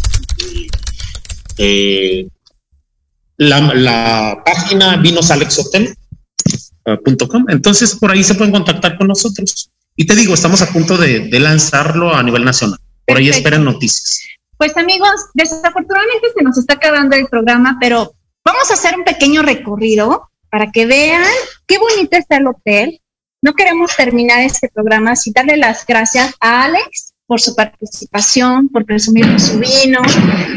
la, 3.38 3.61
la, 3.74 4.43
página 4.45 4.97
vinosalexotelo.com. 4.97 7.45
Entonces 7.47 7.95
por 7.95 8.11
ahí 8.11 8.24
se 8.24 8.36
pueden 8.36 8.53
contactar 8.53 8.95
con 8.97 9.07
nosotros. 9.07 9.72
Y 10.00 10.06
te 10.06 10.16
digo, 10.16 10.36
estamos 10.36 10.62
a 10.62 10.72
punto 10.72 10.95
de, 10.95 11.28
lanzarlo 11.39 12.14
a 12.14 12.22
nivel 12.22 12.45
nacional. 12.45 12.80
Por 13.06 13.18
ahí 13.18 13.30
esperan 13.30 13.66
noticias. 13.66 14.22
Pues 14.56 14.78
amigos, 14.78 15.10
desafortunadamente 15.34 16.28
se 16.36 16.43
nos 16.43 16.58
está 16.58 16.76
acabando 16.76 17.16
el 17.16 17.26
programa, 17.26 17.78
pero 17.82 18.14
vamos 18.45 18.70
a 18.70 18.76
hacer 18.76 18.95
un 18.95 19.04
pequeño 19.04 19.41
recorrido 19.41 20.30
para 20.52 20.72
que 20.72 20.86
vean 20.86 21.24
qué 21.66 21.80
bonito 21.80 22.16
está 22.16 22.38
el 22.38 22.45
hotel. 22.45 23.02
No 23.41 23.54
queremos 23.54 23.95
terminar 23.95 24.41
este 24.41 24.70
programa 24.70 25.16
sin 25.16 25.34
darle 25.34 25.58
las 25.58 25.84
gracias 25.86 26.36
a 26.41 26.66
Alex 26.66 27.14
por 27.26 27.41
su 27.41 27.56
participación, 27.56 28.70
por 28.70 28.86
presumir 28.86 29.39
su 29.39 29.60
vino, 29.60 30.02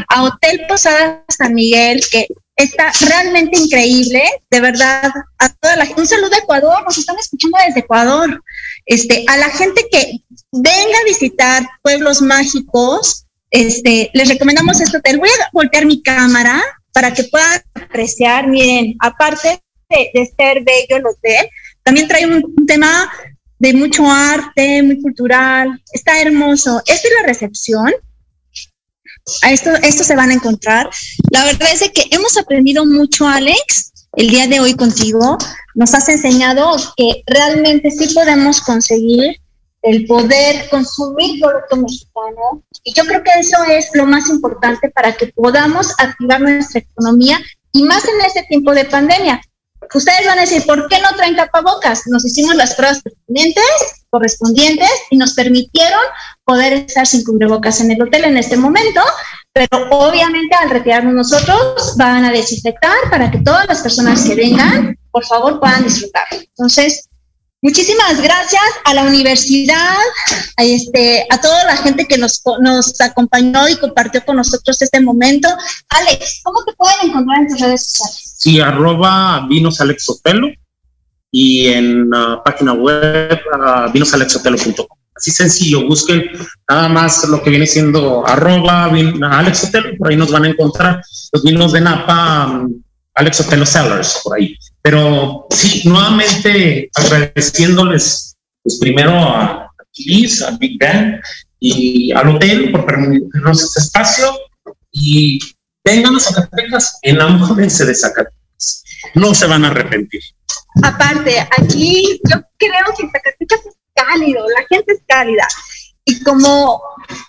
a 0.09 0.22
Hotel 0.22 0.62
Posada 0.68 1.24
San 1.28 1.55
Miguel, 1.55 2.03
que 2.12 2.26
está 2.62 2.92
realmente 3.06 3.58
increíble, 3.58 4.22
de 4.50 4.61
verdad, 4.61 5.11
a 5.38 5.48
toda 5.54 5.76
la. 5.76 5.88
Un 5.96 6.06
saludo 6.06 6.34
a 6.34 6.38
Ecuador, 6.38 6.82
nos 6.84 6.98
están 6.98 7.18
escuchando 7.18 7.58
desde 7.66 7.80
Ecuador. 7.80 8.42
Este, 8.86 9.24
a 9.28 9.36
la 9.36 9.50
gente 9.50 9.86
que 9.90 10.20
venga 10.52 10.98
a 10.98 11.04
visitar 11.04 11.66
pueblos 11.82 12.22
mágicos, 12.22 13.26
este, 13.50 14.11
les 14.12 14.28
recomendamos 14.28 14.80
este 14.80 14.98
hotel. 14.98 15.18
Voy 15.18 15.28
a 15.28 15.48
voltear 15.52 15.86
mi 15.86 16.02
cámara 16.02 16.62
para 16.92 17.12
que 17.12 17.24
puedan 17.24 17.62
apreciar. 17.74 18.46
Miren, 18.46 18.96
aparte 19.00 19.61
de, 19.88 20.32
ser 20.36 20.62
bello 20.62 20.96
el 20.96 21.06
hotel, 21.06 21.48
también 21.82 22.08
trae 22.08 22.26
un, 22.26 22.42
tema 22.66 23.11
de 23.58 23.74
mucho 23.74 24.11
arte, 24.11 24.82
muy 24.82 25.00
cultural. 25.00 25.80
Está 25.92 26.20
hermoso. 26.20 26.80
Esta 26.86 27.08
es 27.08 27.14
la 27.20 27.26
recepción. 27.26 27.92
A 29.43 29.53
esto, 29.53 29.70
esto 29.83 30.05
se 30.05 30.16
van 30.16 30.31
a 30.31 30.35
encontrar. 30.35 30.91
La 31.31 31.45
verdad 31.45 31.68
es 31.72 31.91
que 31.93 32.05
hemos 32.11 32.37
aprendido 32.37 32.85
mucho, 32.85 33.26
Alex, 33.26 33.93
el 34.14 34.31
día 34.31 34.47
de 34.47 34.61
hoy 34.61 34.74
contigo. 34.74 35.39
Nos 35.74 35.95
has 35.95 36.09
enseñado 36.09 36.76
que 36.97 37.22
realmente 37.26 37.91
sí 37.91 38.12
podemos 38.14 38.61
conseguir 38.61 39.37
el 39.83 40.07
poder 40.07 40.68
consumir 40.68 41.41
producto 41.41 41.76
mexicano. 41.76 42.62
Y 42.85 42.93
yo 42.95 43.05
creo 43.05 43.22
que 43.22 43.31
eso 43.39 43.57
es 43.68 43.91
lo 43.95 44.07
más 44.07 44.28
importante 44.28 44.91
para 44.91 45.16
que 45.16 45.28
podamos 45.28 45.95
activar 45.99 46.41
nuestra 46.41 46.81
economía 46.81 47.41
y 47.72 47.85
más 47.85 48.05
en 48.05 48.20
este 48.26 48.43
tiempo 48.45 48.72
de 48.74 48.85
pandemia. 48.85 49.41
Ustedes 49.93 50.26
van 50.26 50.39
a 50.39 50.43
decir, 50.43 50.64
¿por 50.66 50.89
qué 50.89 51.01
no 51.01 51.14
traen 51.16 51.37
tapabocas? 51.37 52.03
Nos 52.07 52.24
hicimos 52.24 52.55
las 52.55 52.74
pruebas 52.74 53.03
correspondientes, 53.03 53.64
correspondientes 54.11 54.91
y 55.11 55.16
nos 55.16 55.35
permitieron 55.35 56.01
poder 56.45 56.72
estar 56.72 57.07
sin 57.07 57.24
cubrebocas 57.24 57.81
en 57.81 57.91
el 57.91 58.03
hotel 58.03 58.24
en 58.24 58.37
este 58.37 58.57
momento, 58.57 59.01
pero 59.53 59.68
obviamente 59.91 60.55
al 60.55 60.70
retirarnos 60.70 61.14
nosotros 61.14 61.95
van 61.97 62.24
a 62.24 62.31
desinfectar 62.31 63.11
para 63.11 63.31
que 63.31 63.39
todas 63.39 63.66
las 63.66 63.81
personas 63.81 64.22
que 64.22 64.35
vengan, 64.35 64.97
por 65.11 65.24
favor, 65.24 65.59
puedan 65.59 65.85
disfrutar. 65.85 66.26
Entonces, 66.31 67.09
Muchísimas 67.62 68.22
gracias 68.22 68.62
a 68.84 68.94
la 68.94 69.02
universidad, 69.02 69.98
a, 70.56 70.64
este, 70.64 71.26
a 71.28 71.38
toda 71.42 71.64
la 71.64 71.76
gente 71.76 72.06
que 72.06 72.16
nos, 72.16 72.40
nos 72.62 72.98
acompañó 73.02 73.68
y 73.68 73.76
compartió 73.76 74.24
con 74.24 74.36
nosotros 74.36 74.80
este 74.80 74.98
momento. 75.00 75.46
Alex, 75.90 76.40
¿cómo 76.42 76.64
te 76.64 76.72
pueden 76.72 77.11
encontrar 77.11 77.40
en 77.40 77.48
tus 77.48 77.61
redes 77.61 77.86
sociales? 77.86 78.34
Sí, 78.38 78.61
arroba 78.61 79.46
Vinos 79.46 79.78
y 81.32 81.66
en 81.68 82.08
la 82.08 82.42
página 82.42 82.72
web 82.72 83.38
uh, 83.52 83.92
vinosalexotelo.com. 83.92 84.86
Así 85.14 85.30
sencillo, 85.30 85.86
busquen 85.86 86.30
nada 86.66 86.88
más 86.88 87.28
lo 87.28 87.42
que 87.42 87.50
viene 87.50 87.66
siendo 87.66 88.26
arroba 88.26 88.84
Alex 88.86 89.70
por 89.98 90.08
ahí 90.08 90.16
nos 90.16 90.30
van 90.30 90.44
a 90.44 90.48
encontrar 90.48 91.02
los 91.32 91.42
vinos 91.42 91.72
de 91.72 91.82
Napa, 91.82 92.46
um, 92.46 92.82
Alex 93.14 93.40
Otelo 93.40 93.66
Sellers, 93.66 94.20
por 94.24 94.38
ahí. 94.38 94.56
Pero 94.83 95.47
sí, 95.51 95.83
nuevamente 95.87 96.91
agradeciéndoles, 96.95 98.37
pues 98.62 98.78
primero 98.78 99.12
a 99.12 99.70
Liz, 99.97 100.43
a 100.43 100.53
Big 100.53 100.78
Bang 100.78 101.20
y 101.59 102.12
al 102.12 102.37
hotel 102.37 102.72
por 102.72 102.87
permitirnos 102.87 103.62
este 103.62 103.81
espacio 103.81 104.33
y 104.91 105.39
vengan 105.85 106.16
a 106.16 106.20
Zacatecas, 106.20 106.99
enamórense 107.03 107.85
de 107.85 107.95
Zacatecas. 107.95 108.85
No 109.14 109.35
se 109.35 109.47
van 109.47 109.64
a 109.64 109.68
arrepentir. 109.68 110.22
Aparte, 110.83 111.41
aquí 111.59 112.20
yo 112.31 112.41
creo 112.57 112.95
que 112.97 113.09
Zacatecas 113.11 113.66
es 113.66 113.76
cálido, 113.95 114.47
la 114.49 114.66
gente 114.68 114.93
es 114.93 115.01
cálida. 115.07 115.47
Y 116.05 116.22
como 116.22 116.81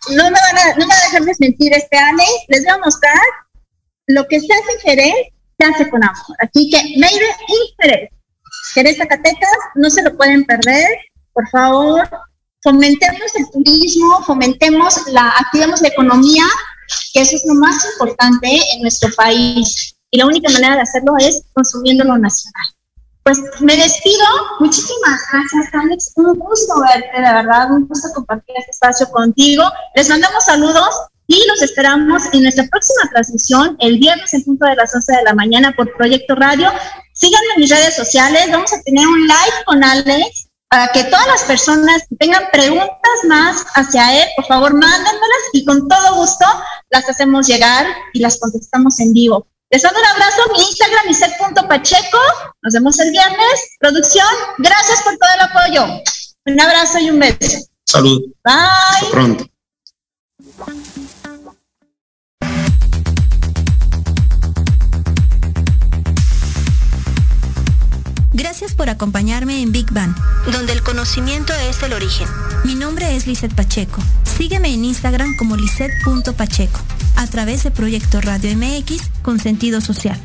no 0.10 0.24
me 0.24 0.32
van 0.32 0.58
a, 0.58 0.70
no 0.78 0.88
me 0.88 0.88
van 0.88 1.00
a 1.00 1.06
dejar 1.06 1.24
desmentir 1.24 1.74
este 1.74 1.98
año, 1.98 2.24
les 2.48 2.64
voy 2.64 2.74
a 2.74 2.78
mostrar 2.78 3.14
lo 4.08 4.26
que 4.28 4.40
se 4.40 4.54
hace 4.54 4.72
en 4.74 4.80
Jerez 4.80 5.28
hace 5.64 5.90
con 5.90 6.04
amor. 6.04 6.38
Así 6.40 6.70
que 6.70 6.98
Meire 6.98 7.26
Jerez. 7.80 8.10
Jerez 8.74 8.98
Zacatecas, 8.98 9.50
no 9.76 9.90
se 9.90 10.02
lo 10.02 10.16
pueden 10.16 10.46
perder, 10.46 10.88
por 11.34 11.48
favor. 11.50 12.10
Fomentemos 12.64 13.36
el 13.36 13.50
turismo, 13.52 14.24
fomentemos 14.24 14.96
la, 15.08 15.30
activemos 15.30 15.82
la 15.82 15.88
economía, 15.88 16.46
que 17.14 17.22
eso 17.22 17.36
es 17.36 17.44
lo 17.46 17.56
más 17.56 17.84
importante 17.94 18.60
en 18.74 18.82
nuestro 18.82 19.10
país. 19.16 19.96
Y 20.12 20.18
la 20.20 20.28
única 20.28 20.52
manera 20.52 20.76
de 20.76 20.82
hacerlo 20.82 21.14
es 21.18 21.44
consumiendo 21.54 22.04
lo 22.04 22.18
nacional. 22.18 22.68
Pues 23.24 23.40
me 23.60 23.76
despido. 23.76 24.26
Muchísimas 24.60 25.22
gracias, 25.32 25.74
Alex. 25.74 26.12
Un 26.16 26.38
gusto 26.40 26.74
verte, 26.82 27.22
de 27.22 27.34
verdad. 27.34 27.72
Un 27.72 27.88
gusto 27.88 28.10
compartir 28.14 28.56
este 28.58 28.72
espacio 28.72 29.10
contigo. 29.12 29.64
Les 29.96 30.10
mandamos 30.10 30.44
saludos 30.44 30.90
y 31.32 31.48
los 31.48 31.62
esperamos 31.62 32.24
en 32.34 32.44
nuestra 32.44 32.66
próxima 32.66 33.10
transmisión 33.10 33.78
el 33.80 34.00
viernes 34.00 34.34
en 34.34 34.44
punto 34.44 34.66
de 34.66 34.76
las 34.76 34.94
11 34.94 35.14
de 35.14 35.24
la 35.24 35.34
mañana 35.34 35.74
por 35.74 35.96
Proyecto 35.96 36.36
Radio. 36.36 36.70
Síganme 37.14 37.48
en 37.56 37.62
mis 37.62 37.70
redes 37.70 37.96
sociales, 37.96 38.52
vamos 38.52 38.74
a 38.74 38.82
tener 38.82 39.08
un 39.08 39.22
live 39.22 39.64
con 39.66 39.82
Alex 39.82 40.50
para 40.70 40.90
que 40.90 41.06
todas 41.06 41.28
las 41.28 41.44
personas 41.44 42.04
que 42.10 42.18
tengan 42.18 42.44
preguntas 42.52 43.18
más 43.30 43.64
hacia 43.76 44.22
él, 44.22 44.28
por 44.36 44.46
favor, 44.46 44.74
mándenmelas 44.74 45.44
y 45.54 45.64
con 45.64 45.88
todo 45.88 46.16
gusto 46.16 46.46
las 46.90 47.08
hacemos 47.08 47.48
llegar 47.48 47.88
y 48.12 48.20
las 48.20 48.38
contestamos 48.38 49.00
en 49.00 49.14
vivo. 49.14 49.48
Les 49.70 49.82
mando 49.86 50.00
un 50.02 50.06
abrazo, 50.06 50.42
mi 50.52 50.60
Instagram, 50.60 51.70
Pacheco. 51.70 52.18
Nos 52.62 52.74
vemos 52.74 53.00
el 53.00 53.10
viernes. 53.12 53.78
Producción, 53.80 54.28
gracias 54.58 55.02
por 55.04 55.14
todo 55.18 55.30
el 55.34 55.42
apoyo. 55.42 56.02
Un 56.46 56.60
abrazo 56.60 57.00
y 57.00 57.10
un 57.10 57.20
beso. 57.20 57.66
Salud. 57.86 58.22
Bye. 58.44 58.54
Hasta 58.54 59.12
pronto. 59.12 59.46
Gracias 68.52 68.76
por 68.76 68.90
acompañarme 68.90 69.62
en 69.62 69.72
Big 69.72 69.90
Bang, 69.94 70.14
donde 70.52 70.74
el 70.74 70.84
conocimiento 70.84 71.54
es 71.70 71.82
el 71.84 71.94
origen. 71.94 72.28
Mi 72.66 72.76
nombre 72.76 73.16
es 73.16 73.26
Lizeth 73.26 73.56
Pacheco. 73.56 74.02
Sígueme 74.38 74.74
en 74.74 74.84
Instagram 74.84 75.38
como 75.38 75.56
lisette.pacheco, 75.56 76.82
a 77.16 77.28
través 77.28 77.64
de 77.64 77.72
Proyecto 77.72 78.20
Radio 78.20 78.54
MX 78.58 79.04
con 79.22 79.40
sentido 79.40 79.80
social. 79.80 80.20